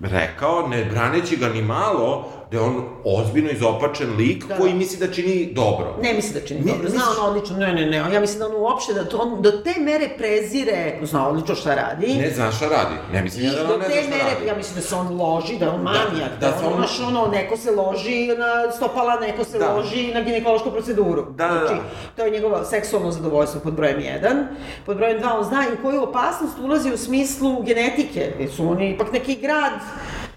rekao, 0.00 0.68
ne 0.68 0.84
braneći 0.84 1.36
ga 1.36 1.48
ni 1.48 1.62
malo, 1.62 2.35
da 2.50 2.56
je 2.56 2.62
on 2.62 2.74
ozbiljno 3.04 3.50
izopačen 3.50 4.16
lik 4.16 4.44
Da. 4.44 4.56
koji 4.56 4.74
misli 4.74 4.98
da 4.98 5.12
čini 5.12 5.52
dobro. 5.52 5.96
Ne 6.02 6.12
misli 6.12 6.40
da 6.40 6.46
čini 6.46 6.60
Mi- 6.60 6.66
dobro, 6.66 6.88
zna 6.88 6.98
misliš- 6.98 7.18
on 7.20 7.28
odlično, 7.28 7.56
ne, 7.56 7.72
ne, 7.74 7.86
ne, 7.86 7.96
ja 7.96 8.20
mislim 8.20 8.38
da 8.38 8.46
on 8.46 8.54
uopšte, 8.56 8.94
da 8.94 9.04
to, 9.04 9.16
on 9.18 9.42
do 9.42 9.50
te 9.52 9.74
mere 9.80 10.08
prezire, 10.18 10.98
zna 11.02 11.28
odlično 11.28 11.54
šta 11.54 11.74
radi. 11.76 12.14
Ne 12.14 12.30
zna 12.30 12.52
šta 12.52 12.66
radi. 12.66 12.94
Ne 13.12 13.22
mislim 13.22 13.44
I 13.44 13.46
ja 13.46 13.52
da 13.54 13.62
on 13.64 13.80
ne 13.80 13.86
zna 13.86 13.94
šta 13.96 14.10
mere, 14.10 14.34
radi. 14.34 14.46
ja 14.46 14.56
mislim 14.56 14.74
da 14.74 14.82
se 14.82 14.94
on 14.94 15.16
loži, 15.16 15.56
da 15.56 15.70
on 15.70 15.80
manijak, 15.82 16.30
da, 16.32 16.46
da 16.46 16.52
da 16.52 16.68
on, 16.68 16.72
on- 17.00 17.16
ono, 17.16 17.26
neko 17.28 17.56
se 17.56 17.70
loži 17.72 18.26
na 18.28 18.72
stopala, 18.72 19.16
neko 19.16 19.44
se 19.44 19.58
Da. 19.58 19.72
loži 19.72 20.14
na 20.14 20.20
ginekološku 20.20 20.70
proceduru. 20.70 21.24
Da, 21.30 21.46
da, 21.46 21.54
da. 21.54 21.60
Znači, 21.60 21.80
to 22.16 22.24
je 22.24 22.30
njegovo 22.30 22.64
seksualno 22.64 23.10
zadovoljstvo 23.10 23.60
pod 23.60 23.72
brojem 23.72 23.98
1. 23.98 24.46
Pod 24.86 24.96
brojem 24.96 25.18
2, 25.18 25.32
on 25.32 25.44
zna 25.44 25.64
i 25.64 25.74
u 25.74 25.82
koju 25.82 26.02
opasnost 26.02 26.58
ulazi 26.58 26.92
u 26.92 26.98
smislu 26.98 27.62
genetike, 27.62 28.32
jer 28.38 28.50
su 28.50 28.68
oni 28.68 28.90
ipak 28.90 29.12
neki 29.12 29.34
grad 29.36 29.72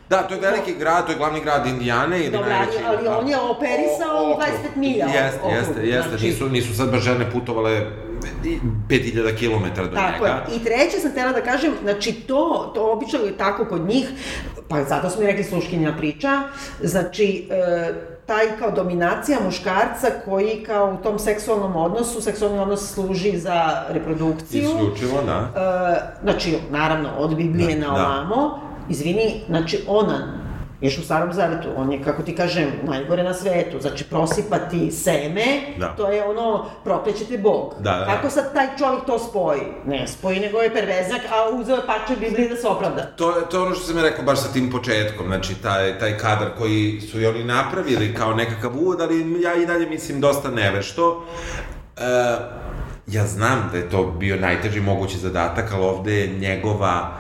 Da, 0.09 0.17
to 0.19 0.33
je 0.33 0.39
veliki 0.41 0.73
grad, 0.75 1.05
to 1.05 1.11
je 1.11 1.17
glavni 1.17 1.41
grad 1.41 1.65
Indijane 1.67 2.19
ili 2.19 2.29
Dobro, 2.29 2.49
najveći... 2.49 2.77
ali- 2.87 2.97
ali 2.99 3.07
on 3.09 3.27
je 3.27 3.37
operisao 3.39 4.15
o- 4.15 4.31
okrug. 4.31 4.47
25 4.47 4.75
milja 4.75 5.05
Jeste, 5.05 5.39
okrug, 5.39 5.53
jeste, 5.53 5.81
jeste. 5.81 6.09
znači- 6.09 6.25
Nisu, 6.25 6.49
nisu 6.49 6.75
sad 6.75 6.91
baš 6.91 7.01
žene 7.01 7.31
putovale 7.31 7.81
5000 8.87 9.03
km 9.33 9.81
do 9.81 9.87
Tako 9.87 10.23
njega. 10.23 10.45
je. 10.49 10.55
I 10.55 10.59
treće 10.59 10.97
sam 10.97 11.11
htjela 11.11 11.31
da 11.31 11.41
kažem, 11.41 11.71
znači 11.83 12.13
to, 12.13 12.71
to 12.75 12.91
obično 12.91 13.19
je 13.19 13.37
tako 13.37 13.65
kod 13.65 13.81
njih, 13.81 14.07
pa 14.67 14.83
zato 14.83 15.09
smo 15.09 15.23
i 15.23 15.27
rekli 15.27 15.43
sluškinja 15.43 15.93
priča, 15.97 16.41
znači 16.81 17.47
e, 17.51 17.93
taj 18.25 18.57
kao 18.59 18.71
dominacija 18.71 19.37
muškarca 19.41 20.07
koji 20.25 20.63
kao 20.63 20.93
u 20.93 21.03
tom 21.03 21.19
seksualnom 21.19 21.75
odnosu, 21.75 22.21
seksualni 22.21 22.59
odnos 22.59 22.93
služi 22.93 23.37
za 23.37 23.55
reprodukciju. 23.89 24.63
Isključivo, 24.63 25.21
da. 25.21 25.49
E, 25.55 26.21
znači, 26.23 26.57
naravno, 26.71 27.09
od 27.17 27.35
Biblije 27.35 27.75
Da, 27.75 27.87
na 27.87 27.93
da. 27.93 28.29
Izvini, 28.89 29.41
znači 29.47 29.83
onan, 29.87 30.39
još 30.81 30.97
u 30.97 31.03
starom 31.03 31.33
zavetu, 31.33 31.67
on 31.75 31.91
je, 31.91 32.03
kako 32.03 32.23
ti 32.23 32.35
kažem, 32.35 32.67
najgore 32.83 33.23
na 33.23 33.33
svetu, 33.33 33.77
znači 33.81 34.03
prosipati 34.03 34.91
seme, 34.91 35.45
Da. 35.77 35.87
to 35.87 36.07
je 36.07 36.23
ono, 36.25 36.65
proklećete 36.83 37.37
Bog. 37.37 37.73
Da, 37.79 37.91
da, 37.91 37.99
da. 37.99 38.05
Kako 38.05 38.29
sad 38.29 38.53
taj 38.53 38.67
čovjek 38.77 39.05
to 39.05 39.19
spoji? 39.19 39.61
Ne 39.85 40.07
spoji, 40.07 40.39
nego 40.39 40.59
je 40.59 40.73
perveznak, 40.73 41.21
a 41.23 41.49
uzeo 41.51 41.75
je 41.75 41.85
parče 41.85 42.15
Biblije 42.19 42.49
da 42.49 42.55
se 42.55 42.67
opravda. 42.67 43.01
To, 43.05 43.29
je- 43.29 43.45
to 43.45 43.57
je 43.57 43.63
ono 43.63 43.75
što 43.75 43.85
sam 43.85 43.97
ja 43.97 44.03
rekao 44.03 44.25
baš 44.25 44.39
sa 44.39 44.47
tim 44.47 44.71
početkom, 44.71 45.25
znači 45.27 45.55
taj, 45.55 45.99
taj 45.99 46.17
kadar 46.17 46.47
koji 46.57 47.01
su 47.01 47.21
i 47.21 47.25
oni 47.25 47.43
napravili 47.43 48.13
kao 48.15 48.33
nekakav 48.33 48.77
uvod, 48.77 49.01
ali 49.01 49.41
ja 49.41 49.55
i 49.55 49.65
dalje 49.65 49.85
mislim 49.87 50.21
dosta 50.21 50.49
nevešto. 50.51 51.25
E, 51.97 52.01
ja 53.07 53.25
znam 53.25 53.69
da 53.71 53.77
je 53.77 53.89
to 53.89 54.03
bio 54.05 54.35
najteži 54.37 54.81
mogući 54.81 55.17
zadatak, 55.17 55.71
ali 55.73 55.83
ovde 55.83 56.13
je 56.13 56.27
njegova 56.29 57.11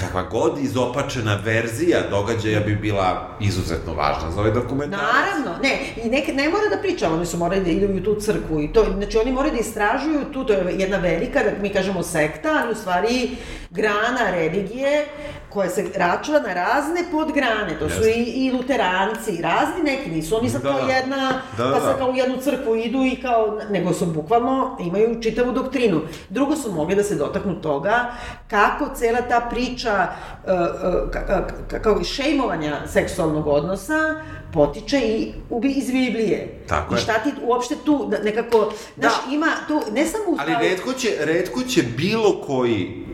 kakva 0.00 0.22
god 0.22 0.58
izopačena 0.58 1.38
verzija 1.44 1.98
događaja 2.10 2.60
bi 2.60 2.76
bila 2.76 3.28
izuzetno 3.40 3.94
važna 3.94 4.30
za 4.30 4.40
ovaj 4.40 4.52
dokumentarac. 4.52 5.06
Naravno, 5.14 5.62
ne, 5.62 5.78
i 6.04 6.08
neke, 6.08 6.32
ne 6.32 6.48
mora 6.48 6.68
da 6.76 6.82
priča, 6.82 7.12
oni 7.12 7.26
su 7.26 7.36
morali 7.36 7.64
da 7.64 7.70
idu 7.70 7.94
u 7.94 8.00
tu 8.04 8.20
crkvu 8.20 8.60
i 8.60 8.72
to, 8.72 8.84
znači 8.96 9.18
oni 9.18 9.32
moraju 9.32 9.54
da 9.54 9.60
istražuju 9.60 10.24
tu, 10.32 10.44
to 10.44 10.52
je 10.52 10.74
jedna 10.78 10.96
velika, 10.96 11.42
da 11.42 11.50
mi 11.62 11.68
kažemo 11.68 12.02
sekta, 12.02 12.48
ali 12.62 12.72
u 12.72 12.74
stvari 12.74 13.30
grana 13.70 14.30
religije 14.30 15.06
koja 15.50 15.70
se 15.70 15.84
računa 15.96 16.38
na 16.38 16.54
razne 16.54 17.04
podgrane, 17.10 17.78
to 17.78 17.88
su 17.88 18.08
i, 18.08 18.22
i 18.24 18.52
luteranci, 18.52 19.42
razni 19.42 19.82
neki, 19.84 20.10
nisu 20.10 20.36
oni 20.36 20.50
sad 20.50 20.62
Da, 20.62 20.68
kao 20.68 20.86
da. 20.86 20.92
jedna, 20.92 21.32
Da, 21.56 21.64
da, 21.64 21.72
pa 21.72 21.80
sad 21.80 21.92
da. 21.92 21.98
kao 21.98 22.10
u 22.10 22.16
jednu 22.16 22.36
crkvu 22.36 22.76
idu 22.76 23.04
i 23.04 23.16
kao, 23.22 23.60
nego 23.70 23.92
su 23.92 24.06
bukvalno, 24.06 24.76
imaju 24.80 25.22
čitavu 25.22 25.52
doktrinu. 25.52 26.00
Drugo 26.28 26.56
su 26.56 26.72
mogli 26.72 26.94
da 26.94 27.02
se 27.02 27.14
dotaknu 27.14 27.54
toga 27.60 28.10
kako 28.48 28.94
cela 28.94 29.20
ta 29.28 29.40
priča 29.50 29.87
uh, 29.92 30.08
uh, 30.44 31.10
ka- 31.10 31.26
ka- 31.28 31.42
ka- 31.70 31.80
kao 31.80 32.04
šejmovanja 32.04 32.80
seksualnog 32.86 33.46
odnosa 33.46 34.14
potiče 34.52 34.98
i 34.98 35.32
ubi 35.50 35.68
iz 35.70 35.86
Biblije. 35.86 36.64
Tako 36.68 36.94
I 36.94 36.96
je. 36.96 37.00
šta 37.00 37.12
ti 37.14 37.30
uopšte 37.42 37.74
tu 37.84 38.06
da, 38.10 38.18
nekako, 38.18 38.72
znaš, 38.98 39.12
Da. 39.26 39.34
ima 39.34 39.46
tu, 39.68 39.82
ne 39.92 40.06
samo 40.06 40.24
u 40.28 40.36
Ali 40.38 40.68
redko 40.68 40.92
će, 40.92 41.08
redko 41.20 41.62
će 41.62 41.82
bilo 41.96 42.42
koji, 42.46 43.06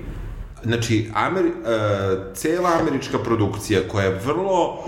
znači, 0.64 1.10
Amer, 1.14 1.44
uh, 1.46 1.52
cela 2.34 2.70
američka 2.80 3.18
produkcija 3.18 3.80
koja 3.88 4.04
je 4.04 4.20
vrlo 4.24 4.84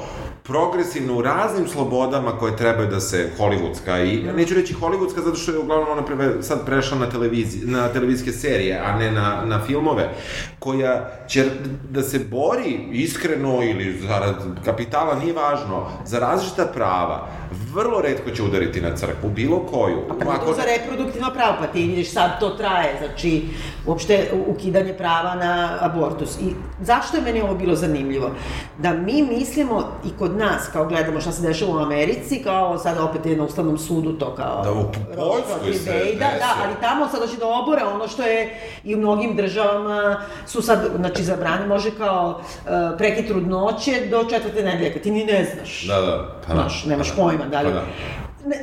progresivna 0.47 1.13
u 1.13 1.23
raznim 1.23 1.69
slobodama 1.69 2.39
koje 2.39 2.57
trebaju 2.57 2.89
da 2.89 3.01
se 3.01 3.31
hollywoodska 3.39 4.05
i 4.05 4.27
ja 4.27 4.33
neću 4.33 4.55
reći 4.55 4.75
hollywoodska 4.75 5.25
zato 5.25 5.37
što 5.37 5.53
je 5.53 5.59
uglavnom 5.59 5.89
ona 5.89 6.05
preve, 6.05 6.43
sad 6.43 6.67
prešla 6.67 6.99
na 6.99 7.11
televiziji 7.11 7.63
na 7.65 7.89
televizijske 7.89 8.33
serije 8.33 8.81
a 8.87 8.99
ne 8.99 9.11
na, 9.11 9.43
na 9.45 9.65
filmove 9.67 10.15
koja 10.59 11.11
će 11.29 11.45
da 11.91 12.03
se 12.03 12.19
bori 12.19 12.79
iskreno 12.93 13.63
ili 13.63 14.01
zarad 14.09 14.37
kapitala 14.65 15.15
nije 15.15 15.33
važno 15.33 15.87
za 16.05 16.19
različita 16.19 16.67
prava 16.75 17.29
vrlo 17.75 18.01
redko 18.01 18.31
će 18.31 18.43
udariti 18.43 18.81
na 18.81 18.97
crkvu, 18.97 19.31
bilo 19.31 19.59
koju. 19.59 20.03
Pa 20.09 20.39
to 20.39 20.55
za 20.55 20.63
reproduktivno 20.65 21.31
pravo, 21.35 21.57
pa 21.61 21.67
ti 21.67 21.83
vidiš 21.83 22.13
sad 22.13 22.41
to 22.41 22.51
traje, 22.51 22.97
znači 22.99 23.49
uopšte 23.87 24.31
ukidanje 24.47 24.93
prava 24.93 25.35
na 25.35 25.79
abortus. 25.81 26.39
I 26.41 26.55
zašto 26.81 27.17
je 27.17 27.23
meni 27.23 27.41
ovo 27.41 27.55
bilo 27.55 27.75
zanimljivo? 27.75 28.31
Da 28.79 28.93
mi 28.93 29.23
mislimo 29.23 29.85
i 30.05 30.11
kod 30.19 30.37
nas, 30.37 30.69
kao 30.73 30.87
gledamo 30.87 31.21
šta 31.21 31.33
se 31.33 31.43
dešava 31.43 31.73
u 31.73 31.79
Americi, 31.79 32.43
kao 32.43 32.79
sad 32.79 32.99
opet 32.99 33.27
je 33.27 33.37
na 33.37 33.45
Ustavnom 33.45 33.79
sudu 33.79 34.13
to 34.13 34.35
kao... 34.35 34.63
Da, 34.65 34.73
u 34.73 34.85
Poljskoj 35.17 35.75
se 35.75 36.13
da, 36.13 36.19
da, 36.19 36.55
ali 36.65 36.75
tamo 36.81 37.09
sad 37.09 37.21
doći 37.21 37.37
do 37.37 37.47
obore, 37.49 37.85
ono 37.85 38.09
što 38.09 38.23
je 38.23 38.61
i 38.85 38.95
u 38.95 38.99
mnogim 38.99 39.37
državama 39.37 40.21
su 40.47 40.63
sad, 40.63 40.91
znači 40.97 41.25
zabrani 41.25 41.67
može 41.67 41.91
kao 41.99 42.41
uh, 42.41 42.71
prekid 42.99 43.27
trudnoće 43.27 44.07
do 44.11 44.25
četvrte 44.31 44.63
nedelje, 44.63 45.03
ti 45.03 45.11
ni 45.11 45.25
ne 45.25 45.47
znaš. 45.55 45.87
Da, 45.87 46.01
da, 46.01 46.35
pa 46.47 46.55
da. 46.55 46.61
Znaš, 46.61 46.85
nemaš 46.85 47.11
pa 47.11 47.23
da. 47.23 47.23
Pojma, 47.37 47.51
da 47.51 47.61
li... 47.61 47.73
Pa 47.73 47.75
da 47.75 47.85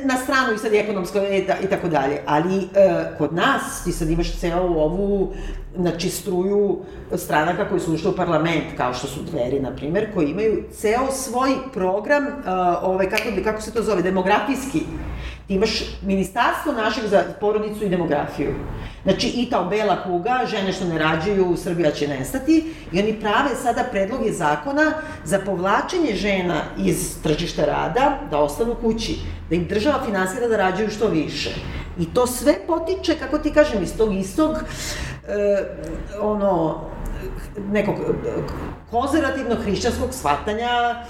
na 0.04 0.16
stranu 0.16 0.54
i 0.54 0.58
sad 0.58 0.74
ekonomsko 0.74 1.18
i, 1.18 1.46
i 1.64 1.66
tako 1.70 1.88
dalje, 1.88 2.20
ali 2.26 2.56
e, 2.56 2.64
kod 3.18 3.34
nas 3.34 3.84
ti 3.84 3.92
sad 3.92 4.10
imaš 4.10 4.38
celu 4.38 4.78
ovu 4.78 5.32
znači 5.76 6.10
struju 6.10 6.78
stranaka 7.16 7.68
koji 7.68 7.80
su 7.80 7.94
ušli 7.94 8.10
u 8.10 8.16
parlament, 8.16 8.64
kao 8.76 8.94
što 8.94 9.06
su 9.06 9.22
dveri, 9.22 9.60
na 9.60 9.76
primer, 9.76 10.14
koji 10.14 10.30
imaju 10.30 10.64
ceo 10.72 11.10
svoj 11.10 11.50
program, 11.72 12.24
uh, 12.26 12.32
ovaj, 12.82 13.10
kako, 13.10 13.22
kako 13.44 13.62
se 13.62 13.72
to 13.72 13.82
zove, 13.82 14.02
demografijski. 14.02 14.82
Ti 15.46 15.54
imaš 15.54 15.84
ministarstvo 16.02 16.72
našeg 16.72 17.04
za 17.06 17.24
porodicu 17.40 17.84
i 17.84 17.88
demografiju. 17.88 18.54
Znači, 19.04 19.28
i 19.36 19.50
ta 19.50 19.62
bela 19.70 20.02
kuga, 20.02 20.40
žene 20.46 20.72
što 20.72 20.84
ne 20.84 20.98
rađaju, 20.98 21.56
Srbija 21.56 21.90
će 21.90 22.08
nestati, 22.08 22.74
i 22.92 23.00
oni 23.00 23.20
prave 23.20 23.54
sada 23.62 23.84
predloge 23.90 24.32
zakona 24.32 24.92
za 25.24 25.38
povlačenje 25.38 26.14
žena 26.14 26.62
iz 26.78 27.22
tržišta 27.22 27.64
rada, 27.64 28.18
da 28.30 28.38
ostanu 28.38 28.74
kući, 28.74 29.16
da 29.50 29.54
im 29.54 29.66
država 29.68 30.04
finansira 30.04 30.48
da 30.48 30.56
rađaju 30.56 30.90
što 30.90 31.08
više. 31.08 31.50
I 31.98 32.06
to 32.14 32.26
sve 32.26 32.54
potiče, 32.66 33.14
kako 33.14 33.38
ti 33.38 33.52
kažem, 33.52 33.82
iz 33.82 33.96
tog 33.96 34.14
istog 34.14 34.50
e, 34.52 35.64
ono, 36.20 36.80
nekog 37.72 37.94
konzervativnog 38.90 39.58
hrišćanskog 39.58 40.08
shvatanja 40.12 40.68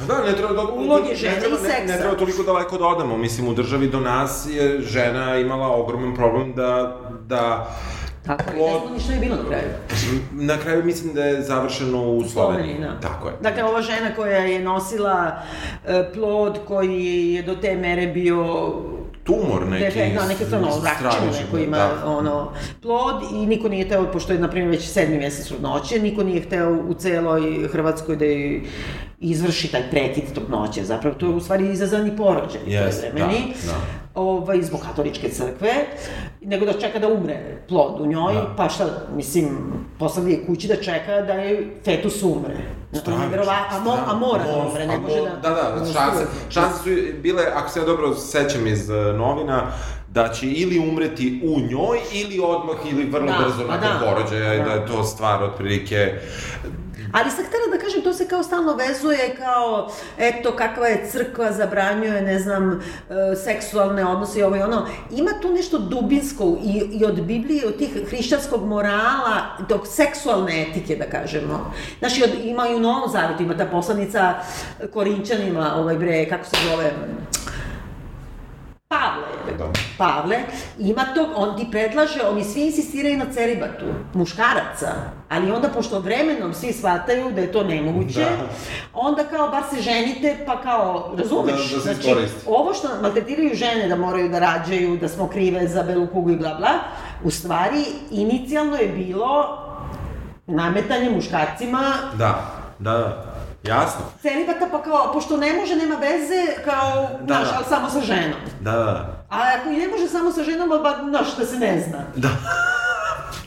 da, 0.08 0.24
ne 0.26 0.36
treba 0.36 0.52
da, 0.52 0.62
uloge 0.62 1.14
žene 1.14 1.34
ne 1.34 1.40
treba, 1.40 1.56
i 1.56 1.60
seksa. 1.60 1.86
Ne, 1.86 1.92
ne 1.92 1.98
treba 1.98 2.16
toliko 2.16 2.42
daleko 2.42 2.78
da 2.78 2.86
odemo. 2.86 3.16
Mislim, 3.16 3.48
u 3.48 3.54
državi 3.54 3.88
do 3.88 4.00
nas 4.00 4.46
je 4.50 4.80
žena 4.80 5.36
imala 5.36 5.76
ogroman 5.76 6.14
problem 6.14 6.52
da, 6.54 7.00
da 7.28 7.70
Tako 8.26 8.50
je, 8.50 8.56
ne 8.56 8.78
znamo 8.78 8.94
ništa 8.94 9.12
je 9.12 9.20
bilo 9.20 9.36
na 9.36 9.48
kraju. 9.48 9.68
Na 10.32 10.56
kraju 10.56 10.84
mislim 10.84 11.14
da 11.14 11.24
je 11.24 11.42
završeno 11.42 12.02
u 12.02 12.24
Sloveniji. 12.24 12.78
Da. 12.80 13.00
Tako 13.00 13.28
je. 13.28 13.34
Dakle, 13.40 13.64
ova 13.64 13.82
žena 13.82 14.14
koja 14.16 14.38
je 14.38 14.60
nosila 14.60 15.32
uh, 15.32 15.90
plod 16.14 16.58
koji 16.66 17.32
je 17.32 17.42
do 17.42 17.54
te 17.54 17.76
mere 17.76 18.06
bio 18.06 18.44
tumor 19.24 19.66
neki. 19.66 19.84
Defekt, 19.84 20.14
da, 20.14 20.26
neke 20.26 20.44
ono, 20.56 20.82
rakčinu 20.84 21.32
neko 21.40 21.58
ima, 21.58 21.76
da. 21.76 22.06
ono, 22.06 22.52
plod 22.82 23.22
i 23.34 23.46
niko 23.46 23.68
nije 23.68 23.88
teo, 23.88 24.12
pošto 24.12 24.32
je, 24.32 24.38
na 24.38 24.50
primjer, 24.50 24.70
već 24.70 24.88
sedmi 24.88 25.18
mesec 25.18 25.46
trudnoće, 25.46 25.98
niko 25.98 26.22
nije 26.22 26.42
hteo 26.42 26.72
u 26.88 26.94
celoj 26.94 27.68
Hrvatskoj 27.68 28.16
da 28.16 28.24
je 28.24 28.60
izvrši 29.20 29.72
taj 29.72 29.90
prekid 29.90 30.24
trudnoće. 30.34 30.84
Zapravo, 30.84 31.16
to 31.16 31.26
je 31.26 31.32
u 31.32 31.40
stvari 31.40 31.72
izazvani 31.72 32.16
porođaj. 32.16 32.60
Yes, 32.66 33.00
vremeni. 33.00 33.54
Da, 33.66 33.72
da. 33.72 34.03
Ovaj, 34.14 34.62
zbog 34.62 34.80
katoličke 34.80 35.28
crkve, 35.28 35.72
nego 36.40 36.66
da 36.66 36.72
čeka 36.72 36.98
da 36.98 37.08
umre 37.08 37.58
plod 37.68 38.00
u 38.00 38.06
njoj, 38.06 38.34
da. 38.34 38.54
pa 38.56 38.68
šta, 38.68 38.86
mislim, 39.16 39.48
posle 39.98 40.30
je 40.30 40.46
kući 40.46 40.68
da 40.68 40.76
čeka 40.76 41.20
da 41.20 41.32
je 41.32 41.76
fetus 41.84 42.22
umre. 42.22 42.56
Stravično. 42.92 43.52
A, 43.70 43.80
mo, 43.84 43.98
a 44.06 44.14
mora 44.14 44.44
da 44.44 44.66
umre, 44.68 44.86
ne 44.86 44.98
može 44.98 45.20
da... 45.20 45.48
Da, 45.48 45.50
da, 45.50 45.86
šanse, 45.92 46.26
šanse 46.50 46.78
su 46.78 47.20
bile, 47.22 47.42
ako 47.54 47.70
se 47.70 47.80
ja 47.80 47.86
dobro 47.86 48.14
sećam 48.14 48.66
iz 48.66 48.90
uh, 48.90 49.16
novina, 49.16 49.72
da 50.08 50.28
će 50.28 50.46
ili 50.46 50.78
umreti 50.78 51.40
u 51.44 51.60
njoj 51.60 51.98
ili 52.12 52.40
odmah 52.44 52.76
ili 52.92 53.04
vrlo 53.04 53.32
da, 53.32 53.38
brzo 53.38 53.66
nakon 53.68 53.88
da, 53.88 54.06
porođaja 54.06 54.58
da. 54.58 54.64
da 54.64 54.70
je 54.70 54.86
to 54.86 55.04
stvar 55.04 55.42
otprilike 55.42 56.14
Ali 57.14 57.30
sad 57.30 57.46
htela 57.46 57.66
da 57.72 57.78
kažem, 57.78 58.02
to 58.02 58.12
se 58.12 58.28
kao 58.28 58.42
stalno 58.42 58.74
vezuje 58.74 59.36
kao, 59.38 59.90
eto, 60.18 60.52
kakva 60.52 60.86
je 60.86 61.06
crkva, 61.10 61.52
zabranjuje, 61.52 62.22
ne 62.22 62.38
znam, 62.38 62.72
e, 62.72 63.36
seksualne 63.36 64.06
odnose 64.06 64.38
i 64.38 64.42
ovo 64.42 64.56
i 64.56 64.62
ono. 64.62 64.86
Ima 65.10 65.30
tu 65.42 65.52
nešto 65.52 65.78
dubinsko 65.78 66.56
i, 66.64 66.98
i 66.98 67.04
od 67.04 67.22
Biblije, 67.22 67.66
od 67.66 67.78
tih 67.78 67.90
hrišćanskog 68.08 68.66
morala, 68.66 69.56
tog 69.68 69.86
seksualne 69.86 70.62
etike, 70.62 70.96
da 70.96 71.04
kažemo. 71.04 71.72
Znaš, 71.98 72.12
ima 72.44 72.68
i 72.68 72.74
u 72.74 72.80
Novom 72.80 73.10
Zavetu, 73.10 73.42
ima 73.42 73.56
ta 73.56 73.64
poslanica 73.66 74.34
Korinčanima, 74.92 75.74
ovaj 75.76 75.96
bre, 75.96 76.28
kako 76.28 76.44
se 76.44 76.56
zove, 76.70 76.92
Pavle, 78.88 79.56
da. 79.58 79.64
Pavle, 79.98 80.38
ima 80.78 81.04
to, 81.14 81.32
on 81.36 81.56
ti 81.56 81.66
predlaže, 81.70 82.20
oni 82.30 82.44
svi 82.44 82.66
insistiraju 82.66 83.18
na 83.18 83.24
celibatu, 83.32 83.84
muškaraca, 84.14 84.88
ali 85.28 85.50
onda 85.50 85.68
pošto 85.68 85.98
vremenom 85.98 86.54
svi 86.54 86.72
shvataju 86.72 87.30
da 87.32 87.40
je 87.40 87.52
to 87.52 87.64
nemoguće, 87.64 88.20
da. 88.20 88.48
onda 88.94 89.24
kao 89.24 89.48
bar 89.48 89.62
se 89.74 89.82
ženite, 89.82 90.44
pa 90.46 90.62
kao, 90.62 91.14
razumeš, 91.18 91.70
da, 91.70 91.76
da 91.76 91.82
znači, 91.82 92.14
ovo 92.46 92.74
što 92.74 92.88
maltretiraju 93.02 93.54
žene 93.54 93.88
da 93.88 93.96
moraju 93.96 94.28
da 94.28 94.38
rađaju, 94.38 94.96
da 94.96 95.08
smo 95.08 95.28
krive 95.28 95.68
za 95.68 95.82
belu 95.82 96.06
kugu 96.06 96.30
i 96.30 96.36
bla 96.36 96.54
bla, 96.54 96.70
u 97.24 97.30
stvari, 97.30 97.84
inicijalno 98.10 98.76
je 98.76 98.88
bilo 98.88 99.58
nametanje 100.46 101.10
muškarcima 101.10 101.94
da, 102.18 102.50
da, 102.78 102.90
da 102.90 103.33
Jasno. 103.64 104.04
Celibata 104.22 104.66
pa 104.70 104.82
kao, 104.82 105.12
pošto 105.12 105.36
ne 105.36 105.52
može, 105.52 105.76
nema 105.76 105.94
veze, 105.94 106.62
kao, 106.64 107.08
da, 107.20 107.34
znaš, 107.34 107.48
da. 107.48 107.54
ali 107.56 107.64
samo 107.68 107.90
sa 107.90 108.00
ženom. 108.00 108.40
Da, 108.60 108.72
da. 108.72 109.24
A 109.30 109.38
ako 109.60 109.68
i 109.70 109.76
ne 109.76 109.88
može 109.88 110.08
samo 110.08 110.32
sa 110.32 110.42
ženom, 110.42 110.68
ba, 110.68 110.96
znaš, 111.08 111.36
da 111.36 111.46
se 111.46 111.58
ne 111.58 111.84
zna. 111.88 111.98
Da. 112.16 112.28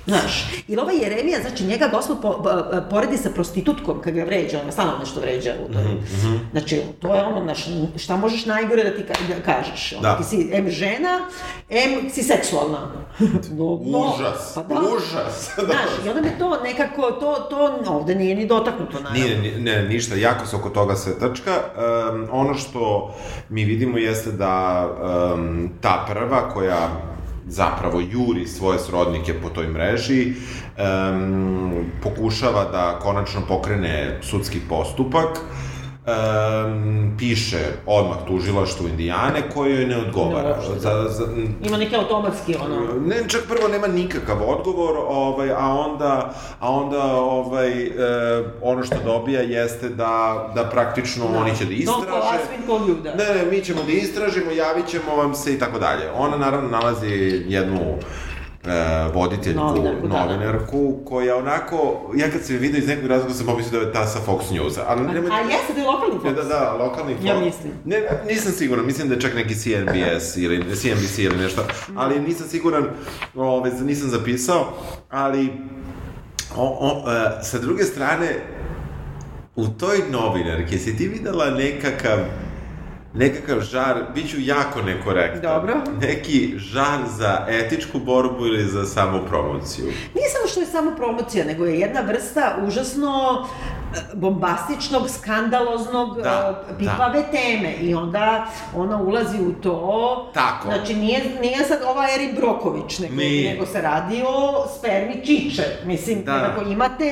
Znaš, 0.08 0.46
ili 0.68 0.82
ovaj 0.82 0.98
Jeremija, 0.98 1.40
znači 1.42 1.64
njega 1.64 1.90
gospod 1.94 2.18
po, 2.22 2.42
po, 2.44 2.50
poredi 2.90 3.18
sa 3.18 3.30
prostitutkom 3.30 4.02
kad 4.02 4.14
ga 4.14 4.24
vređa, 4.24 4.60
ona 4.62 4.72
stalno 4.72 4.94
nešto 5.00 5.20
vređa 5.20 5.54
u 5.70 5.74
toj. 5.74 5.84
Mm 5.84 6.06
-hmm. 6.24 6.40
Znači, 6.52 6.82
to 7.00 7.16
je 7.16 7.24
ono, 7.24 7.44
znaš, 7.44 7.66
šta 7.96 8.18
možeš 8.18 8.46
najgore 8.46 8.84
da 8.84 8.96
ti 8.96 9.04
ka, 9.04 9.14
da 9.36 9.54
kažeš? 9.54 9.94
Ono, 9.94 10.02
da. 10.02 10.18
Ti 10.18 10.24
si 10.24 10.50
M 10.54 10.70
žena, 10.70 11.20
M 11.70 12.10
si 12.10 12.24
seksualna. 12.24 12.80
no, 13.58 13.80
no, 13.86 14.14
užas, 14.16 14.54
pa 14.56 14.64
da. 14.64 14.76
užas. 14.76 15.52
Znaš, 15.66 16.06
i 16.06 16.10
onda 16.10 16.22
me 16.22 16.38
to 16.40 16.64
nekako, 16.64 17.12
to, 17.12 17.48
to 17.50 17.84
ovde 17.88 18.16
nije 18.16 18.36
ni 18.36 18.48
dotaknuto, 18.48 19.00
naravno. 19.00 19.42
Nije, 19.42 19.60
ne, 19.60 19.84
ništa, 19.84 20.16
jako 20.16 20.46
se 20.46 20.56
oko 20.56 20.70
toga 20.70 20.96
sve 20.96 21.20
trčka. 21.20 21.52
Um, 22.14 22.28
ono 22.32 22.54
što 22.54 23.14
mi 23.50 23.66
vidimo 23.66 23.98
jeste 23.98 24.32
da 24.32 24.88
um, 25.34 25.70
ta 25.82 26.06
prva 26.08 26.50
koja 26.50 26.90
zapravo 27.48 28.02
juri 28.12 28.48
svoje 28.48 28.80
srodnike 28.80 29.34
po 29.34 29.50
toj 29.50 29.68
mreži, 29.68 30.34
um, 30.34 31.86
pokušava 32.04 32.64
da 32.72 33.00
konačno 33.00 33.42
pokrene 33.48 34.20
sudski 34.22 34.60
postupak, 34.70 35.40
um, 36.08 37.16
piše 37.18 37.60
odmah 37.86 38.18
tužilaštvo 38.28 38.88
Indijane 38.88 39.50
koje 39.54 39.76
joj 39.76 39.86
ne 39.86 39.98
odgovara. 39.98 40.50
Ne, 40.50 40.80
za, 40.80 41.06
za, 41.10 41.28
ima 41.64 41.78
neke 41.78 41.96
automatski 41.96 42.56
ono... 42.56 43.00
Ne, 43.06 43.16
čak 43.28 43.42
prvo 43.48 43.68
nema 43.68 43.88
nikakav 43.88 44.38
odgovor, 44.50 44.98
ovaj, 45.08 45.52
a 45.52 45.68
onda, 45.68 46.34
a 46.60 46.72
onda 46.72 47.04
ovaj, 47.16 47.84
e, 47.84 47.92
ono 48.62 48.84
što 48.84 48.96
dobija 49.06 49.42
jeste 49.42 49.90
da, 49.90 50.48
da 50.56 50.64
praktično 50.64 51.28
da. 51.28 51.40
oni 51.40 51.58
će 51.58 51.66
da 51.66 51.74
istraže. 51.74 52.02
Ne, 53.18 53.36
ne, 53.36 53.52
mi 53.52 53.62
ćemo 53.62 53.84
da 53.84 53.92
istražimo, 53.92 54.52
javit 54.52 54.88
ćemo 54.88 55.16
vam 55.16 55.36
se 55.36 55.54
i 55.54 55.60
tako 55.60 55.80
dalje. 55.80 56.12
Ona 56.18 56.38
naravno 56.38 56.70
nalazi 56.70 57.44
jednu 57.48 57.98
uh, 58.68 59.16
voditeljku, 59.16 59.62
novinarku, 59.62 60.08
novinarku 60.08 60.78
da, 60.78 60.98
da. 60.98 61.06
koja 61.06 61.38
onako, 61.38 62.12
ja 62.16 62.32
kad 62.32 62.44
se 62.44 62.58
vidio 62.58 62.78
iz 62.78 62.88
nekog 62.88 63.08
razloga 63.08 63.34
sam 63.34 63.46
pomislio 63.46 63.80
da 63.80 63.88
je 63.88 63.94
ta 63.94 64.08
sa 64.08 64.20
Fox 64.28 64.52
News-a. 64.52 64.84
Ali 64.88 65.02
nema... 65.02 65.36
A 65.36 65.40
jeste 65.40 65.74
da 65.74 65.80
je 65.80 65.88
lokalni 65.88 66.16
Fox? 66.16 66.36
Da, 66.36 66.44
da, 66.44 66.74
lokalni 66.74 67.16
Fox. 67.16 67.28
Ja 67.28 67.40
mislim. 67.40 67.74
Ne, 67.86 68.04
nisam 68.30 68.52
siguran, 68.52 68.86
mislim 68.86 69.08
da 69.08 69.16
je 69.16 69.22
čak 69.22 69.36
neki 69.36 69.56
CNBS 69.56 70.38
ili 70.38 70.76
CNBC 70.76 71.18
ili 71.18 71.38
nešto, 71.38 71.62
ali 71.96 72.20
nisam 72.20 72.48
siguran, 72.48 72.86
ove, 73.36 73.72
nisam 73.82 74.10
zapisao, 74.10 74.74
ali 75.10 75.54
o, 76.56 76.78
o, 76.80 76.98
uh, 76.98 77.06
sa 77.42 77.60
druge 77.60 77.84
strane, 77.84 78.36
u 79.56 79.68
toj 79.68 79.98
novinarki, 80.12 80.80
si 80.80 80.98
ti 80.98 81.08
videla 81.08 81.50
nekakav 81.50 82.18
nekakav 83.18 83.62
žar, 83.62 84.04
bit 84.16 84.30
ću 84.30 84.38
jako 84.40 84.82
nekorektan. 84.82 85.42
Dobro. 85.42 85.74
Neki 86.02 86.54
žar 86.58 87.00
za 87.18 87.46
etičku 87.50 88.00
borbu 88.00 88.46
ili 88.46 88.66
za 88.66 88.86
samopromociju? 88.86 89.86
Nije 89.86 90.30
samo 90.30 90.48
što 90.48 90.60
je 90.60 90.66
samopromocija, 90.66 91.46
nego 91.46 91.66
je 91.66 91.80
jedna 91.80 92.02
vrsta 92.02 92.58
užasno 92.68 93.46
e, 93.96 94.00
bombastičnog, 94.14 95.10
skandaloznog, 95.10 96.22
da, 96.22 96.66
pipave 96.80 97.22
da. 97.22 97.32
teme 97.32 97.74
i 97.82 97.94
onda 97.94 98.48
ona 98.76 99.02
ulazi 99.02 99.38
u 99.42 99.54
to. 99.62 100.32
Tako. 100.34 100.68
Znači 100.68 100.94
nije, 100.94 101.22
nije 101.42 101.66
sad 101.66 101.80
ova 101.86 102.08
Erin 102.16 102.36
Broković, 102.36 103.00
nego, 103.00 103.16
nije. 103.16 103.54
nego 103.54 103.66
se 103.66 103.82
radi 103.82 104.24
o 104.28 104.68
spermi 104.78 105.26
čiče. 105.26 105.64
Mislim, 105.86 106.24
da. 106.24 106.38
nekako 106.38 106.62
imate, 106.70 107.12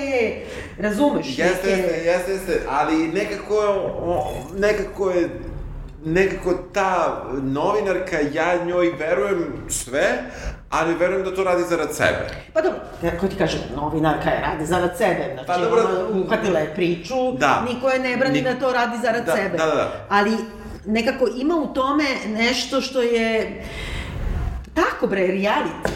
razumeš? 0.78 1.28
Jeste, 1.28 1.68
neke... 1.68 1.82
jeste, 1.82 2.06
jeste, 2.06 2.32
jeste, 2.32 2.62
ali 2.70 3.08
nekako, 3.08 3.56
nekako 4.58 5.10
je 5.10 5.30
nekako 6.06 6.54
ta 6.74 7.22
novinarka, 7.34 8.18
ja 8.34 8.66
njoj 8.66 8.90
verujem 8.90 9.40
sve, 9.70 10.04
ali 10.70 10.94
verujem 10.96 11.24
da 11.24 11.36
to 11.36 11.44
radi 11.44 11.64
zarad 11.64 11.96
sebe. 11.96 12.28
Pa 12.54 12.62
dobro, 12.62 12.80
kako 13.04 13.28
ti 13.28 13.36
kažem, 13.36 13.60
novinarka 13.76 14.30
je 14.30 14.42
radi 14.42 14.66
zarad 14.66 14.98
sebe, 14.98 15.32
znači 15.34 15.48
Pa 15.48 15.58
dobro. 15.58 15.82
ona 15.82 16.20
uhvatila 16.20 16.60
je 16.60 16.74
priču, 16.76 17.32
Da. 17.32 17.64
niko 17.68 17.90
je 17.90 18.00
ne 18.00 18.18
brani 18.18 18.34
Nik- 18.34 18.44
da 18.46 18.60
to 18.60 18.74
radi 18.74 18.98
zarad 18.98 19.26
Da, 19.26 19.32
sebe. 19.34 19.58
da, 19.58 19.66
da, 19.66 19.76
da. 19.76 19.92
Ali 20.10 20.32
nekako 20.86 21.28
ima 21.36 21.56
u 21.56 21.68
tome 21.68 22.04
nešto 22.28 22.82
što 22.82 23.02
je 23.02 23.64
tako 24.76 25.08
bre, 25.08 25.22
reality. 25.22 25.90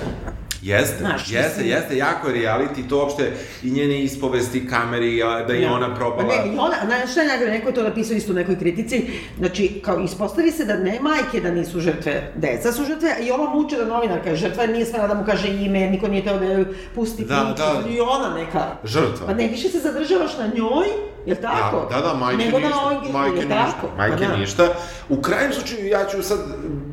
Jeste, 0.61 0.97
Znaš, 0.99 1.21
jeste, 1.23 1.47
mislim- 1.57 1.67
jeste, 1.67 1.97
jako 1.97 2.29
je 2.29 2.35
reality, 2.37 2.89
to 2.89 2.97
uopšte 2.97 3.31
i 3.63 3.71
njene 3.71 4.01
ispovesti 4.01 4.67
kameri, 4.67 5.17
da 5.47 5.53
je 5.53 5.61
Ja. 5.61 5.73
ona 5.73 5.95
probala... 5.95 6.27
Pa 6.29 6.35
Ne, 6.35 6.47
i 6.47 6.57
ona, 6.57 6.75
znaš 6.85 7.11
šta 7.11 7.21
je 7.21 7.27
najgore, 7.27 7.51
neko 7.51 7.67
je 7.67 7.73
to 7.73 7.83
napisao 7.83 8.15
isto 8.15 8.31
u 8.31 8.35
nekoj 8.35 8.59
kritici, 8.59 9.05
znači, 9.37 9.81
kao 9.81 9.99
ispostavi 9.99 10.51
se 10.51 10.65
da 10.65 10.75
ne 10.75 10.99
majke 11.01 11.41
da 11.41 11.51
nisu 11.51 11.79
žrtve, 11.79 12.31
deca 12.35 12.71
su 12.71 12.85
žrtve, 12.85 13.15
i 13.21 13.31
ova 13.31 13.49
muče 13.51 13.77
da 13.77 13.85
novinarka 13.85 14.29
je 14.29 14.35
žrtva, 14.35 14.65
nije 14.65 14.85
smela 14.85 15.07
da 15.07 15.13
mu 15.13 15.25
kaže 15.25 15.47
ime, 15.49 15.79
niko 15.81 16.07
nije 16.07 16.23
teo 16.23 16.39
da 16.39 16.45
joj 16.45 16.65
pusti 16.95 17.25
Da, 17.25 17.35
priču, 17.47 17.63
da. 17.83 17.89
i 17.89 17.99
ona 17.99 18.33
neka... 18.35 18.65
Žrtva. 18.83 19.27
Pa 19.27 19.33
ne, 19.33 19.47
više 19.47 19.69
se 19.69 19.79
zadržavaš 19.79 20.37
na 20.37 20.47
njoj, 20.47 20.87
jel 21.25 21.37
tako? 21.37 21.87
Da, 21.89 21.95
da, 21.95 22.07
da, 22.07 22.13
majke 22.13 22.45
Nego 22.45 22.59
ništa, 22.59 22.69
na 22.71 22.81
ovoj, 22.81 22.95
majke 23.11 23.37
jel 23.37 23.47
ništa, 23.47 23.81
majke 23.97 24.17
Pa 24.17 24.25
da. 24.25 24.37
ništa. 24.37 24.73
U 25.09 25.21
krajnjem 25.21 25.53
slučaju, 25.53 25.87
ja 25.87 26.05
ću 26.05 26.23
sad, 26.23 26.39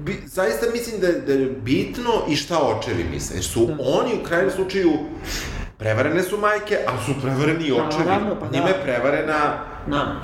bi, 0.06 0.22
zaista 0.26 0.66
mislim 0.72 1.00
da, 1.00 1.12
da 1.12 1.32
je 1.32 1.46
bitno 1.52 2.10
i 2.28 2.36
šta 2.36 2.58
očevi 2.60 3.04
misle, 3.04 3.36
jer 3.36 3.44
su 3.44 3.66
Da. 3.66 3.76
oni 3.80 4.14
u 4.14 4.24
krajnjem 4.24 4.50
slučaju, 4.50 4.92
prevarene 5.78 6.22
su 6.22 6.38
majke, 6.38 6.78
ali 6.86 6.98
su 7.06 7.20
prevareni 7.22 7.64
i 7.64 7.72
očevi. 7.72 8.04
Naravno, 8.04 8.36
pa 8.40 8.46
da. 8.46 8.52
Njime 8.52 8.70
je 8.70 8.82
prevarena 8.82 9.38
Na. 9.86 10.20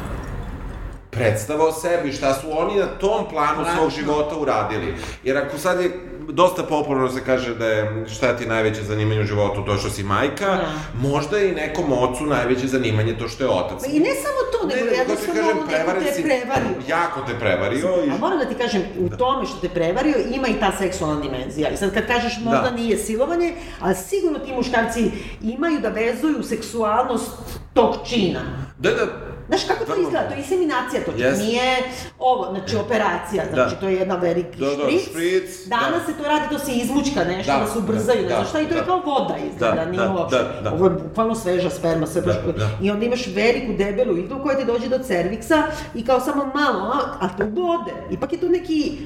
predstava 1.11 1.64
o 1.64 1.72
sebi, 1.72 2.12
šta 2.12 2.35
su 2.35 2.47
oni 2.53 2.78
na 2.78 2.87
tom 2.87 3.24
planu 3.30 3.53
Strašno. 3.55 3.74
svog 3.76 3.91
života 3.91 4.37
uradili. 4.37 4.95
Jer 5.24 5.39
ako 5.39 5.59
sad 5.59 5.80
je 5.80 5.91
dosta 6.25 6.62
popularno 6.64 7.11
se 7.11 7.20
kaže 7.23 7.55
da 7.55 7.66
je 7.66 7.83
šta 8.09 8.37
ti 8.37 8.47
najveće 8.47 8.83
zanimanje 8.83 9.20
u 9.20 9.25
životu 9.25 9.64
to 9.64 9.77
što 9.77 9.91
si 9.91 10.03
majka, 10.05 10.47
Da. 10.47 10.68
možda 10.99 11.39
je 11.39 11.49
i 11.49 11.55
nekom 11.55 11.85
ocu 11.95 12.25
najveće 12.25 12.66
zanimanje 12.68 13.14
to 13.14 13.29
što 13.29 13.45
je 13.45 13.51
otac. 13.51 13.81
Pa 13.81 13.87
i 13.87 14.01
ne 14.01 14.11
samo 14.14 14.39
to, 14.53 14.66
nego 14.68 14.89
ti 14.89 14.95
jednostavno 14.95 15.35
kažem, 15.35 15.51
ono 15.51 15.61
neko 15.61 15.68
prevaren 15.68 16.03
te 16.05 16.12
si- 16.12 16.23
prevario. 16.23 16.77
Jako 16.89 17.20
te 17.23 17.35
prevario 17.37 17.79
i... 18.07 18.11
A 18.11 18.16
moram 18.16 18.39
da 18.39 18.45
ti 18.45 18.55
kažem, 18.57 18.83
u 19.01 19.09
tome 19.09 19.47
što 19.47 19.57
te 19.59 19.68
prevario 19.68 20.14
ima 20.31 20.49
i 20.49 20.61
ta 20.61 20.73
seksualna 20.73 21.20
dimenzija. 21.20 21.68
I 21.68 21.77
sad 21.77 21.95
kad 21.95 22.07
kažeš 22.07 22.39
možda 22.41 22.62
Da. 22.62 22.70
nije 22.73 22.97
silovanje, 22.99 23.53
ali 23.81 23.95
sigurno 23.97 24.39
ti 24.39 24.53
muškarci 24.53 25.11
imaju 25.43 25.81
da 25.81 25.89
vezuju 25.89 26.43
seksualnost 26.43 27.31
tog 27.73 27.97
čina. 28.05 28.41
Da, 28.79 28.91
da, 28.91 29.07
Znaš 29.49 29.64
kako 29.64 29.84
to 29.84 29.97
izgleda? 29.97 30.28
To 30.28 30.34
je 30.34 30.38
inseminacija, 30.38 31.05
to 31.05 31.12
Jest. 31.16 31.40
nije 31.43 31.76
ovo, 32.18 32.47
znači 32.51 32.76
operacija, 32.76 33.45
znači 33.53 33.74
Da. 33.74 33.80
to 33.80 33.88
je 33.88 33.95
jedna 33.95 34.16
veliki 34.16 34.59
Da, 34.59 34.66
da, 34.66 34.72
špric. 34.82 35.03
špric, 35.03 35.66
Danas 35.66 36.01
da. 36.07 36.12
se 36.12 36.18
to 36.18 36.24
radi, 36.24 36.47
to 36.51 36.59
se 36.59 36.72
izmučka 36.72 37.24
nešto, 37.24 37.53
Da, 37.53 37.59
da, 37.59 37.66
se 37.66 37.78
ubrzaju, 37.78 38.22
da, 38.22 38.28
ne 38.28 38.34
znaš 38.34 38.49
šta, 38.49 38.61
i 38.61 38.66
to 38.66 38.74
je 38.74 38.80
da. 38.80 38.86
kao 38.86 38.99
voda 38.99 39.36
izgleda, 39.47 39.74
Da, 39.74 39.84
nije 39.84 40.03
da, 40.03 40.12
uopšte. 40.12 40.36
da, 40.38 40.61
da. 40.61 40.72
Ovo 40.72 40.84
je 40.84 40.90
bukvalno 40.90 41.34
sveža 41.34 41.70
sperma, 41.70 42.07
sve 42.07 42.22
baš... 42.22 42.34
Da, 42.36 42.53
da. 42.53 42.68
I 42.82 42.90
onda 42.90 43.05
imaš 43.07 43.26
veliku, 43.26 43.72
debelu 43.72 44.16
iglu 44.18 44.43
koja 44.43 44.59
ti 44.59 44.64
dođe 44.64 44.88
do 44.88 44.99
cerviksa 44.99 45.62
i 45.95 46.05
kao 46.05 46.20
samo 46.20 46.51
malo, 46.55 46.93
a, 46.93 46.99
a 47.20 47.28
to 47.28 47.45
bode. 47.47 47.93
Ipak 48.11 48.32
je 48.32 48.40
to 48.40 48.49
neki... 48.49 48.99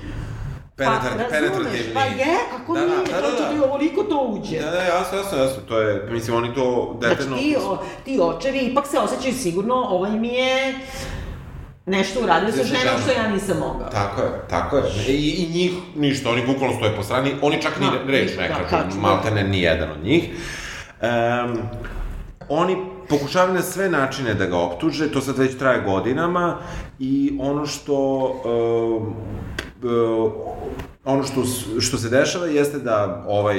Penetrat- 0.77 1.03
pa, 1.03 1.09
razumeš, 1.09 1.31
penetrativni. 1.31 1.95
Pa 1.95 2.01
je, 2.01 2.27
kako 2.51 2.74
Da, 2.74 2.81
da, 2.81 2.87
nije, 2.87 2.99
da, 3.07 3.20
da, 3.20 3.31
to 3.31 3.43
da. 3.43 3.51
ti 3.51 3.59
ovoliko 3.61 4.03
to 4.03 4.20
uđe. 4.22 4.59
Da, 4.59 4.70
da, 4.70 4.79
jasno, 4.79 5.18
jasno, 5.18 5.39
jasno, 5.39 5.62
to 5.62 5.81
je, 5.81 6.09
mislim, 6.11 6.37
oni 6.37 6.55
to 6.55 6.97
Znači 6.99 7.14
detaljno... 7.14 7.37
ti, 7.37 7.57
o, 7.61 7.77
ti 8.05 8.18
očevi 8.22 8.59
ipak 8.61 8.87
se 8.87 8.99
osjećaju 8.99 9.35
sigurno, 9.35 9.74
ovaj 9.77 10.11
mi 10.12 10.29
je 10.29 10.74
nešto 11.87 12.20
uradio 12.20 12.51
sa 12.51 12.57
Sa 12.57 12.64
ženom 12.64 12.83
ženom. 12.83 13.01
što 13.03 13.12
ja 13.12 13.29
nisam 13.29 13.59
mogao. 13.59 13.89
Tako 13.91 14.20
je, 14.20 14.29
tako 14.51 14.77
je. 14.77 14.83
I, 15.09 15.31
I 15.33 15.49
njih 15.51 15.72
ništa, 15.97 16.31
oni 16.31 16.47
bukvalno 16.47 16.77
stoje 16.77 16.97
po 16.97 17.03
strani, 17.03 17.35
oni 17.43 17.62
čak 17.62 17.81
ni 17.81 17.87
Da, 17.87 18.12
reč 18.12 18.22
ništa, 18.22 18.43
ne 18.43 18.49
da, 18.49 18.55
kažu, 18.61 18.89
da. 18.91 19.01
maltene 19.01 19.45
ni 19.45 19.61
jedan 19.61 19.91
od 19.91 20.05
njih. 20.05 20.24
Um, 21.03 21.59
oni 22.49 22.77
pokušavaju 23.09 23.55
na 23.55 23.62
sve 23.62 23.89
načine 23.89 24.35
da 24.35 24.47
ga 24.47 24.57
optuže, 24.59 25.09
to 25.09 25.20
sad 25.20 25.39
već 25.39 25.59
traje 25.59 25.81
godinama 25.81 26.57
i 26.99 27.39
ono 27.41 27.66
što 27.66 27.95
um, 28.24 29.14
uh, 29.87 30.32
ono 31.05 31.22
što, 31.22 31.43
što 31.80 31.99
se 31.99 32.09
dešava 32.09 32.47
jeste 32.47 32.78
da 32.78 33.24
ovaj 33.26 33.59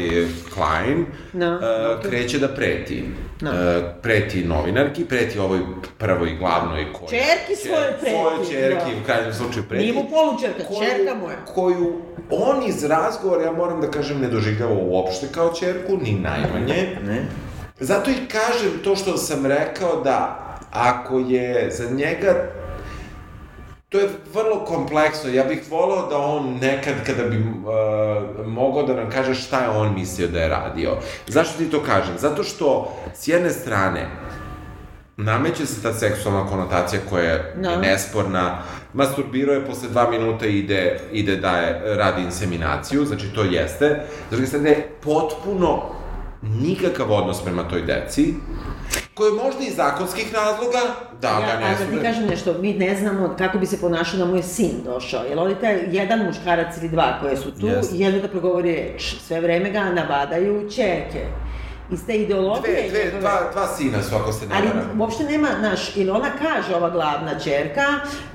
Klein 0.53 1.05
Da, 1.33 1.53
uh, 1.53 2.09
kreće 2.09 2.39
da 2.39 2.47
preti. 2.47 3.03
Da. 3.41 3.49
Uh, 3.49 3.55
preti 4.01 4.43
novinarki, 4.43 5.05
preti 5.05 5.39
ovoj 5.39 5.59
prvoj 5.97 6.35
glavnoj 6.39 6.93
koja... 6.93 7.09
Čerki 7.09 7.55
svojoj 7.55 7.93
preti, 8.01 8.15
Svojoj 8.15 8.45
čerki, 8.51 8.91
da. 8.91 9.01
u 9.01 9.05
krajnjem 9.05 9.33
slučaju 9.33 9.65
preti. 9.69 9.83
Nije 9.83 9.93
mu 9.93 10.09
polučerka, 10.09 10.63
čerka 10.63 11.15
mu 11.15 11.29
je. 11.29 11.37
Koju 11.53 12.01
on 12.29 12.67
iz 12.67 12.83
razgovora, 12.83 13.43
ja 13.43 13.51
moram 13.51 13.81
da 13.81 13.91
kažem, 13.91 14.19
ne 14.21 14.27
doživljava 14.27 14.73
uopšte 14.73 15.27
kao 15.31 15.53
čerku, 15.53 15.97
ni 15.97 16.11
najmanje. 16.11 16.97
Ne. 17.05 17.25
Zato 17.79 18.11
i 18.11 18.27
kažem 18.27 18.71
to 18.83 18.95
što 18.95 19.17
sam 19.17 19.45
rekao 19.45 20.01
da 20.03 20.43
ako 20.71 21.19
je 21.19 21.71
za 21.71 21.89
njega 21.95 22.49
To 23.89 23.99
je 23.99 24.09
vrlo 24.33 24.65
kompleksno. 24.65 25.29
Ja 25.29 25.43
bih 25.43 25.61
volao 25.71 26.09
da 26.09 26.17
on 26.17 26.57
nekad, 26.61 26.93
kada 27.05 27.23
bi 27.23 27.37
uh, 27.37 28.47
mogao 28.47 28.83
da 28.83 28.93
nam 28.93 29.09
kaže 29.09 29.33
šta 29.35 29.59
je 29.59 29.69
on 29.69 29.93
mislio 29.93 30.27
da 30.27 30.39
je 30.39 30.49
radio. 30.49 30.97
Zašto 31.27 31.57
ti 31.57 31.69
to 31.71 31.83
kažem? 31.83 32.17
Zato 32.17 32.43
što, 32.43 32.93
s 33.15 33.27
jedne 33.27 33.49
strane, 33.49 34.09
nameće 35.17 35.65
se 35.65 35.81
ta 35.83 35.93
seksualna 35.93 36.47
konotacija 36.49 37.01
koja 37.09 37.23
je 37.23 37.53
Da. 37.61 37.75
nesporna. 37.77 38.57
Masturbirao 38.93 39.55
je 39.55 39.65
posle 39.65 39.89
dva 39.89 40.09
minuta 40.09 40.45
ide, 40.45 40.99
ide 41.11 41.35
da 41.35 41.51
je, 41.57 41.95
radi 41.97 42.21
inseminaciju, 42.21 43.05
znači 43.05 43.33
to 43.35 43.43
jeste. 43.43 44.01
S 44.27 44.31
druge 44.31 44.47
strane, 44.47 44.87
potpuno 45.03 45.83
nikakav 46.41 47.11
odnos 47.11 47.43
prema 47.43 47.63
toj 47.63 47.81
deci, 47.81 48.33
koje 49.13 49.31
možda 49.31 49.63
iz 49.63 49.75
zakonskih 49.75 50.33
razloga, 50.33 50.79
da 51.21 51.27
ja, 51.27 51.39
ga 51.39 51.59
ne 51.59 51.65
a 51.65 51.69
da 51.69 51.97
ti 51.97 52.03
kažem 52.03 52.27
nešto, 52.27 52.53
mi 52.61 52.73
ne 52.73 52.95
znamo 52.95 53.35
kako 53.37 53.57
bi 53.57 53.65
se 53.65 53.81
ponašao 53.81 54.19
da 54.19 54.25
mu 54.25 54.35
je 54.35 54.43
sin 54.43 54.71
došao. 54.85 55.23
Jel 55.23 55.39
oni 55.39 55.55
taj 55.55 55.79
jedan 55.91 56.25
muškarac 56.25 56.77
ili 56.77 56.89
dva 56.89 57.17
koje 57.21 57.37
su 57.37 57.51
tu, 57.59 57.67
Jeste. 57.67 57.95
jedan 57.95 58.21
da 58.21 58.27
progovori 58.27 58.71
reč. 58.71 59.15
Sve 59.27 59.41
vreme 59.41 59.71
ga 59.71 59.83
nabadaju 59.83 60.69
čerke. 60.75 61.25
Iz 61.91 62.05
te 62.05 62.15
ideologije... 62.15 62.89
Dve, 62.89 63.09
dve, 63.09 63.19
dva, 63.19 63.39
dva 63.51 63.67
sina 63.67 64.03
su, 64.03 64.15
ako 64.15 64.31
se 64.31 64.47
ne 64.47 64.55
Ali 64.55 64.67
uopšte 64.99 65.23
nema, 65.23 65.47
znaš, 65.59 65.95
ili 65.95 66.09
ona 66.09 66.29
kaže, 66.41 66.75
ova 66.75 66.89
glavna 66.89 67.39
čerka, 67.39 67.83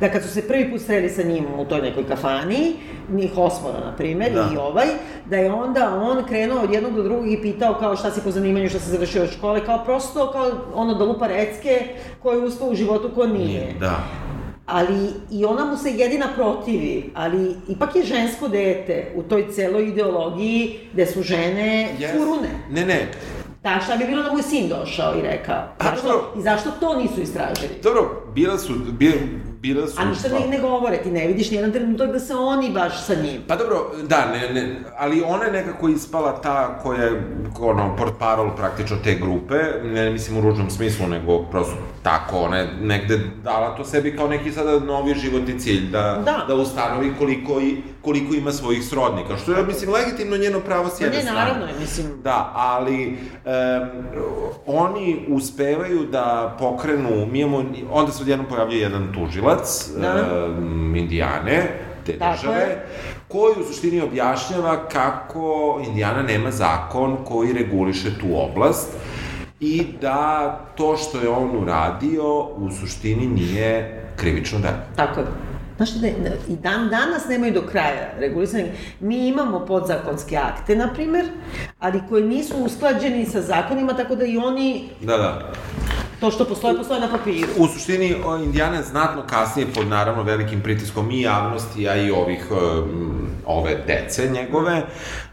da 0.01 0.09
kad 0.11 0.23
su 0.23 0.29
se 0.29 0.49
prvi 0.49 0.71
put 0.71 0.81
sreli 0.81 1.11
sa 1.11 1.23
njim 1.23 1.47
u 1.59 1.65
toj 1.65 1.83
nekoj 1.83 2.07
kafani, 2.09 2.73
njih 3.11 3.33
osmora, 3.37 3.81
na 3.81 3.97
primer, 3.97 4.33
Da. 4.33 4.49
i 4.55 4.57
ovaj, 4.57 4.87
da 5.27 5.37
je 5.37 5.53
onda 5.53 6.01
on 6.03 6.25
krenuo 6.25 6.63
od 6.63 6.73
jednog 6.73 6.95
do 6.95 7.03
drugog 7.03 7.33
i 7.33 7.43
pitao 7.43 7.75
kao 7.75 7.97
šta 7.97 8.11
si 8.11 8.21
po 8.21 8.31
zanimanju, 8.31 8.69
šta 8.69 8.79
si 8.79 8.91
završio 8.91 9.23
od 9.23 9.31
škole, 9.33 9.65
kao 9.67 9.85
prosto, 9.85 10.33
kao 10.33 10.51
ono 10.75 10.95
da 10.95 11.05
lupa 11.05 11.27
recke, 11.27 11.81
ko 12.23 12.33
je 12.33 12.39
uspao 12.39 12.69
u 12.69 12.75
životu, 12.75 13.11
ko 13.15 13.27
nije. 13.27 13.75
Da. 13.81 13.99
Ali 14.67 15.09
i 15.31 15.45
ona 15.45 15.65
mu 15.65 15.77
se 15.77 15.91
jedina 15.91 16.27
protivi, 16.37 17.11
ali 17.15 17.55
ipak 17.69 17.97
je 17.97 18.03
žensko 18.05 18.49
dete 18.49 19.13
u 19.15 19.23
toj 19.23 19.51
celoj 19.51 19.89
ideologiji 19.89 20.79
gde 20.93 21.07
su 21.07 21.23
žene 21.23 21.89
Yes. 21.99 22.13
furune. 22.13 22.49
Ne, 22.71 22.87
ne, 22.87 23.09
Da, 23.63 23.81
šta 23.85 23.97
bi 23.97 24.05
bilo 24.05 24.23
da 24.23 24.33
mu 24.33 24.39
je 24.39 24.43
sin 24.43 24.69
došao 24.69 25.15
i 25.15 25.23
rekao? 25.23 25.55
A, 25.79 25.85
Zašto, 25.85 26.09
dobro. 26.09 26.25
I 26.39 26.43
zašto 26.43 26.71
to 26.71 26.97
nisu 26.97 27.21
istražili? 27.21 27.81
Dobro, 27.83 28.22
bila 28.35 28.59
su, 28.59 28.73
bila, 28.93 29.15
bila 29.61 29.87
su... 29.89 29.95
A 30.01 30.05
ništa 30.05 30.29
ne, 30.29 30.47
ne 30.47 30.59
govore, 30.59 31.03
ti 31.03 31.11
ne 31.11 31.27
vidiš 31.27 31.51
nijedan 31.51 31.73
trenutak 31.73 32.13
da 32.13 32.21
se 32.21 32.35
oni 32.35 32.71
baš 32.71 33.05
sa 33.07 33.15
njim. 33.15 33.43
Pa 33.49 33.57
dobro, 33.57 33.77
da, 34.09 34.27
ne, 34.27 34.61
ne, 34.61 34.81
ali 34.99 35.23
ona 35.27 35.45
je 35.45 35.53
nekako 35.53 35.89
ispala 35.89 36.41
ta 36.41 36.79
koja 36.83 37.03
je, 37.03 37.23
ono, 37.61 37.97
port 37.97 38.13
parol 38.19 38.57
praktično 38.57 38.97
te 39.05 39.15
grupe, 39.15 39.55
ne 39.85 40.11
mislim 40.11 40.39
u 40.39 40.41
ružnom 40.41 40.71
smislu, 40.71 41.07
nego 41.07 41.39
prosto 41.43 41.75
tako, 42.03 42.39
ona 42.39 42.57
je 42.59 42.69
negde 42.81 43.19
dala 43.45 43.77
to 43.77 43.85
sebi 43.85 44.17
kao 44.17 44.29
neki 44.29 44.53
sada 44.53 44.79
novi 44.81 45.15
životni 45.15 45.61
cilj, 45.61 45.91
da, 45.91 46.23
Da. 46.25 46.45
da 46.49 46.55
ustanovi 46.55 47.13
koliko, 47.19 47.61
i, 47.61 47.77
koliko 48.03 48.35
ima 48.35 48.53
svojih 48.53 48.85
srodnika, 48.85 49.37
što 49.37 49.53
je, 49.53 49.65
mislim, 49.65 49.91
legitimno 49.91 50.37
njeno 50.37 50.61
pravo 50.61 50.89
s 50.89 50.99
Pa 50.99 51.05
jedne 51.05 51.19
ne, 51.19 51.23
strane. 51.25 51.41
naravno, 51.41 51.67
mislim. 51.81 52.07
Da, 52.25 52.53
ali 52.55 53.07
um, 53.07 54.03
oni 54.67 55.27
uspevaju 55.29 56.07
da 56.13 56.57
pokrenu, 56.59 57.27
mi 57.27 57.41
imamo, 57.41 57.65
onda 57.93 58.13
se 58.13 58.22
odjednom 58.23 58.47
pojavlja 58.49 58.77
jedan 58.77 59.13
tužilac, 59.15 59.89
Da. 60.01 60.27
um, 60.59 60.97
Indijane, 60.97 61.69
te 62.07 62.19
Tako 62.19 62.37
države, 62.37 62.61
je. 62.61 62.87
koji 63.29 63.53
u 63.61 63.65
suštini 63.65 64.01
objašnjava 64.01 64.89
kako 64.89 65.81
Indijana 65.89 66.23
nema 66.23 66.51
zakon 66.51 67.17
koji 67.25 67.53
reguliše 67.53 68.19
tu 68.21 68.27
oblast 68.35 68.89
i 69.61 69.87
da 70.01 70.51
to 70.77 70.97
što 70.97 71.21
je 71.21 71.29
on 71.29 71.63
uradio 71.63 72.41
u 72.43 72.71
suštini 72.81 73.27
nije 73.27 74.03
krivično 74.17 74.59
delo. 74.59 74.75
Tako 74.97 75.21
je. 75.21 75.27
Znaš, 75.77 75.91
da, 75.91 76.01
da, 76.01 76.31
i 76.49 76.57
dan 76.57 76.89
danas 76.89 77.29
nemaju 77.29 77.53
do 77.53 77.63
kraja 77.63 78.11
regulisani. 78.19 78.65
Mi 79.01 79.29
imamo 79.29 79.67
podzakonske 79.67 80.37
akte, 80.37 80.77
na 80.77 80.93
primer, 80.95 81.25
ali 81.81 82.01
koji 82.09 82.25
nisu 82.25 82.55
usklađeni 82.57 83.27
sa 83.27 83.41
zakonima, 83.41 83.93
tako 83.93 84.15
da 84.17 84.25
i 84.25 84.37
oni 84.37 84.89
Da, 85.01 85.17
da. 85.17 85.53
To 86.23 86.31
što 86.31 86.45
postoje, 86.45 86.77
postoje 86.77 87.01
na 87.01 87.09
papiru. 87.11 87.49
U 87.59 87.69
suštini, 87.69 88.15
Indijana 88.45 88.77
je 88.77 88.83
znatno 88.83 89.23
kasnije 89.27 89.67
pod 89.75 89.89
naravno 89.89 90.23
velikim 90.23 90.61
pritiskom 90.61 91.11
i 91.11 91.21
javnosti, 91.21 91.89
a 91.89 91.97
i 91.97 92.11
ovih, 92.11 92.47
um, 92.51 93.27
ove 93.47 93.85
dece 93.87 94.29
njegove, 94.29 94.83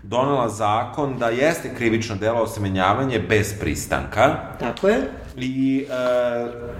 donela 0.04 0.50
zakon 0.50 1.18
da 1.18 1.30
jeste 1.30 1.76
krivično 1.76 2.16
delo 2.16 2.42
osemenjavanje 2.42 3.20
bez 3.20 3.54
pristanka. 3.60 4.36
Tako 4.60 4.88
je. 4.88 5.02
I 5.46 5.86
e, 5.90 5.94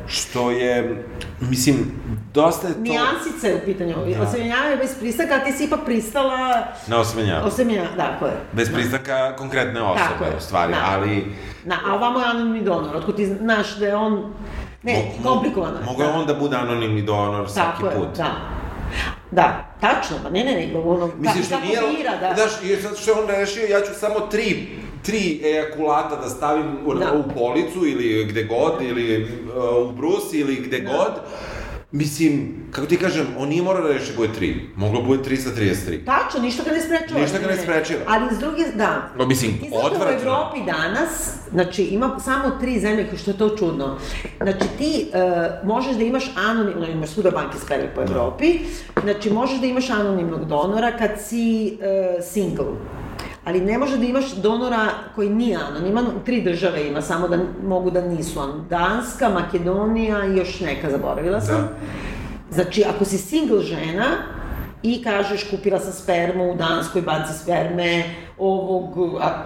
što 0.08 0.52
je, 0.52 1.06
mislim, 1.40 1.92
dosta 2.34 2.68
je 2.68 2.74
to... 2.74 2.80
Nijansica 2.80 3.48
je 3.48 3.56
u 3.56 3.66
pitanju. 3.66 3.96
Da. 4.18 4.22
Osemenjavanje 4.22 4.76
bez 4.78 4.96
pristanka, 5.00 5.36
a 5.36 5.40
ti 5.40 5.52
si 5.52 5.64
ipak 5.64 5.80
pristala... 5.86 6.68
Na. 6.88 7.00
Osemenjavanje, 7.00 7.88
tako 7.98 8.26
je. 8.26 8.34
Bez 8.54 8.70
pristanka 8.74 9.36
konkretne 9.36 9.82
osobe, 9.82 10.00
Tako 10.20 10.38
u 10.38 10.42
stvari, 10.42 10.74
da. 10.74 10.86
ali... 10.90 11.26
Na, 11.66 11.76
a 11.88 11.96
ovamo 11.96 12.20
je 12.20 12.26
anonimni 12.26 12.62
donor, 12.62 12.96
otkud 12.96 13.16
ti 13.16 13.26
znaš 13.26 13.76
da 13.76 13.86
je 13.88 13.96
on... 13.96 14.34
Ne, 14.84 14.94
Mo- 14.94 15.24
komplikovano 15.24 15.80
je. 15.80 15.86
Mogu 15.86 16.02
da. 16.02 16.14
on 16.14 16.26
da 16.26 16.34
bude 16.34 16.58
anonimni 16.58 17.02
donor 17.02 17.50
svaki 17.50 17.72
Tako 17.72 17.86
je, 17.86 17.96
put. 17.96 18.18
da. 18.18 18.36
Da, 19.32 19.76
tačno, 19.82 20.18
pa 20.24 20.30
ne, 20.30 20.44
ne, 20.44 20.52
ne, 20.52 20.80
ono, 20.86 21.08
što 21.08 21.56
kako 21.56 21.66
nije... 21.66 21.98
bira, 21.98 22.18
da. 22.18 22.34
Znaš, 22.36 22.52
jer 22.64 22.82
sad 22.82 22.98
što 22.98 23.12
je 23.12 23.22
on 23.22 23.28
rešio, 23.28 23.66
ja 23.66 23.82
ću 23.82 24.00
samo 24.00 24.20
tri 24.20 24.68
tri 25.04 25.42
ejakulata 25.44 26.16
da 26.16 26.30
stavim 26.30 26.66
u, 26.86 26.94
Da. 26.94 27.14
u 27.14 27.34
policu 27.34 27.86
ili 27.86 28.26
gde 28.26 28.44
god, 28.44 28.74
ili 28.82 29.24
uh, 29.24 29.90
u 29.90 29.92
brus 29.92 30.34
ili 30.34 30.56
gde 30.56 30.80
Da. 30.80 30.92
god. 30.92 31.12
Mislim, 31.92 32.56
kako 32.72 32.88
ti 32.88 32.98
kažem, 32.98 33.28
on 33.38 33.50
nije 33.50 33.62
morao 33.62 33.82
da 33.88 33.94
reši 33.94 34.16
koje 34.18 34.34
tri. 34.34 34.70
Moglo 34.76 35.02
bude 35.02 35.24
3 35.24 35.36
sa 35.38 35.50
33. 35.50 36.06
Tačno, 36.06 36.40
ništa 36.42 36.64
ga 36.64 36.72
ne 36.72 36.82
sprečava. 36.82 37.22
Ništa 37.22 37.40
ga 37.40 37.48
ne 37.48 37.58
sprečava. 37.58 38.00
Ali 38.08 38.36
s 38.36 38.40
druge, 38.40 38.64
da. 38.76 39.10
No, 39.18 39.26
mislim, 39.26 39.52
I 39.52 39.70
zato 39.70 39.76
u 39.76 39.86
odvratno. 39.86 40.14
Evropi 40.22 40.60
danas, 40.66 41.32
znači 41.52 41.84
ima 41.84 42.20
samo 42.20 42.50
tri 42.60 42.80
zemlje, 42.80 43.08
što 43.22 43.32
je 43.32 43.38
to 43.38 43.50
čudno. 43.58 43.98
Znači 44.42 44.66
ti 44.78 45.08
uh, 45.10 45.68
možeš 45.68 45.96
da 45.96 46.04
imaš 46.04 46.32
anonimno, 46.50 46.88
imaš 46.88 47.10
svuda 47.10 47.32
banke 47.32 47.58
sperme 47.66 47.92
po 47.96 48.02
Evropi, 48.02 48.60
znači 49.04 49.30
možeš 49.30 49.60
da 49.60 49.66
imaš 49.68 49.90
anonimnog 49.90 50.46
donora 50.46 50.98
kad 50.98 51.12
si 51.28 51.74
uh, 51.74 52.24
single. 52.24 52.66
Ali 53.50 53.62
ne 53.62 53.78
može 53.78 53.98
da 53.98 54.06
imaš 54.06 54.32
donora 54.32 54.88
koji 55.16 55.30
nije 55.30 55.58
anoniman, 55.58 56.06
tri 56.26 56.42
države 56.42 56.88
ima, 56.88 57.02
samo 57.02 57.28
da 57.28 57.38
mogu 57.68 57.92
da 57.92 58.02
nisu 58.02 58.40
anonim. 58.40 58.68
Danska, 58.70 59.30
Makedonija 59.30 60.26
i 60.26 60.38
još 60.38 60.60
neka, 60.60 60.90
zaboravila 60.90 61.42
sam. 61.42 61.56
Da. 61.56 61.70
Znači, 62.52 62.84
ako 62.96 63.06
si 63.06 63.18
single 63.18 63.62
žena 63.62 64.06
i 64.84 65.04
kažeš 65.04 65.50
kupila 65.50 65.80
sam 65.80 65.94
spermu 65.94 66.52
u 66.52 66.56
Danskoj 66.56 67.02
banci 67.02 67.34
sperme 67.34 68.04
ovog 68.38 68.98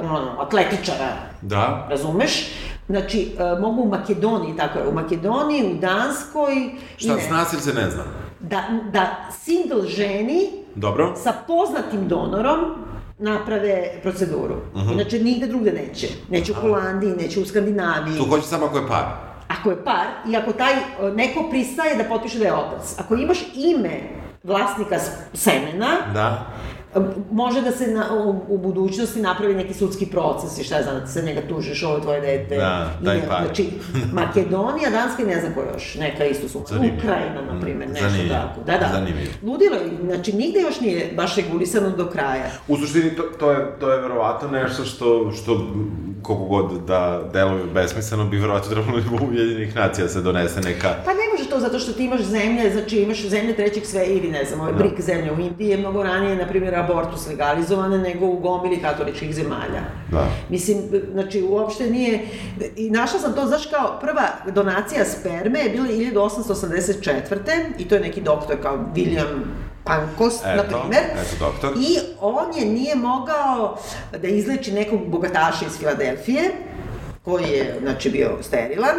ono, 0.01 0.35
atletičara, 0.39 1.13
Da. 1.41 1.87
razumeš? 1.89 2.51
Znači, 2.87 3.35
e, 3.39 3.59
mogu 3.59 3.81
u 3.81 3.87
Makedoniji, 3.89 4.57
tako 4.57 4.79
je, 4.79 4.87
u 4.87 4.93
Makedoniji, 4.93 5.71
u 5.71 5.79
Danskoj... 5.79 6.53
Šta, 6.97 7.17
zna 7.27 7.45
se 7.45 7.55
ili 7.55 7.63
se 7.63 7.73
ne 7.73 7.89
zna? 7.89 8.03
Da, 8.39 8.63
da 8.91 9.15
single 9.31 9.87
ženi 9.87 10.49
Dobro. 10.75 11.13
sa 11.23 11.33
poznatim 11.47 12.07
donorom 12.07 12.59
naprave 13.19 13.91
proceduru. 14.01 14.55
Mhm. 14.75 14.91
Inače, 14.91 15.19
nigde 15.19 15.47
drugde 15.47 15.71
neće. 15.71 16.07
Neće 16.29 16.51
u 16.51 16.55
Holandiji, 16.55 17.15
neće 17.15 17.39
u 17.39 17.45
Skandinaviji. 17.45 18.17
Tu 18.17 18.25
hoće 18.25 18.47
samo 18.47 18.65
ako 18.65 18.77
je 18.77 18.87
par. 18.87 19.05
Ako 19.47 19.69
je 19.69 19.83
par 19.83 20.05
i 20.29 20.35
ako 20.35 20.51
taj 20.53 20.73
neko 21.15 21.49
pristaje 21.49 21.95
da 21.95 22.03
potpiše 22.03 22.39
da 22.39 22.45
je 22.45 22.53
otac, 22.53 22.95
ako 22.99 23.15
imaš 23.15 23.37
ime 23.55 24.01
vlasnika 24.43 24.99
semena, 25.33 25.97
Da. 26.13 26.45
Može 27.31 27.61
da 27.61 27.71
se 27.71 27.87
na, 27.87 28.05
u, 28.13 28.35
u 28.47 28.57
budućnosti 28.57 29.21
napravi 29.21 29.53
neki 29.55 29.73
sudski 29.73 30.05
proces 30.05 30.57
i 30.59 30.63
šta 30.63 30.75
je 30.77 30.83
znam, 30.83 30.99
da 30.99 31.07
se 31.07 31.21
njega 31.21 31.41
tužiš, 31.49 31.83
ovo 31.83 31.95
je 31.95 32.01
tvoje 32.01 32.21
dete. 32.21 32.55
Da, 32.57 32.91
ne- 33.03 33.21
pare. 33.27 33.45
Znači, 33.45 33.69
Makedonija, 34.13 34.89
Danska 34.89 35.23
i 35.23 35.25
ne 35.25 35.39
znam 35.41 35.53
ko 35.53 35.61
još, 35.73 35.95
neka 35.95 36.25
isto 36.25 36.49
su. 36.49 36.61
Zanimljivo. 36.67 36.97
Ukrajina, 36.97 37.41
na 37.53 37.61
primjer, 37.61 37.89
nešto 37.89 38.09
Zanimljivo. 38.09 38.35
tako. 38.35 38.59
Da, 38.65 38.77
da. 38.77 38.89
Zanimljivo. 38.93 39.31
Ludilo, 39.43 39.75
je, 39.75 39.89
znači 40.05 40.33
nigde 40.33 40.59
još 40.61 40.79
nije 40.81 41.13
baš 41.17 41.35
regulisano 41.35 41.89
do 41.89 42.09
kraja. 42.09 42.45
U 42.67 42.77
suštini 42.77 43.15
to, 43.15 43.23
to, 43.23 43.51
je, 43.51 43.79
to 43.79 43.91
je 43.91 44.01
verovatno 44.01 44.47
nešto 44.51 44.85
što, 44.85 45.31
što 45.31 45.67
koliko 46.21 46.45
god 46.45 46.85
da 46.87 47.21
deluje 47.33 47.63
besmisleno, 47.73 48.25
bi 48.25 48.37
verovatno 48.37 48.71
trebalo 48.71 48.97
i 48.97 49.01
u 49.01 49.29
Ujedinjenih 49.29 49.75
nacija 49.75 50.07
se 50.07 50.21
donese 50.21 50.61
neka... 50.61 50.89
Pa 51.05 51.11
ne 51.11 51.19
može 51.31 51.49
to 51.49 51.59
zato 51.59 51.79
što 51.79 51.93
ti 51.93 52.05
imaš 52.05 52.21
zemlje, 52.21 52.71
znači 52.71 52.97
imaš 52.97 53.27
zemlje 53.27 53.55
trećeg 53.55 53.85
sve 53.85 54.05
ili 54.07 54.31
ne 54.31 54.45
znam, 54.45 54.59
ove 54.61 54.71
Da. 54.71 54.77
BRIC 54.77 55.01
zemlje 55.01 55.31
u 55.31 55.39
Indiji 55.39 55.67
je 55.69 55.77
mnogo 55.77 56.03
ranije, 56.03 56.35
na 56.35 56.47
primjer, 56.47 56.75
abortus 56.83 57.27
legalizovane 57.27 57.97
nego 57.97 58.25
u 58.25 58.39
gomili 58.39 58.81
katoličkih 58.81 59.35
zemalja. 59.35 59.81
Da. 60.11 60.27
Mislim, 60.49 60.77
znači, 61.11 61.43
uopšte 61.43 61.89
nije... 61.89 62.25
I 62.75 62.89
našla 62.89 63.19
sam 63.19 63.33
to, 63.33 63.47
znaš, 63.47 63.65
kao 63.65 63.99
prva 64.01 64.27
donacija 64.53 65.05
sperme 65.05 65.59
je 65.59 65.69
bila 65.69 65.87
1884. 65.87 67.37
I 67.77 67.87
to 67.87 67.95
je 67.95 68.01
neki 68.01 68.21
doktor 68.21 68.61
kao 68.61 68.77
William 68.95 69.43
Pankos, 69.83 70.43
na 70.43 70.53
Eto, 70.53 70.63
primer. 70.63 71.03
eto 71.13 71.45
doktor. 71.45 71.73
I 71.77 71.97
on 72.21 72.57
je 72.57 72.65
nije 72.65 72.95
mogao 72.95 73.77
da 74.21 74.27
izleči 74.27 74.71
nekog 74.71 74.99
bogataša 75.07 75.65
iz 75.65 75.77
Filadelfije, 75.77 76.51
koji 77.25 77.43
je, 77.43 77.77
znači, 77.81 78.09
bio 78.09 78.29
sterilan, 78.41 78.95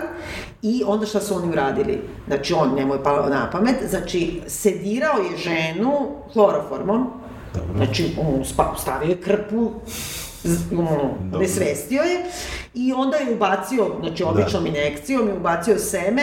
i 0.62 0.82
onda 0.86 1.06
šta 1.06 1.20
su 1.20 1.36
oni 1.36 1.48
uradili? 1.48 2.00
Znači, 2.26 2.54
on, 2.54 2.74
njemu 2.74 2.94
je 2.94 3.02
palo 3.02 3.28
na 3.28 3.50
pamet, 3.50 3.76
znači, 3.88 4.40
sedirao 4.46 5.18
je 5.18 5.36
ženu 5.36 5.92
hloroformom, 6.32 7.10
znači, 7.76 8.16
on 8.18 8.44
spa- 8.44 8.74
stavio 8.78 9.08
je 9.08 9.20
krpu, 9.20 9.70
ono, 10.72 11.10
Dobro. 11.20 11.40
nesvestio 11.40 12.02
je, 12.02 12.24
i 12.74 12.92
onda 12.92 13.16
je 13.16 13.34
ubacio, 13.34 13.90
znači, 14.00 14.24
običnom 14.24 14.66
injekcijom 14.66 15.28
je 15.28 15.34
ubacio 15.34 15.78
seme 15.78 16.22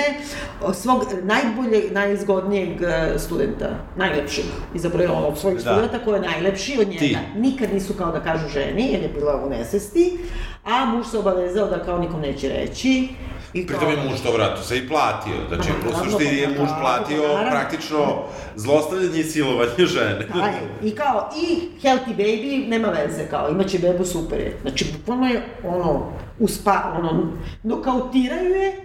svog 0.73 1.01
najbolje, 1.23 1.83
najizgodnijeg 1.91 2.81
e, 2.81 3.13
studenta, 3.17 3.69
najlepšeg, 3.97 4.45
izabrao 4.75 5.03
je 5.03 5.11
ovog 5.11 5.37
svojeg 5.37 5.57
Da. 5.57 5.61
studenta 5.63 5.99
koji 5.99 6.15
je 6.15 6.21
najlepši 6.21 6.77
od 6.81 6.87
njega. 6.87 6.99
Ti. 6.99 7.17
Nikad 7.35 7.73
nisu 7.73 7.93
kao 7.93 8.11
da 8.11 8.19
kažu 8.19 8.47
ženi, 8.49 8.91
jer 8.91 9.01
je 9.01 9.09
bila 9.09 9.43
u 9.45 9.49
nesvesti, 9.49 10.17
a 10.65 10.85
muž 10.85 11.05
se 11.07 11.17
obavezao 11.17 11.67
da 11.67 11.83
kao 11.83 11.97
nikom 11.99 12.21
neće 12.21 12.49
reći. 12.49 13.07
I 13.53 13.67
Pritom 13.67 13.89
je 13.91 13.97
muž 13.97 14.19
to 14.23 14.31
vratno 14.31 14.63
se 14.63 14.77
i 14.77 14.87
platio. 14.87 15.33
Znači, 15.47 15.69
u 15.89 16.03
suštini 16.03 16.37
je 16.37 16.47
muž 16.47 16.69
platio 16.81 17.27
naravno. 17.27 17.51
praktično 17.51 18.23
zlostavljanje 18.55 19.19
i 19.19 19.23
silovanje 19.23 19.85
žene. 19.85 20.27
Aj, 20.43 20.51
I 20.83 20.91
kao, 20.91 21.29
i 21.41 21.69
healthy 21.81 22.15
baby, 22.17 22.67
nema 22.67 22.87
veze, 22.87 23.27
kao, 23.29 23.49
imaće 23.49 23.79
bebu, 23.79 24.05
super 24.05 24.39
je. 24.39 24.57
Znači, 24.61 24.85
bukvalno 24.97 25.27
je, 25.27 25.43
ono, 25.63 26.11
uspa, 26.39 26.93
ono, 26.99 27.31
nokautiraju 27.63 28.55
je, 28.55 28.75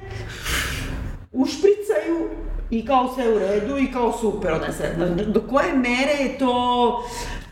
ušpricaju 1.32 2.28
i 2.70 2.86
kao 2.86 3.14
sve 3.14 3.34
u 3.34 3.38
redu 3.38 3.78
i 3.78 3.92
kao 3.92 4.12
super, 4.20 4.52
ona 4.52 4.72
se, 4.72 4.94
do, 4.98 5.24
do 5.24 5.40
koje 5.48 5.72
mere 5.72 6.12
je 6.12 6.38
to 6.38 7.02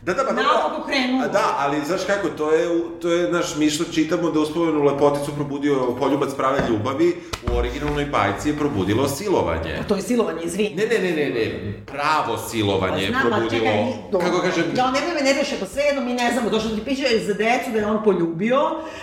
Da, 0.05 0.15
da, 0.15 0.25
pa 0.25 0.33
naopako 0.33 0.87
krenulo. 0.87 1.25
A 1.25 1.29
Da, 1.29 1.57
ali 1.59 1.77
znaš 1.87 2.01
kako, 2.07 2.29
to 2.29 2.51
je, 2.51 2.69
to 3.03 3.09
je 3.09 3.33
naš, 3.33 3.57
mi 3.57 3.71
što 3.71 3.85
čitamo 3.85 4.31
da 4.31 4.41
uspomenu 4.41 4.83
lepoticu 4.83 5.35
probudio 5.35 5.97
poljubac 5.99 6.35
prave 6.35 6.63
ljubavi, 6.69 7.15
u 7.53 7.57
originalnoj 7.57 8.05
bajci 8.05 8.49
je 8.49 8.57
probudilo 8.57 9.09
silovanje. 9.09 9.83
To 9.89 9.97
je 9.97 10.03
silovanje, 10.03 10.41
izvini. 10.45 10.75
Ne, 10.75 10.87
ne, 10.87 10.99
ne, 10.99 11.11
ne, 11.11 11.31
ne, 11.31 11.75
pravo 11.87 12.39
silovanje 12.51 13.03
je 13.03 13.13
probudilo, 13.21 13.65
čekaj, 13.65 13.85
dobro. 14.13 14.27
kako 14.27 14.41
kažem, 14.41 14.65
Ja, 14.77 14.91
nemoj 14.91 15.15
me 15.15 15.21
nerviš, 15.21 15.53
ako 15.53 15.67
svejedno 15.67 16.03
mi 16.03 16.15
ne 16.15 16.33
znamo, 16.33 16.51
došlo 16.51 16.71
da 16.71 16.77
ti 16.77 16.85
piše 16.85 17.05
za 17.27 17.35
decu 17.35 17.71
da 17.73 17.79
je 17.79 17.87
on 17.87 18.05
poljubio, 18.05 18.61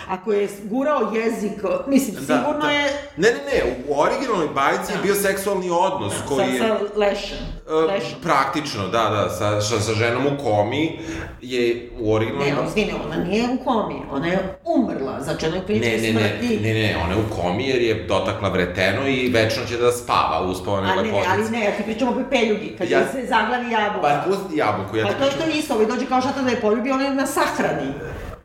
ako 0.08 0.32
je 0.32 0.48
gurao 0.64 1.12
jezik, 1.14 1.52
mislim, 1.86 2.16
sigurno 2.16 2.70
je 2.70 2.82
Ne, 3.16 3.28
ne, 3.30 3.38
ne, 3.52 3.84
u 3.88 4.00
originalnoj 4.00 4.48
bajci 4.54 4.92
je 4.92 4.98
bio 5.02 5.14
seksualni 5.14 5.70
odnos 5.70 6.14
koji 6.28 6.46
sa, 6.46 6.52
je... 6.52 6.58
sa 6.58 6.78
lešem. 6.96 7.38
e, 7.68 7.74
lešom. 7.74 8.20
praktično, 8.22 8.88
da, 8.88 9.08
da, 9.10 9.30
sa, 9.30 9.60
sa, 9.60 9.80
sa 9.80 9.92
ženom 9.92 10.26
u 10.26 10.44
komi 10.44 10.91
je 11.42 11.62
u 11.98 12.14
originalnoj... 12.14 12.50
Ne, 12.52 12.68
izvini, 12.68 12.92
ona 13.06 13.16
nije 13.16 13.44
u 13.44 13.64
komi, 13.64 13.94
ona 14.10 14.26
je 14.26 14.38
umrla, 14.66 15.20
znači 15.20 15.46
ona 15.46 15.54
je 15.54 15.60
Ne, 15.60 15.66
klinički 15.66 15.90
ne, 16.02 16.12
ne, 16.12 16.28
smrti. 16.28 16.56
ne, 16.58 16.74
ne, 16.74 16.96
ona 17.04 17.14
je 17.14 17.20
u 17.20 17.36
komi 17.36 17.68
jer 17.68 17.82
je 17.82 18.04
dotakla 18.04 18.48
vreteno 18.48 19.08
i 19.08 19.28
večno 19.28 19.62
će 19.66 19.76
da 19.76 19.92
spava 19.92 20.42
u 20.42 20.50
uspavane 20.50 20.88
A 20.88 20.94
ne, 20.94 21.12
ali 21.28 21.50
ne, 21.50 21.64
ja 21.64 21.70
ti 21.70 21.82
pričam 21.82 22.08
o 22.08 22.14
pepeljugi, 22.14 22.74
kad 22.78 22.90
Ja- 22.90 23.06
se 23.06 23.26
zaglavi 23.26 23.70
jabuka. 23.72 24.00
Pa 24.02 24.24
pusti 24.26 24.56
jabuku, 24.56 24.96
ja 24.96 25.04
Pa 25.04 25.12
ti 25.12 25.18
to 25.18 25.24
je 25.24 25.30
pričam 25.30 25.50
to 25.50 25.58
isto, 25.58 25.74
ovaj 25.74 25.86
dođe 25.86 26.06
kao 26.06 26.20
šatan 26.20 26.44
da 26.44 26.50
je 26.50 26.60
poljubi, 26.60 26.90
on 26.90 27.00
je 27.00 27.14
na 27.14 27.26
sahrani. 27.28 27.92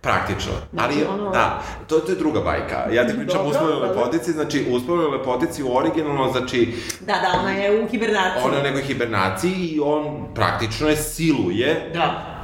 praktično. 0.02 0.52
Znači, 0.74 0.94
ali, 0.96 1.06
ono- 1.14 1.32
da, 1.32 1.60
to, 1.88 2.00
to 2.00 2.12
je 2.12 2.16
druga 2.16 2.40
bajka. 2.42 2.88
Ja 2.92 3.08
ti 3.08 3.14
pričam 3.16 3.46
uspomenoj 3.46 3.80
dobro. 3.80 3.90
lepotici, 3.90 4.32
znači 4.32 4.66
uspomenoj 4.70 5.12
lepotici 5.12 5.64
u 5.64 5.76
originalno, 5.76 6.32
znači 6.32 6.74
Da, 7.00 7.14
da, 7.14 7.40
ona 7.40 7.52
je 7.52 7.82
u 7.82 7.88
hibernaciji. 7.88 8.44
ona 8.46 8.56
je 8.56 8.62
u 8.62 8.66
nekoj 8.66 8.82
hibernaciji 8.82 9.52
i 9.54 9.80
on 9.80 10.04
praktično 10.36 10.90
je 10.90 10.96
siluje. 10.98 11.90
Da. 11.94 12.37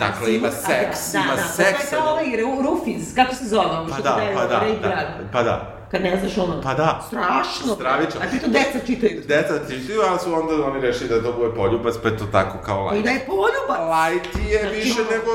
Dakle, 0.00 0.34
ima 0.34 0.50
seks, 0.50 1.12
da, 1.12 1.18
ima 1.18 1.34
da, 1.36 1.42
seks. 1.44 1.90
Da, 1.90 1.96
kao 1.96 2.08
ovaj 2.08 2.24
Ru- 2.26 2.62
Rufis, 2.64 3.14
kako 3.14 3.34
se 3.34 3.44
zove 3.46 3.66
ono 3.66 3.88
Pa 3.88 3.94
što 3.94 4.02
da, 4.02 4.20
pa 4.34 4.46
da, 4.46 4.54
Ray 4.56 4.80
da, 4.80 4.88
Grad? 4.88 5.06
pa 5.32 5.42
da. 5.42 5.76
Kad 5.90 6.02
ne 6.02 6.16
znaš 6.16 6.38
ono... 6.38 6.60
Pa 6.62 6.74
da. 6.74 7.02
Strašno. 7.06 7.74
Stravično. 7.74 8.20
A 8.22 8.26
ti 8.26 8.38
to 8.38 8.46
deca 8.48 8.86
čitaju. 8.86 9.22
Deca 9.28 9.54
čitaju, 9.68 10.00
ali 10.02 10.18
su 10.18 10.34
onda 10.34 10.66
oni 10.66 10.80
rešili 10.80 11.08
da 11.10 11.22
to 11.22 11.32
bude 11.32 11.54
poljubac, 11.54 11.94
pa 12.02 12.08
je 12.08 12.18
to 12.18 12.24
tako 12.26 12.58
kao 12.58 12.86
I 12.86 12.92
light. 12.92 13.04
da 13.04 13.10
je 13.10 13.26
poljubac. 13.26 13.80
Light 13.92 14.36
je 14.44 14.60
Znači, 14.60 14.74
više 14.76 15.00
ono- 15.00 15.10
nego 15.10 15.30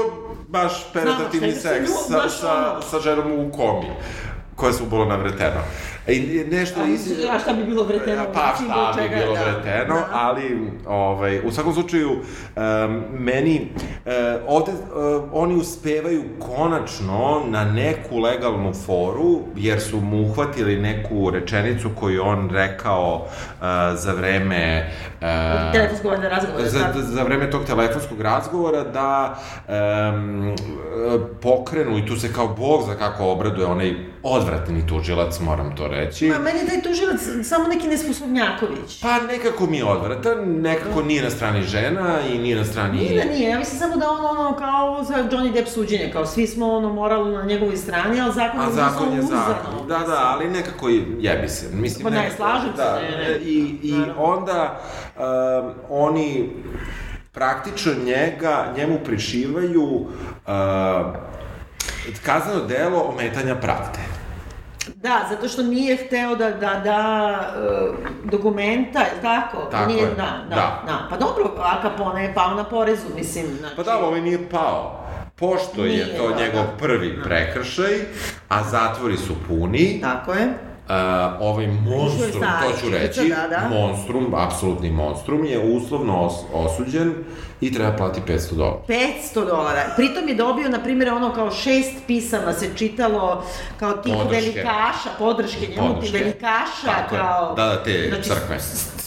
baš 0.47 0.71
je 1.33 1.51
seks 1.53 1.91
se 1.91 2.11
sa, 2.11 2.29
sa, 2.31 2.81
sa 2.81 2.99
ženom 2.99 3.31
u 3.39 3.51
komi. 3.51 3.91
koje 4.55 4.73
su 4.73 4.85
bolo 4.85 5.05
navreteno. 5.05 5.61
I 6.07 6.45
nešto 6.51 6.81
A, 6.81 6.87
iz... 6.87 7.11
a 7.31 7.39
šta 7.39 7.53
bi 7.53 7.63
bilo 7.63 7.83
vreteno? 7.83 8.25
Pa 8.33 8.53
šta 8.55 8.93
bi 8.95 9.01
čega, 9.01 9.15
bilo 9.15 9.33
da. 9.35 9.41
vreteno, 9.43 9.95
Da. 9.95 10.07
ali 10.11 10.71
ovaj, 10.87 11.39
u 11.39 11.51
svakom 11.51 11.73
slučaju 11.73 12.09
um, 12.11 12.21
meni 13.19 13.67
uh, 14.05 14.11
ovde 14.47 14.71
uh, 14.71 15.23
oni 15.31 15.55
uspevaju 15.55 16.23
konačno 16.39 17.41
na 17.47 17.65
neku 17.65 18.19
legalnu 18.19 18.73
foru, 18.73 19.39
jer 19.55 19.81
su 19.81 20.01
mu 20.01 20.21
uhvatili 20.21 20.81
neku 20.81 21.29
rečenicu 21.29 21.89
koju 21.99 22.23
on 22.23 22.49
rekao 22.49 23.15
uh, 23.15 23.65
za 23.95 24.13
vreme 24.13 24.91
uh, 25.13 25.27
Telefonskog 25.73 26.11
razgovora. 26.23 26.69
za, 26.69 26.79
tako? 26.79 26.99
za 27.01 27.23
vreme 27.23 27.51
tog 27.51 27.65
telefonskog 27.65 28.21
razgovora 28.21 28.83
da 28.83 29.39
um, 29.67 30.55
pokrenu 31.41 31.97
i 31.97 32.05
tu 32.05 32.15
se 32.15 32.33
kao 32.33 32.47
bog 32.47 32.83
za 32.87 32.93
kako 32.95 33.25
obraduje 33.25 33.67
onaj 33.67 33.95
odvratni 34.23 34.87
tužilac, 34.87 35.39
moram 35.39 35.75
to 35.75 35.87
reći. 35.87 35.94
Ma, 36.29 36.39
meni 36.39 36.59
je 36.59 36.67
taj 36.67 36.81
tužilac 36.81 37.19
samo 37.43 37.67
neki 37.67 37.87
nesposobnjaković. 37.87 39.01
Pa 39.01 39.19
nekako 39.19 39.65
mi 39.65 39.77
je 39.77 39.85
odvratan, 39.85 40.37
nekako 40.51 41.01
nije 41.01 41.23
na 41.23 41.29
strani 41.29 41.63
žena 41.63 42.01
i 42.23 42.37
nije 42.37 42.55
na 42.55 42.65
strani... 42.65 42.97
Nije 42.97 43.25
da 43.25 43.31
nije, 43.31 43.49
ja 43.49 43.59
mislim 43.59 43.79
samo 43.79 43.95
da 43.95 44.09
on 44.09 44.25
ono 44.27 44.55
kao 44.55 45.03
za 45.03 45.13
Johnny 45.15 45.53
Depp 45.53 45.67
suđenje, 45.67 46.09
kao 46.13 46.25
svi 46.25 46.47
smo 46.47 46.67
ono 46.67 46.89
moralno 46.91 47.31
na 47.31 47.43
njegovoj 47.43 47.77
strani, 47.77 48.21
ali 48.21 48.33
zakon 48.33 48.59
A 48.59 48.71
zakon 48.71 49.13
je 49.13 49.19
uzano. 49.19 49.41
zakon. 49.47 49.87
Da, 49.87 49.97
da, 49.99 50.21
ali 50.25 50.47
nekako 50.47 50.89
jebi 51.19 51.49
se. 51.49 51.65
Mislim, 51.73 52.03
Pa 52.03 52.09
ne, 52.09 52.17
nekako- 52.17 52.35
slažem 52.35 52.69
se, 52.69 52.77
da, 52.77 52.99
ne, 53.01 53.17
ne. 53.29 53.37
I, 53.37 53.79
i 53.83 53.91
Naravno. 53.91 54.23
onda 54.23 54.79
um, 55.15 55.23
oni 55.89 56.49
praktično 57.31 57.91
njega, 58.05 58.65
njemu 58.77 58.99
prišivaju 59.05 59.83
uh, 59.83 60.05
kazneno 62.23 62.59
delo 62.61 62.99
ometanja 63.03 63.55
pravde. 63.55 63.99
Da, 64.95 65.25
zato 65.29 65.47
što 65.47 65.63
nije 65.63 65.95
hteo 65.97 66.35
da 66.35 66.51
da, 66.51 66.81
da 66.83 67.39
uh, 67.89 67.95
dokumenta, 68.31 68.99
je 68.99 69.21
tako? 69.21 69.57
Tako 69.71 69.87
nije, 69.87 70.01
je, 70.03 70.09
Da, 70.09 70.15
da, 70.49 70.55
da. 70.55 70.83
da. 70.85 71.07
Pa 71.09 71.17
dobro, 71.17 71.51
Al 71.57 71.81
Capone 71.81 72.23
je 72.23 72.33
pao 72.33 72.53
na 72.53 72.63
porezu, 72.63 73.05
mislim. 73.15 73.45
Znači, 73.59 73.75
Pa 73.75 73.83
da, 73.83 73.97
ovaj 73.97 74.21
nije 74.21 74.49
pao. 74.49 75.05
Pošto 75.35 75.85
je 75.85 75.89
Nije, 75.89 76.17
to 76.17 76.29
da, 76.29 76.35
njegov 76.35 76.63
da. 76.63 76.77
prvi 76.79 77.23
prekršaj, 77.23 77.93
a 78.49 78.63
zatvori 78.63 79.17
su 79.17 79.33
puni, 79.47 80.01
Tako 80.01 80.33
je. 80.33 80.74
Uh, 80.89 80.91
ovaj 81.39 81.67
monstrum, 81.67 82.41
to 82.41 82.79
ću 82.81 82.89
reći, 82.89 83.29
da, 83.29 83.47
da. 83.47 83.69
monstrum, 83.69 84.33
apsolutni 84.35 84.91
monstrum, 84.91 85.45
je 85.45 85.59
uslovno 85.59 86.21
os 86.21 86.33
osuđen 86.53 87.13
i 87.61 87.73
treba 87.73 87.91
plati 87.97 88.21
500 88.27 88.55
dolara. 88.55 88.77
500 88.87 89.45
dolara. 89.45 89.81
Pritom 89.95 90.27
je 90.27 90.35
dobio, 90.35 90.69
na 90.69 90.83
primjer, 90.83 91.09
ono 91.09 91.33
kao 91.33 91.51
šest 91.51 91.93
pisama 92.07 92.53
se 92.53 92.69
čitalo 92.75 93.43
kao 93.79 93.93
tih 93.93 94.13
Podrške. 94.13 94.41
velikaša, 94.41 95.09
podrške 95.19 95.67
njemu, 95.67 95.93
Podrške. 95.93 96.17
velikaša, 96.17 96.85
Tako 96.85 97.15
kao... 97.15 97.55
Da, 97.55 97.65
da, 97.65 97.83
te 97.83 98.05
znači, 98.09 98.29
crkve. 98.29 98.59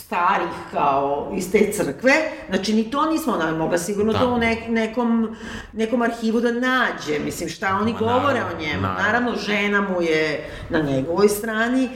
Starih, 0.08 0.48
kao, 0.72 1.32
iz 1.36 1.52
te 1.52 1.72
crkve. 1.72 2.12
Znači, 2.48 2.74
ni 2.74 2.90
to 2.90 3.10
nismo, 3.10 3.32
ona 3.32 3.52
mogla 3.52 3.78
sigurno 3.78 4.12
Da. 4.12 4.18
to 4.18 4.28
u 4.28 4.38
nek, 4.38 4.58
nekom, 4.68 5.36
nekom 5.72 6.02
arhivu 6.02 6.40
da 6.40 6.52
nađe. 6.52 7.18
Mislim, 7.24 7.48
šta 7.48 7.78
oni 7.80 7.92
Ma, 7.92 7.98
govore 7.98 8.20
naravno, 8.34 8.56
o 8.56 8.60
njemu. 8.60 8.82
naravno. 8.82 9.02
Naravno, 9.02 9.34
žena 9.36 9.80
mu 9.80 10.02
je 10.02 10.50
na 10.70 10.78
njegovoj 10.80 11.28
strani. 11.28 11.88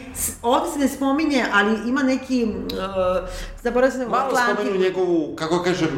Ovde 0.42 0.70
se 0.70 0.78
ne 0.78 0.88
spominje, 0.88 1.44
ali 1.52 1.88
ima 1.88 2.02
neki... 2.02 2.44
Uh, 2.44 3.28
zaboravim 3.62 3.92
se... 3.92 4.06
Malo 4.06 4.30
spomenu 4.54 4.78
njegovu, 4.78 5.36
kako 5.36 5.62
kažem, 5.62 5.88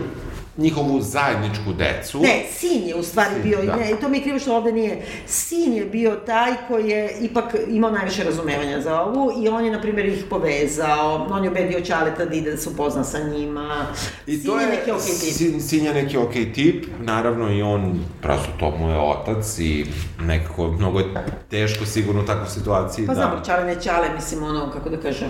njihovu 0.56 1.00
zajedničku 1.00 1.72
decu. 1.78 2.20
Ne, 2.20 2.44
sin 2.52 2.88
je 2.88 2.94
u 2.94 3.02
stvari 3.02 3.30
Sin, 3.34 3.42
bio, 3.42 3.62
da. 3.62 3.76
ne, 3.76 3.96
to 4.00 4.08
mi 4.08 4.18
je 4.18 4.22
krivo 4.22 4.38
što 4.38 4.56
ovde 4.56 4.72
nije, 4.72 5.02
sin 5.26 5.72
je 5.72 5.84
bio 5.84 6.10
taj 6.26 6.52
koji 6.68 6.88
je 6.88 7.16
ipak 7.20 7.44
imao 7.68 7.90
najviše 7.90 8.24
razumevanja 8.24 8.80
za 8.80 9.00
ovu 9.00 9.32
i 9.42 9.48
on 9.48 9.64
je, 9.64 9.70
na 9.72 9.80
primjer, 9.80 10.06
ih 10.06 10.24
povezao, 10.30 11.26
on 11.30 11.44
je 11.44 11.50
ubedio 11.50 11.80
Ćaleta 11.80 12.24
da 12.24 12.34
ide 12.34 12.50
da 12.50 12.56
se 12.56 12.68
upozna 12.68 13.04
sa 13.04 13.18
njima. 13.18 13.86
I 14.26 14.36
sin 14.36 14.46
to 14.50 14.60
je, 14.60 14.66
neki 14.66 14.90
okej 14.90 15.14
tip. 15.20 15.32
sin, 15.34 15.60
sin 15.62 15.84
je 15.84 15.94
neki 15.94 16.16
okej 16.18 16.52
tip, 16.52 16.84
naravno 17.00 17.52
i 17.52 17.62
on, 17.62 18.00
prosto 18.22 18.48
to 18.60 18.70
mu 18.70 18.90
je 18.90 18.98
otac 18.98 19.58
i 19.58 19.86
nekako 20.20 20.68
mnogo 20.70 20.98
je 20.98 21.06
teško 21.50 21.86
sigurno 21.86 22.22
u 22.22 22.26
takvoj 22.26 22.48
situaciji 22.48 23.06
Pa 23.06 23.14
da... 23.14 23.20
znam, 23.20 23.44
Ćale 23.44 23.64
ne 23.64 23.80
Ćale, 23.80 24.14
mislim, 24.14 24.42
ono, 24.42 24.70
kako 24.70 24.88
da 24.90 24.96
kažem, 24.96 25.28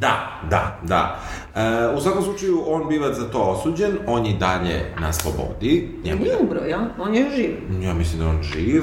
Da, 0.00 0.40
da, 0.50 0.78
da. 0.82 1.18
E, 1.54 1.96
u 1.96 2.00
svakom 2.00 2.22
slučaju, 2.22 2.62
on 2.66 2.88
biva 2.88 3.12
za 3.12 3.30
to 3.30 3.38
osuđen, 3.38 3.98
on 4.06 4.26
je 4.26 4.34
dalje 4.36 4.94
na 5.00 5.12
slobodi. 5.12 5.88
Njemu 6.04 6.20
nije 6.20 6.32
je, 6.32 6.38
umro, 6.40 6.60
jel? 6.60 6.80
On 6.98 7.14
je 7.14 7.30
živ. 7.36 7.82
ja 7.82 7.94
mislim 7.94 8.20
da 8.20 8.28
on 8.28 8.42
živ. 8.42 8.82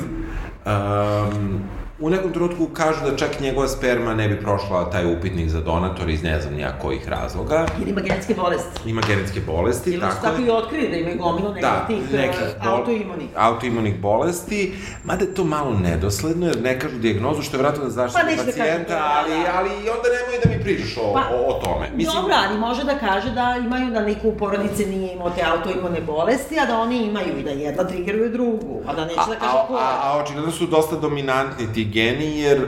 Um, 0.66 1.64
u 2.00 2.10
nekom 2.10 2.34
trenutku 2.34 2.66
kažu 2.68 3.00
da 3.02 3.18
čak 3.18 3.40
njegova 3.40 3.68
sperma 3.68 4.14
ne 4.14 4.28
bi 4.28 4.40
prošla 4.40 4.90
taj 4.90 5.06
upitnik 5.08 5.50
za 5.50 5.62
donator 5.62 6.10
iz 6.10 6.24
ne 6.24 6.42
znam 6.42 6.54
nija 6.54 6.72
kojih 6.74 7.10
razloga. 7.10 7.66
Jer 7.80 7.88
ima 7.88 8.02
genetske 8.02 8.34
bolesti. 8.36 8.90
Ima 8.90 9.02
genetske 9.04 9.40
bolesti, 9.42 9.90
Ili 9.90 10.02
su 10.02 10.08
tako 10.08 10.22
tako 10.24 10.38
je. 10.38 10.48
i 10.48 10.52
otkrili 10.52 10.90
da 10.90 10.96
imaju 10.96 11.18
gomilu 11.18 11.48
nekih 11.48 11.62
Da, 11.64 11.86
tih 11.88 12.14
nekih 12.14 12.40
uh, 12.42 12.64
bol- 12.64 12.70
autoimunih. 12.70 13.28
autoimunih 13.38 14.00
bolesti, 14.00 14.74
mada 15.04 15.26
je 15.26 15.34
to 15.34 15.44
malo 15.46 15.74
nedosledno, 15.74 16.46
jer 16.48 16.62
ne 16.62 16.80
kažu 16.80 16.98
dijagnozu, 16.98 17.42
što 17.42 17.58
je 17.58 17.62
vratno 17.62 17.84
da 17.86 17.90
Pa 17.90 18.24
da 18.24 18.26
kažu 18.26 18.38
pacijenta, 18.38 18.84
to, 18.86 18.94
da, 18.94 19.12
ali, 19.16 19.30
da. 19.34 19.52
ali 19.54 19.70
i 19.70 19.90
onda 19.90 20.08
nemoj 20.12 20.40
da 20.44 20.50
mi 20.50 20.64
pričaš 20.64 20.98
o, 20.98 21.14
Pa, 21.14 21.20
o, 21.32 21.48
o 21.48 21.54
tome. 21.56 21.90
Dobro, 22.06 22.34
ali 22.40 22.60
može 22.60 22.84
da 22.84 22.98
kaže 22.98 23.32
da 23.32 23.56
imaju 23.60 23.92
da 23.92 24.02
niko 24.02 24.28
u 24.28 24.38
porodici 24.38 24.86
nije 24.88 25.14
imao 25.14 25.30
te 25.30 25.42
autoimune 25.44 26.02
bolesti, 26.02 26.60
a 26.60 26.66
da 26.66 26.78
oni 26.78 26.98
imaju 27.00 27.40
i 27.40 27.44
da 27.44 27.50
jedna 27.52 27.84
triggeruje 27.84 28.30
drugu, 28.30 28.82
a 28.88 28.94
da 28.94 29.06
neće 29.06 29.20
A, 29.20 29.26
da 29.26 29.36
kaže 29.36 29.58
a, 29.58 29.68
ko. 29.68 29.74
a, 29.74 30.00
a 30.04 30.18
očigledno 30.18 30.52
su 30.52 30.66
dosta 30.68 30.96
dominantni 30.98 31.74
ti 31.74 31.83
geni, 31.86 32.40
jer 32.40 32.66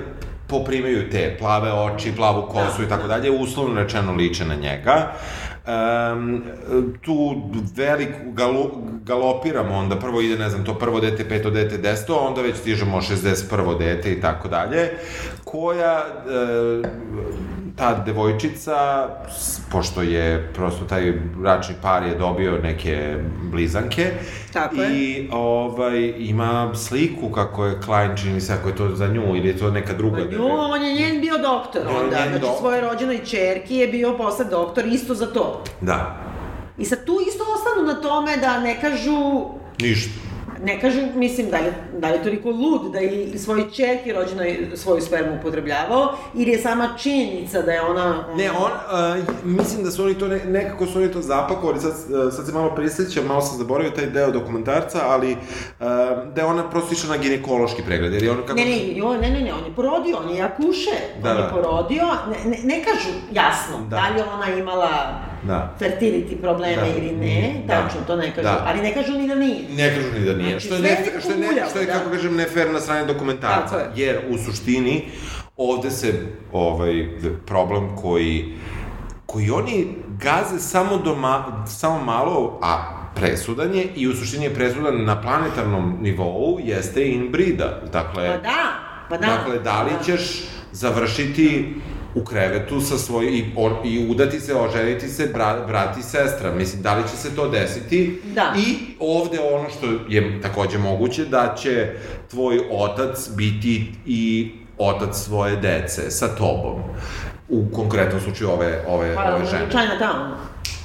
poprimaju 0.48 1.10
te 1.10 1.36
plave 1.40 1.74
oči, 1.74 2.14
plavu 2.16 2.42
kosu 2.42 2.82
Da, 2.82 2.86
i 2.86 2.90
tako 2.90 3.08
dalje, 3.08 3.32
uslovno 3.32 3.82
rečeno 3.82 4.14
liče 4.14 4.46
na 4.46 4.56
njega. 4.56 5.12
Um, 5.68 6.44
tu 7.02 7.42
velik 7.76 8.10
galo, 8.26 8.72
galopiramo, 9.04 9.76
onda 9.76 9.96
prvo 9.96 10.22
ide, 10.22 10.38
ne 10.38 10.50
znam, 10.50 10.66
to 10.66 10.74
prvo 10.74 11.00
dete, 11.00 11.30
peto 11.30 11.50
dete, 11.50 11.78
desto, 11.78 12.16
onda 12.16 12.42
već 12.42 12.58
stižemo 12.58 13.02
61. 13.02 13.78
dete 13.78 14.12
i 14.12 14.22
tako 14.22 14.48
dalje, 14.48 14.92
koja, 15.44 16.06
e, 16.30 16.88
ta 17.76 18.04
devojčica, 18.06 19.08
pošto 19.72 20.02
je 20.02 20.52
prosto 20.54 20.86
taj 20.86 21.12
bračni 21.36 21.76
par 21.82 22.04
je 22.04 22.16
dobio 22.16 22.58
neke 22.64 23.18
blizanke, 23.52 24.12
Tako 24.54 24.76
je. 24.76 24.92
i 24.98 25.30
ovaj, 25.32 26.14
ima 26.18 26.72
sliku 26.76 27.30
kako 27.30 27.66
je 27.66 27.82
Klein, 27.86 28.18
čini 28.18 28.42
se, 28.42 28.54
ako 28.54 28.70
je 28.70 28.76
to 28.76 28.96
za 28.96 29.08
nju 29.08 29.36
ili 29.36 29.48
je 29.48 29.58
to 29.58 29.72
neka 29.72 29.94
druga. 29.94 30.18
Pa 30.18 30.36
nju, 30.38 30.48
on 30.48 30.84
je 30.84 30.94
njen 30.94 31.22
bio 31.22 31.38
doktor 31.38 31.82
On 31.88 31.94
je 31.96 32.00
onda, 32.04 32.18
njen 32.20 32.28
znači 32.28 32.42
doktor. 32.42 32.60
svoje 32.60 32.82
rođenoj 32.82 33.20
čerki 33.26 33.76
je 33.76 33.88
bio 33.88 34.18
posle 34.18 34.46
doktor 34.46 34.86
isto 34.86 35.14
za 35.14 35.26
to. 35.34 35.64
Da, 35.82 36.18
I 36.78 36.86
sad 36.86 37.06
tu 37.06 37.18
isto 37.28 37.44
ostanu 37.56 37.88
na 37.88 38.02
tome 38.02 38.38
da 38.38 38.60
ne 38.60 38.82
kažu 38.82 39.46
ništa. 39.82 40.25
Ne 40.64 40.82
kažu, 40.82 41.00
mislim, 41.16 41.50
da 41.50 41.58
li, 41.58 41.74
da 41.98 42.08
li 42.08 42.14
je 42.14 42.24
toliko 42.24 42.50
lud 42.50 42.92
da 42.92 43.00
je 43.00 43.24
i 43.24 43.40
svoj 43.40 43.72
čerki 43.72 44.14
rođenoj 44.14 44.72
svoju 44.76 45.02
spermu 45.02 45.38
upotrebljavao, 45.40 46.14
ili 46.34 46.52
je 46.52 46.60
sama 46.62 46.90
činjenica 46.98 47.62
da 47.62 47.72
je 47.72 47.82
ona... 47.82 48.26
Ne, 48.36 48.52
on, 48.52 48.72
uh, 48.72 49.24
mislim 49.44 49.84
da 49.84 49.92
su 49.92 50.04
oni 50.04 50.14
to, 50.14 50.28
ne, 50.28 50.42
nekako 50.46 50.86
su 50.86 50.98
oni 50.98 51.12
to 51.12 51.22
zapakovali, 51.22 51.80
sad, 51.80 51.92
uh, 51.92 52.34
sad 52.34 52.46
se 52.46 52.54
malo 52.54 52.76
prisjećam, 52.76 53.26
malo 53.26 53.42
sam 53.42 53.58
zaboravio 53.58 53.92
taj 53.92 54.06
deo 54.06 54.32
dokumentarca, 54.32 55.02
ali 55.06 55.32
uh, 55.32 55.38
da 56.36 56.42
je 56.42 56.46
ona 56.46 56.70
prosto 56.70 56.94
išla 56.94 57.16
na 57.16 57.22
ginekološki 57.22 57.82
pregled, 57.88 58.14
jer 58.14 58.24
je 58.24 58.32
on 58.32 58.38
kako... 58.38 58.54
Ne, 58.54 58.66
ne, 58.66 58.98
jo, 58.98 59.14
ne, 59.14 59.30
ne, 59.30 59.42
ne, 59.42 59.54
on 59.54 59.66
je 59.66 59.76
porodio, 59.76 60.18
on 60.18 60.36
je 60.36 60.42
akuše. 60.42 60.96
Da, 61.24 61.32
on 61.32 61.38
je 61.38 61.44
da. 61.44 61.50
porodio, 61.50 62.04
ne, 62.30 62.50
ne, 62.50 62.58
ne 62.64 62.84
kažu 62.84 63.10
jasno 63.32 63.78
Da. 63.90 63.96
da. 63.96 64.10
li 64.16 64.22
ona 64.36 64.60
imala 64.60 64.90
Da. 65.48 65.76
fertility 65.80 66.36
probleme 66.42 66.76
Da. 66.76 66.88
ili 66.88 67.12
ne, 67.12 67.54
Da. 67.68 67.74
tačno 67.82 68.00
to 68.08 68.16
ne 68.16 68.32
kažu, 68.36 68.44
Da. 68.44 68.64
ali 68.68 68.82
ne 68.82 68.94
kažu 68.94 69.14
ni 69.14 69.28
da 69.28 69.36
nije. 69.36 69.60
Ne 69.78 69.96
kažu 69.96 70.20
ni 70.20 70.26
da 70.26 70.34
nije. 70.34 70.50
Znači, 70.50 70.66
što 70.66 70.76
je, 70.76 70.82
ne, 70.82 70.98
što 71.22 71.32
je, 71.32 71.38
ne, 71.38 71.48
što 71.70 71.80
je 71.80 71.86
da. 71.86 71.94
kako 71.94 72.10
kažem, 72.10 72.36
ne 72.36 72.46
fair 72.46 72.72
na 72.72 72.80
strane 72.80 73.06
dokumentarca. 73.06 73.78
Je. 73.78 73.86
Jer, 73.96 74.20
u 74.30 74.38
suštini, 74.38 75.06
ovde 75.58 75.92
se 75.92 76.14
ovaj, 76.52 77.08
problem 77.46 77.96
koji 77.96 78.54
koji 79.26 79.52
oni 79.52 79.88
gaze 80.22 80.60
samo, 80.60 80.98
do 80.98 81.16
ma, 81.16 81.66
samo 81.68 82.04
malo, 82.04 82.60
a 82.62 82.84
presudan 83.16 83.76
je 83.76 83.84
i 83.96 84.08
u 84.08 84.14
suštini 84.14 84.44
je 84.46 84.54
presudan 84.54 85.06
na 85.06 85.22
planetarnom 85.22 85.98
nivou, 86.02 86.60
jeste 86.64 87.08
inbrida. 87.08 87.82
Dakle, 87.94 88.28
Pa 88.28 88.38
da, 88.38 88.74
pa 89.10 89.18
da. 89.18 89.28
Dakle, 89.28 89.60
da 89.60 89.84
li 89.84 89.92
ćeš 90.06 90.44
završiti 90.72 91.74
u 92.16 92.24
krevetu 92.24 92.82
sa 92.82 92.98
svoj, 92.98 93.26
i, 93.26 93.46
o, 93.58 93.82
i 93.86 94.08
udati 94.10 94.40
se, 94.40 94.56
oženiti 94.56 95.08
se, 95.08 95.28
bra, 95.34 95.64
brat 95.68 95.98
i 95.98 96.04
sestra. 96.04 96.52
Mislim, 96.52 96.82
da 96.82 96.96
li 96.96 97.04
će 97.04 97.18
se 97.18 97.36
to 97.36 97.50
desiti? 97.50 98.22
Da. 98.34 98.54
I 98.58 98.76
ovde 99.00 99.40
ono 99.54 99.70
što 99.70 99.86
je 100.10 100.42
takođe 100.42 100.78
moguće, 100.78 101.26
da 101.26 101.56
će 101.58 101.90
tvoj 102.30 102.60
otac 102.72 103.30
biti 103.36 103.94
i 104.06 104.52
otac 104.78 105.18
svoje 105.18 105.56
dece 105.56 106.12
sa 106.12 106.28
tobom. 106.28 106.82
U 107.50 107.66
konkretnom 107.74 108.22
slučaju 108.22 108.50
ove, 108.50 108.84
ove, 108.88 109.16
Pa, 109.16 109.36
ove 109.36 109.46
žene. 109.46 109.70
Chinatown. 109.72 110.36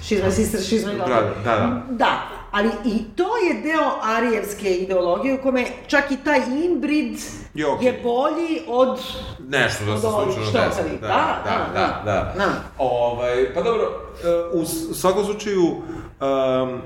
She's 0.03 0.25
my 0.25 0.31
sister, 0.31 0.61
she's 0.61 0.87
my 0.87 0.97
daughter. 0.97 1.23
Da, 1.45 1.51
da, 1.51 1.57
da. 1.57 1.87
Da, 1.91 2.29
ali 2.51 2.69
i 2.85 3.05
to 3.17 3.37
je 3.37 3.63
deo 3.63 3.91
arijevske 4.03 4.75
ideologije 4.75 5.35
u 5.35 5.43
kome 5.43 5.67
čak 5.87 6.11
i 6.11 6.17
taj 6.25 6.41
inbrid 6.65 7.19
je 7.55 7.67
okej. 7.67 7.87
je 7.87 8.01
bolji 8.03 8.61
od 8.69 9.01
Nešto 9.49 9.85
da 9.85 9.97
se 9.97 10.01
slučajno 10.01 10.69
desi. 10.69 10.99
Da, 11.01 11.09
Da, 11.09 11.43
da, 11.45 11.71
da, 11.75 12.03
da, 12.05 12.13
da. 12.13 12.35
da. 12.37 12.53
Ovaj, 12.79 13.55
pa 13.55 13.63
dobro, 13.63 13.83
e, 14.25 14.29
u 14.53 14.65
svakom 14.95 15.25
slučaju, 15.25 15.63
um, 15.63 16.81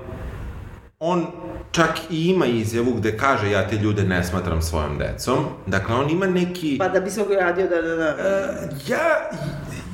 on 1.00 1.26
čak 1.70 1.90
i 2.10 2.26
ima 2.26 2.46
izjavu 2.46 2.92
gde 2.94 3.18
kaže 3.18 3.50
ja 3.50 3.68
te 3.68 3.76
ljude 3.76 4.02
ne 4.02 4.24
smatram 4.24 4.62
svojom 4.62 4.98
decom. 4.98 5.36
Dakle, 5.66 5.94
on 5.94 6.10
ima 6.10 6.26
neki... 6.26 6.78
pa 6.78 6.88
da 6.88 7.00
bi 7.00 7.10
svog 7.10 7.32
radio 7.32 7.68
da, 7.68 7.82
da, 7.82 7.96
da. 7.96 8.08
E, 8.08 8.68
ja, 8.88 9.30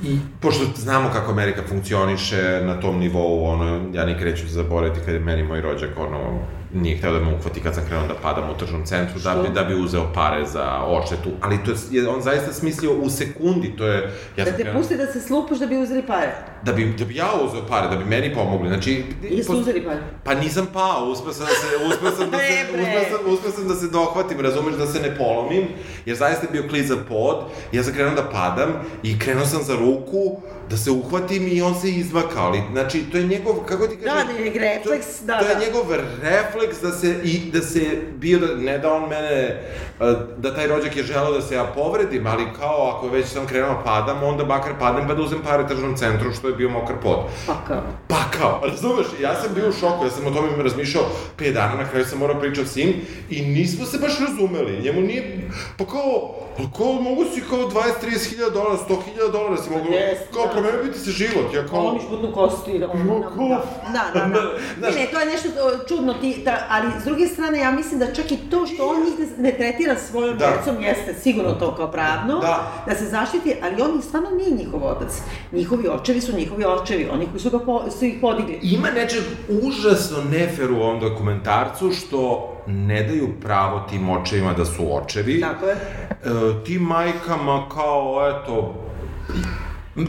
i, 0.04 0.18
pošto 0.40 0.64
znamo 0.76 1.10
kako 1.12 1.32
Amerika 1.32 1.62
funkcioniše 1.68 2.60
na 2.64 2.80
tom 2.80 2.98
nivou, 2.98 3.44
ono, 3.44 3.90
ja 3.92 4.04
nikad 4.04 4.24
neću 4.24 4.48
zaboraviti 4.48 5.00
kad 5.04 5.14
je 5.14 5.20
meni 5.20 5.42
moj 5.42 5.60
rođak, 5.60 5.90
ono, 5.98 6.38
nije 6.72 6.96
hteo 6.96 7.12
da 7.12 7.20
me 7.20 7.34
uhvati 7.34 7.60
kad 7.60 7.74
sam 7.74 7.84
krenuo 7.86 8.06
da 8.06 8.14
padam 8.14 8.50
u 8.50 8.58
tržnom 8.58 8.86
centru, 8.86 9.20
da 9.20 9.34
bi, 9.34 9.44
Što? 9.44 9.52
da 9.52 9.64
bi 9.64 9.74
uzeo 9.74 10.12
pare 10.14 10.46
za 10.46 10.78
odštetu, 10.78 11.30
ali 11.40 11.58
to 11.64 11.70
je, 11.90 12.08
on 12.08 12.22
zaista 12.22 12.52
smislio 12.52 12.92
u 12.92 13.10
sekundi, 13.10 13.76
to 13.76 13.86
je, 13.86 14.00
ja 14.36 14.44
Da 14.44 14.50
te 14.50 14.56
krenuo, 14.56 14.74
pusti 14.74 14.96
da 14.96 15.06
se 15.06 15.20
slupuš 15.20 15.58
da 15.58 15.66
bi 15.66 15.76
uzeli 15.78 16.02
pare. 16.02 16.32
da 16.62 16.72
bi, 16.72 16.94
da 16.98 17.04
bi 17.04 17.16
ja 17.16 17.28
uzeo 17.44 17.66
pare, 17.66 17.88
da 17.88 17.96
bi 17.96 18.04
meni 18.04 18.34
pomogli, 18.34 18.68
znači... 18.68 19.04
Jesu 19.22 19.52
pos- 19.52 19.60
uzeli 19.60 19.84
pare? 19.84 20.00
Pa 20.24 20.34
nisam 20.34 20.66
pao, 20.72 21.04
uspeo 21.04 21.32
sam 21.32 21.46
da 21.46 21.52
se, 21.52 21.86
uspeo 21.88 22.10
sam 22.10 22.30
da 22.30 22.38
se, 22.48 22.54
uspeo 22.72 23.04
sam, 23.10 23.32
uspeo 23.32 23.50
sam 23.50 23.68
da 23.68 23.74
se 23.74 23.88
dohvatim, 23.88 24.40
razumeš, 24.40 24.74
da 24.74 24.86
se 24.86 25.00
ne 25.00 25.16
polomim, 25.16 25.64
jer 26.06 26.16
zaista 26.16 26.46
je 26.46 26.52
bio 26.52 26.68
klizav 26.68 26.98
pod, 27.08 27.36
ja 27.72 27.82
sam 27.82 27.92
krenuo 27.92 28.14
da 28.14 28.24
padam 28.24 28.70
i 29.02 29.18
krenuo 29.18 29.46
sam 29.46 29.62
za 29.62 29.74
ruku, 29.76 30.40
da 30.70 30.76
se 30.76 30.90
uhvatim 30.90 31.48
i 31.48 31.62
on 31.62 31.74
se 31.80 31.90
izvakao, 31.90 32.46
ali, 32.46 32.62
znači, 32.72 33.02
to 33.12 33.18
je 33.18 33.26
njegov, 33.26 33.54
kako 33.54 33.86
ti 33.86 33.96
kažem... 33.96 34.26
Da, 34.26 34.42
njegov 34.42 34.62
refleks, 34.62 35.18
to, 35.18 35.26
da, 35.26 35.38
To 35.38 35.48
je 35.48 35.54
da. 35.54 35.60
njegov 35.60 35.84
refleks 36.22 36.80
da 36.82 36.92
se, 36.92 37.20
i 37.24 37.50
da 37.52 37.62
se 37.62 37.80
bio, 38.16 38.38
da, 38.38 38.54
ne 38.54 38.78
da 38.78 38.92
on 38.92 39.08
mene, 39.08 39.62
a, 40.00 40.14
da 40.36 40.54
taj 40.54 40.66
rođak 40.66 40.96
je 40.96 41.02
želeo 41.02 41.32
da 41.32 41.42
se 41.42 41.54
ja 41.54 41.64
povredim, 41.64 42.26
ali 42.26 42.44
kao, 42.58 42.92
ako 42.96 43.08
već 43.08 43.26
sam 43.26 43.46
krenuo 43.46 43.74
da 43.74 43.82
padam, 43.84 44.22
onda 44.22 44.44
bakar 44.44 44.72
padnem 44.78 45.08
pa 45.08 45.14
da 45.14 45.22
uzem 45.22 45.38
pare 45.44 45.66
tržnom 45.68 45.96
centru, 45.96 46.32
što 46.32 46.48
je 46.48 46.54
bio 46.54 46.68
mokar 46.68 46.96
pod. 47.02 47.18
Pa 47.46 47.54
kao. 47.68 47.82
Pa 48.08 48.38
kao, 48.38 48.60
razumeš, 48.66 49.06
ja 49.20 49.34
sam 49.42 49.54
bio 49.54 49.68
u 49.68 49.72
šoku, 49.72 50.04
ja 50.04 50.10
sam 50.10 50.26
o 50.26 50.30
tome 50.30 50.62
razmišljao 50.62 51.04
5 51.38 51.52
dana, 51.52 51.74
na 51.74 51.88
kraju 51.88 52.04
sam 52.04 52.18
morao 52.18 52.40
pričati 52.40 52.68
s 52.68 52.76
njim 52.76 52.94
i 53.30 53.42
nismo 53.42 53.86
se 53.86 53.98
baš 53.98 54.12
razumeli, 54.20 54.82
njemu 54.82 55.00
nije, 55.00 55.48
pa 55.76 55.84
kao, 55.84 56.34
ali 56.58 56.68
kao 56.76 56.92
mogu 56.94 57.24
si 57.24 57.40
kao 57.40 57.58
20-30 57.60 57.80
hiljada 58.26 58.50
dolara, 58.50 58.76
100 58.78 58.96
hiljada 59.04 59.32
dolara 59.32 59.56
si 59.56 59.70
mogu, 59.70 59.92
Jest, 59.92 60.22
kao 60.34 60.44
da. 60.44 60.50
promenio 60.50 60.82
bi 60.84 60.92
ti 60.92 60.98
se 60.98 61.10
život, 61.12 61.54
ja 61.54 61.62
kao... 61.62 61.80
Polomiš 61.80 62.02
budnu 62.10 62.32
kostu 62.32 62.70
i 62.70 62.78
da 62.78 62.88
ono... 62.88 63.22
Ko? 63.28 63.48
Da, 63.88 64.04
da, 64.14 64.26
da. 64.26 64.40
Znaš- 64.78 64.94
Ne, 64.94 65.00
ne, 65.00 65.06
to 65.06 65.20
je 65.20 65.26
nešto 65.26 65.48
čudno, 65.88 66.14
ti, 66.14 66.42
da, 66.44 66.66
ali 66.68 66.88
s 67.00 67.04
druge 67.04 67.26
strane, 67.26 67.58
ja 67.58 67.70
mislim 67.70 68.00
da 68.00 68.14
čak 68.14 68.32
i 68.32 68.38
to 68.50 68.66
što 68.66 68.86
on 68.86 68.96
njih 68.96 69.18
ne, 69.18 69.42
ne 69.42 69.56
tretira 69.56 69.96
svojom 69.98 70.38
Da. 70.38 70.46
decom, 70.48 70.82
jeste 70.82 71.14
sigurno 71.14 71.52
to 71.52 71.74
kao 71.74 71.90
pravno, 71.90 72.38
Da. 72.38 72.72
da 72.86 72.94
se 72.94 73.04
zaštiti, 73.06 73.54
ali 73.62 73.82
on 73.84 74.02
stvarno 74.02 74.30
nije 74.30 74.50
njihov 74.50 74.84
otac. 74.84 75.12
Njihovi 75.52 75.88
očevi 75.90 76.20
su 76.20 76.32
njihovi 76.32 76.64
očevi, 76.66 77.08
oni 77.08 77.26
koji 77.26 77.40
su, 77.40 77.50
ga 77.50 77.58
po, 77.58 77.82
su 77.90 78.04
ih 78.04 78.14
podigli. 78.20 78.58
Ima 78.64 78.90
nečeg 78.90 79.22
užasno 79.62 80.16
nefer 80.24 80.72
u 80.72 80.76
ovom 80.76 81.00
dokumentarcu 81.00 81.92
što 81.92 82.48
ne 82.70 83.02
daju 83.02 83.28
pravo 83.42 83.86
tim 83.90 84.10
očevima 84.10 84.52
da 84.52 84.64
su 84.64 84.96
očevi. 84.96 85.40
Tako 85.40 85.66
je. 85.66 85.72
E, 85.72 86.64
tim 86.64 86.82
majkama 86.82 87.68
kao, 87.68 88.28
eto, 88.28 88.74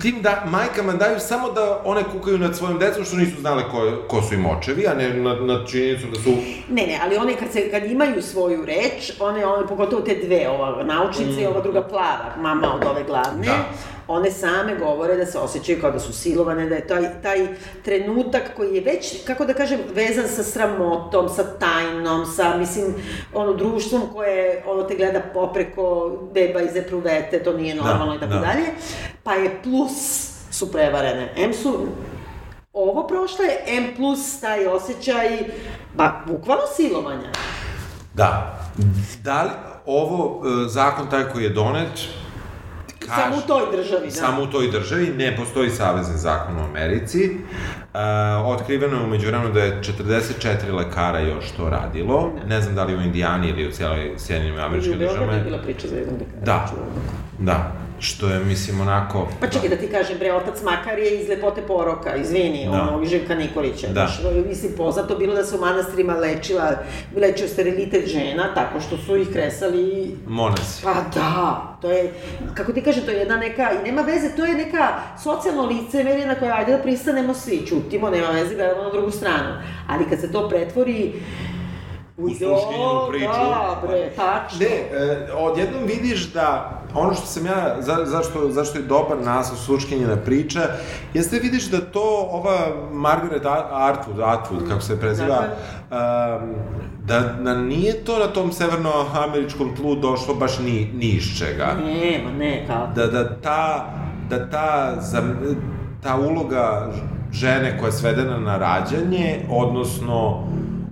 tim 0.02 0.22
da, 0.22 0.44
majkama 0.46 0.94
daju 0.94 1.20
samo 1.20 1.52
da 1.52 1.82
one 1.86 2.04
kukaju 2.04 2.38
nad 2.38 2.56
svojim 2.56 2.80
decom 2.80 3.06
što 3.06 3.16
nisu 3.16 3.42
znale 3.42 3.64
ko, 3.72 4.04
ko 4.08 4.22
su 4.22 4.34
im 4.34 4.46
očevi, 4.46 4.88
a 4.88 4.94
ne 4.94 5.14
nad, 5.14 5.46
nad 5.46 5.68
činjenicom 5.68 6.12
da 6.12 6.20
su... 6.20 6.30
Ne, 6.70 6.88
ne, 6.88 7.00
ali 7.04 7.18
one 7.18 7.36
kad, 7.36 7.52
se, 7.52 7.72
kad 7.72 7.92
imaju 7.92 8.22
svoju 8.22 8.66
reč, 8.66 9.12
one, 9.20 9.46
one 9.46 9.68
pogotovo 9.68 10.02
te 10.02 10.16
dve, 10.24 10.50
ova 10.50 10.84
naučnica 10.84 11.42
i 11.42 11.46
ova 11.46 11.62
druga 11.62 11.82
plava, 11.82 12.36
mama 12.38 12.76
od 12.76 12.84
ove 12.86 13.04
glavne, 13.04 13.46
Da. 13.46 13.66
One 14.12 14.32
same 14.32 14.76
govore 14.76 15.18
da 15.18 15.26
se 15.26 15.38
osjećaju 15.38 15.82
kao 15.82 15.92
da 15.92 16.00
su 16.00 16.14
silovane, 16.14 16.70
da 16.70 16.76
je 16.76 16.88
taj, 16.88 17.22
taj 17.22 17.48
trenutak 17.84 18.44
koji 18.56 18.76
je 18.76 18.82
već, 18.82 19.26
kako 19.28 19.46
da 19.46 19.54
kažem, 19.54 19.80
vezan 19.94 20.28
sa 20.28 20.44
sramotom, 20.44 21.30
sa 21.30 21.44
tajnom, 21.44 22.26
sa, 22.26 22.58
mislim, 22.58 22.96
ono, 23.34 23.54
društvom 23.54 24.02
koje, 24.14 24.64
ono, 24.68 24.84
te 24.84 24.96
gleda 24.96 25.22
popreko 25.34 26.18
beba 26.34 26.62
iz 26.62 26.76
epruvete, 26.76 27.44
to 27.44 27.54
nije 27.54 27.76
normalno 27.76 28.16
i 28.16 28.20
tako 28.20 28.34
da. 28.34 28.40
dalje, 28.40 28.66
pa 29.24 29.34
je 29.34 29.60
plus 29.64 30.32
su 30.52 30.72
prevarene. 30.72 31.34
M 31.38 31.54
su 31.54 31.88
ovo 32.74 33.08
prošle, 33.08 33.46
M 33.68 33.94
plus 33.98 34.40
taj 34.40 34.68
osjećaj, 34.68 35.40
ba, 35.94 36.24
bukvalno 36.28 36.64
silovanja. 36.76 37.32
Da. 38.14 38.60
Da 39.24 39.44
li 39.44 39.50
ovo, 39.86 40.42
e, 40.46 40.70
zakon 40.70 41.10
taj 41.10 41.24
koji 41.24 41.44
je 41.44 41.50
donet, 41.50 42.00
kaže... 43.08 43.22
Samo 43.22 43.36
u 43.38 43.48
toj 43.48 43.78
državi, 43.78 44.06
da. 44.06 44.12
Samo 44.12 44.42
u 44.44 44.48
toj 44.48 44.72
državi, 44.72 45.14
ne 45.18 45.36
postoji 45.36 45.70
savezni 45.70 46.18
zakon 46.18 46.58
u 46.58 46.64
Americi. 46.64 47.24
E, 47.24 48.00
otkriveno 48.46 48.98
je 48.98 49.04
umeđu 49.04 49.28
vremenu 49.28 49.54
da 49.54 49.60
je 49.64 49.82
44 49.82 50.74
lekara 50.74 51.20
još 51.20 51.52
to 51.52 51.70
radilo. 51.70 52.32
Ne 52.48 52.62
znam 52.62 52.76
da 52.76 52.84
li 52.84 52.96
u 52.96 53.02
Indijani 53.02 53.50
ili 53.50 53.68
u 53.68 53.72
cijeloj 53.72 54.14
Sjedinim 54.18 54.60
američkim 54.60 54.94
u 54.96 54.98
Beogradu 54.98 55.22
je 55.22 55.28
državama. 55.28 55.44
bila 55.44 55.58
priča 55.58 55.88
za 55.88 55.96
jednog 55.96 56.20
lekara. 56.20 56.46
Da. 56.46 56.72
Da. 57.40 57.72
Što 58.02 58.30
je, 58.30 58.40
mislim, 58.40 58.82
onako... 58.82 59.28
Pa 59.40 59.48
čekaj 59.48 59.70
da 59.70 59.76
ti 59.76 59.88
kažem, 59.88 60.18
bre, 60.20 60.34
otac 60.34 60.62
Makar 60.64 61.00
je 61.00 61.22
iz 61.22 61.30
Lepote 61.30 61.62
poroka, 61.62 62.16
izvini, 62.16 62.66
Da. 62.66 62.72
ono, 62.72 63.06
Živka 63.06 63.36
Nikolića. 63.36 63.88
Da. 63.88 63.94
Znaš, 63.94 64.20
mislim, 64.48 64.72
poznato 64.78 65.16
bilo 65.16 65.36
da 65.36 65.44
se 65.44 65.56
u 65.56 65.60
manastirima 65.60 66.14
lečila, 66.14 66.72
lečio 67.18 67.48
sterilitet 67.48 68.08
žena, 68.08 68.54
tako 68.54 68.80
što 68.80 68.98
su 68.98 69.18
ih 69.18 69.28
kresali 69.34 70.16
Monasi. 70.28 70.84
Pa 70.84 70.94
da, 71.16 71.78
to 71.82 71.92
je, 71.92 72.14
kako 72.54 72.74
ti 72.74 72.82
kažem, 72.82 73.04
to 73.06 73.12
je 73.12 73.18
jedna 73.18 73.38
neka, 73.38 73.70
i 73.72 73.84
nema 73.84 74.02
veze, 74.02 74.36
to 74.36 74.46
je 74.46 74.56
neka 74.56 74.88
socijalno 75.24 75.66
licemerje 75.66 76.28
na 76.28 76.36
koje 76.36 76.52
ajde 76.52 76.72
da 76.72 76.78
pristanemo 76.84 77.34
svi, 77.34 77.66
čutimo, 77.68 78.10
nema 78.10 78.28
veze, 78.28 78.56
gledamo 78.56 78.84
na 78.84 78.90
drugu 78.90 79.12
stranu. 79.12 79.50
Ali 79.88 80.06
kad 80.10 80.20
se 80.20 80.32
to 80.32 80.50
pretvori 80.50 81.14
U 82.22 82.30
suštinjenu 82.30 83.08
priču. 83.10 83.28
Da, 83.28 83.82
bre, 83.88 84.12
tačno. 84.16 84.60
Ne, 84.60 85.00
e, 85.00 85.34
odjednom 85.34 85.84
vidiš 85.84 86.34
da 86.34 86.78
ono 86.96 87.14
što 87.14 87.26
sam 87.26 87.46
ja, 87.46 87.76
za, 87.80 87.98
zašto, 88.06 88.52
zašto 88.52 88.78
je 88.78 88.84
dobar 88.84 89.18
naslov 89.26 89.58
Sluškinjena 89.58 90.16
priča, 90.16 90.60
jeste 91.14 91.40
vidiš 91.40 91.70
da 91.70 91.82
to 91.82 92.28
ova 92.32 92.58
Margaret 92.92 93.44
Atwood, 93.44 94.18
Atwood, 94.18 94.70
kako 94.70 94.82
se 94.82 95.00
preziva, 95.00 95.38
um, 95.40 96.56
da, 97.06 97.20
da 97.20 97.56
nije 97.56 98.04
to 98.04 98.20
na 98.20 98.28
tom 98.28 98.52
severnoameričkom 98.52 99.76
tlu 99.76 99.96
došlo 99.96 100.36
baš 100.36 100.60
ni, 100.60 100.90
ni 100.94 101.06
iz 101.06 101.38
čega. 101.38 101.74
Ne, 101.86 102.22
ma 102.26 102.32
ne, 102.32 102.66
kao. 102.68 102.88
Da, 102.96 103.08
da 103.08 103.36
ta, 103.36 103.86
da 104.30 104.50
ta, 104.50 104.96
zam- 105.02 105.56
ta 106.04 106.16
uloga 106.18 106.92
žene 107.32 107.78
koja 107.78 107.88
je 107.88 107.92
svedena 107.92 108.38
na 108.40 108.58
rađanje, 108.58 109.46
odnosno 109.50 110.48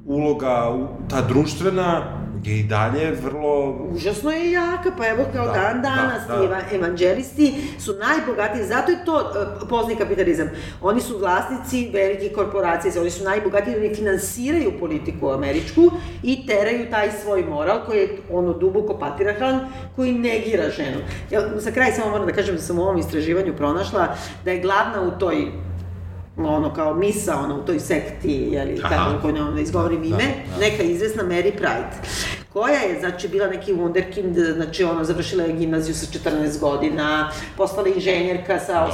uloga, 0.10 0.74
ta 1.10 1.22
društvena, 1.22 2.04
je 2.44 2.60
i 2.60 2.64
dalje 2.64 3.12
vrlo 3.14 3.76
Užasno 3.92 4.32
je 4.32 4.52
jaka, 4.52 4.92
pa 4.98 5.08
evo 5.08 5.24
kao 5.36 5.46
Da, 5.46 5.54
dan 5.54 5.82
danas 5.82 6.28
da, 6.28 6.36
da. 6.36 6.44
eva- 6.44 6.62
evanđelisti 6.74 7.46
su 7.80 7.94
najbogatiji, 7.94 8.64
zato 8.66 8.92
je 8.92 9.06
to 9.06 9.20
e, 9.22 9.24
pozni 9.70 9.96
kapitalizam. 9.96 10.48
Oni 10.82 11.02
su 11.02 11.18
vlasnici 11.18 11.90
velikih 11.94 12.32
korporacija, 12.34 13.02
oni 13.02 13.10
su 13.10 13.24
najbogatiji, 13.24 13.76
oni 13.76 13.96
finansiraju 13.96 14.80
politiku 14.80 15.30
američku 15.30 15.92
i 16.24 16.46
teraju 16.48 16.90
taj 16.90 17.12
svoj 17.14 17.44
moral 17.44 17.86
koji 17.86 17.98
je 17.98 18.18
ono 18.32 18.54
duboko 18.54 19.00
patriarhalan, 19.00 19.60
koji 19.96 20.14
negira 20.14 20.70
ženu. 20.70 20.98
Ja, 21.32 21.42
za 21.56 21.72
kraj 21.72 21.92
samo 21.92 22.10
moram 22.10 22.26
da 22.26 22.34
kažem 22.34 22.56
da 22.56 22.62
sam 22.62 22.80
u 22.80 22.84
ovom 22.84 22.98
istraživanju 22.98 23.54
pronašla 23.58 24.08
da 24.46 24.52
je 24.52 24.62
glavna 24.62 25.02
u 25.04 25.20
toj 25.20 25.48
ono 26.46 26.74
kao 26.74 26.94
misa, 26.94 27.40
ono 27.44 27.56
u 27.56 27.66
toj 27.66 27.80
sekti, 27.80 28.48
jeli, 28.52 28.82
Aha. 28.84 28.96
kako 28.96 29.22
ko 29.22 29.32
ne 29.32 29.52
da 29.52 29.62
izgovorim 29.62 30.04
ime, 30.04 30.18
da. 30.56 30.60
neka 30.60 30.84
izvesna 30.84 31.24
Mary 31.24 31.52
Pride, 31.52 32.08
koja 32.54 32.80
je, 32.80 33.00
znači, 33.00 33.28
bila 33.28 33.48
neki 33.48 33.74
wunderkind, 33.74 34.54
znači, 34.54 34.84
ono, 34.84 35.04
završila 35.04 35.44
je 35.44 35.54
gimnaziju 35.54 35.96
sa 35.96 36.06
14 36.30 36.60
godina, 36.60 37.32
postala 37.58 37.88
inženjerka 37.88 38.60
sa 38.60 38.88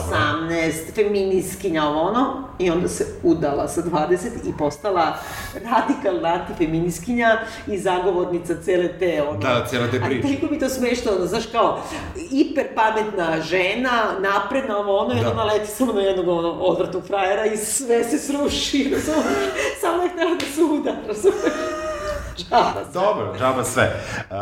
18, 0.53 0.71
feminiskinja, 0.95 1.83
ovo 1.87 2.01
ono, 2.01 2.43
i 2.59 2.69
onda 2.69 2.87
se 2.87 3.05
udala 3.23 3.67
sa 3.67 3.81
20 3.81 4.15
i 4.49 4.53
postala 4.57 5.17
radikalna 5.53 6.29
antifeminiskinja 6.29 7.37
i 7.67 7.77
zagovornica 7.77 8.53
cele 8.65 8.87
te, 8.99 9.23
ono... 9.29 9.39
Da, 9.39 9.65
cele 9.69 9.91
te 9.91 9.99
Ali 10.03 10.21
priče. 10.21 10.21
toliko 10.21 10.53
mi 10.53 10.59
to 10.59 10.69
smešno, 10.69 11.11
ono, 11.11 11.25
znaš, 11.25 11.45
kao, 11.45 11.79
hiper 12.29 12.65
pametna 12.75 13.41
žena, 13.41 13.91
napredna, 14.19 14.77
ovo 14.77 14.97
ono, 14.97 15.13
i 15.13 15.21
Da. 15.21 15.29
onda 15.29 15.43
naleti 15.45 15.71
samo 15.71 15.93
na 15.93 16.01
jednog, 16.01 16.27
ono, 16.27 16.51
odvratnog 16.51 17.03
frajera 17.07 17.45
i 17.45 17.57
sve 17.57 18.03
se 18.03 18.17
sruši, 18.17 18.83
razumeš? 18.95 19.33
Samo 19.81 20.03
je 20.03 20.09
htela 20.09 20.31
da 20.35 20.45
se 20.55 20.63
uda, 20.63 20.95
razumeš? 21.07 21.84
Džaba 22.39 22.83
sve. 22.83 22.93
Dobro, 22.93 23.35
džaba 23.39 23.63
sve. 23.63 24.01
Uh, 24.29 24.35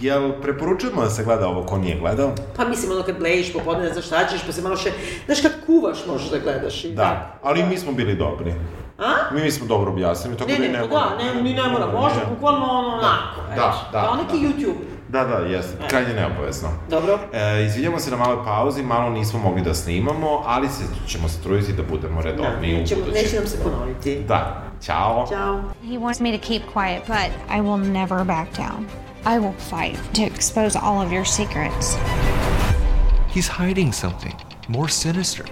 jel 0.00 0.32
preporučujemo 0.42 1.02
da 1.02 1.10
se 1.10 1.24
gleda 1.24 1.48
ovo 1.48 1.66
ko 1.66 1.78
nije 1.78 1.98
gledao? 1.98 2.32
Pa 2.56 2.64
mislim, 2.64 2.92
ono 2.92 3.02
kad 3.02 3.18
blejiš 3.18 3.52
popodne, 3.52 3.84
ne 3.84 3.92
znaš 3.92 4.06
šta 4.06 4.26
ćeš, 4.26 4.40
pa 4.46 4.52
se 4.52 4.62
malo 4.62 4.76
še... 4.76 4.92
Znaš, 5.26 5.40
kad 5.40 5.52
kuvaš 5.66 5.98
možeš 6.06 6.28
da 6.30 6.38
gledaš. 6.38 6.84
I 6.84 6.94
Da, 6.94 7.38
ali 7.42 7.62
mi 7.62 7.78
smo 7.78 7.92
bili 7.92 8.14
dobri. 8.14 8.54
A? 8.98 9.34
Mi, 9.34 9.50
smo 9.50 9.66
dobro 9.66 9.92
objasnili, 9.92 10.36
tako 10.36 10.50
Ne, 10.50 10.58
da 10.58 10.64
i 10.64 10.68
ne, 10.68 10.78
ne 10.78 10.88
pa 10.88 10.94
da, 10.94 11.16
ne, 11.34 11.42
ni 11.42 11.54
ne 11.54 11.68
mora, 11.68 11.86
može, 11.86 12.20
bukvalno 12.34 12.66
ono, 12.66 12.88
onako, 12.88 13.40
Da, 13.48 13.52
eto. 13.54 13.72
da, 13.92 14.02
Kao 14.04 14.14
neki 14.14 14.40
da. 14.40 14.48
YouTube. 14.48 14.93
Da, 15.08 15.24
da, 15.24 15.34
jeste, 15.36 15.72
krajnje 15.88 16.14
neobavezno. 16.14 16.68
Dobro. 16.90 17.18
E, 17.32 17.64
izvinjamo 17.64 17.98
se 17.98 18.10
na 18.10 18.16
maloj 18.16 18.44
pauzi, 18.44 18.82
malo 18.82 19.10
nismo 19.10 19.38
mogli 19.38 19.62
da 19.62 19.74
snimamo, 19.74 20.42
ali 20.46 20.68
se, 20.68 20.84
ćemo 21.06 21.28
se 21.28 21.42
truditi 21.42 21.72
da 21.72 21.82
budemo 21.82 22.22
Da, 22.22 22.28
redovni 22.28 22.74
u 22.74 22.78
budući. 22.78 23.12
neće 23.14 23.36
nam 23.36 23.46
se 23.46 23.62
ponoviti. 23.62 24.20
Da, 24.28 24.62
ćao. 24.82 25.26
Ćao. 25.28 25.60
He 25.82 25.98
wants 25.98 26.20
me 26.22 26.38
to 26.38 26.46
keep 26.46 26.62
quiet, 26.74 27.00
but 27.06 27.30
I 27.50 27.60
will 27.60 27.92
never 27.92 28.24
back 28.24 28.56
down. 28.56 28.84
I 29.26 29.38
will 29.38 29.54
fight 29.60 29.98
to 30.14 30.22
expose 30.22 30.78
all 30.82 31.06
of 31.06 31.12
your 31.12 31.24
secrets. 31.26 31.96
He's 33.34 33.48
hiding 33.58 33.94
something 33.94 34.34
more 34.68 34.88
sinister. 34.88 35.44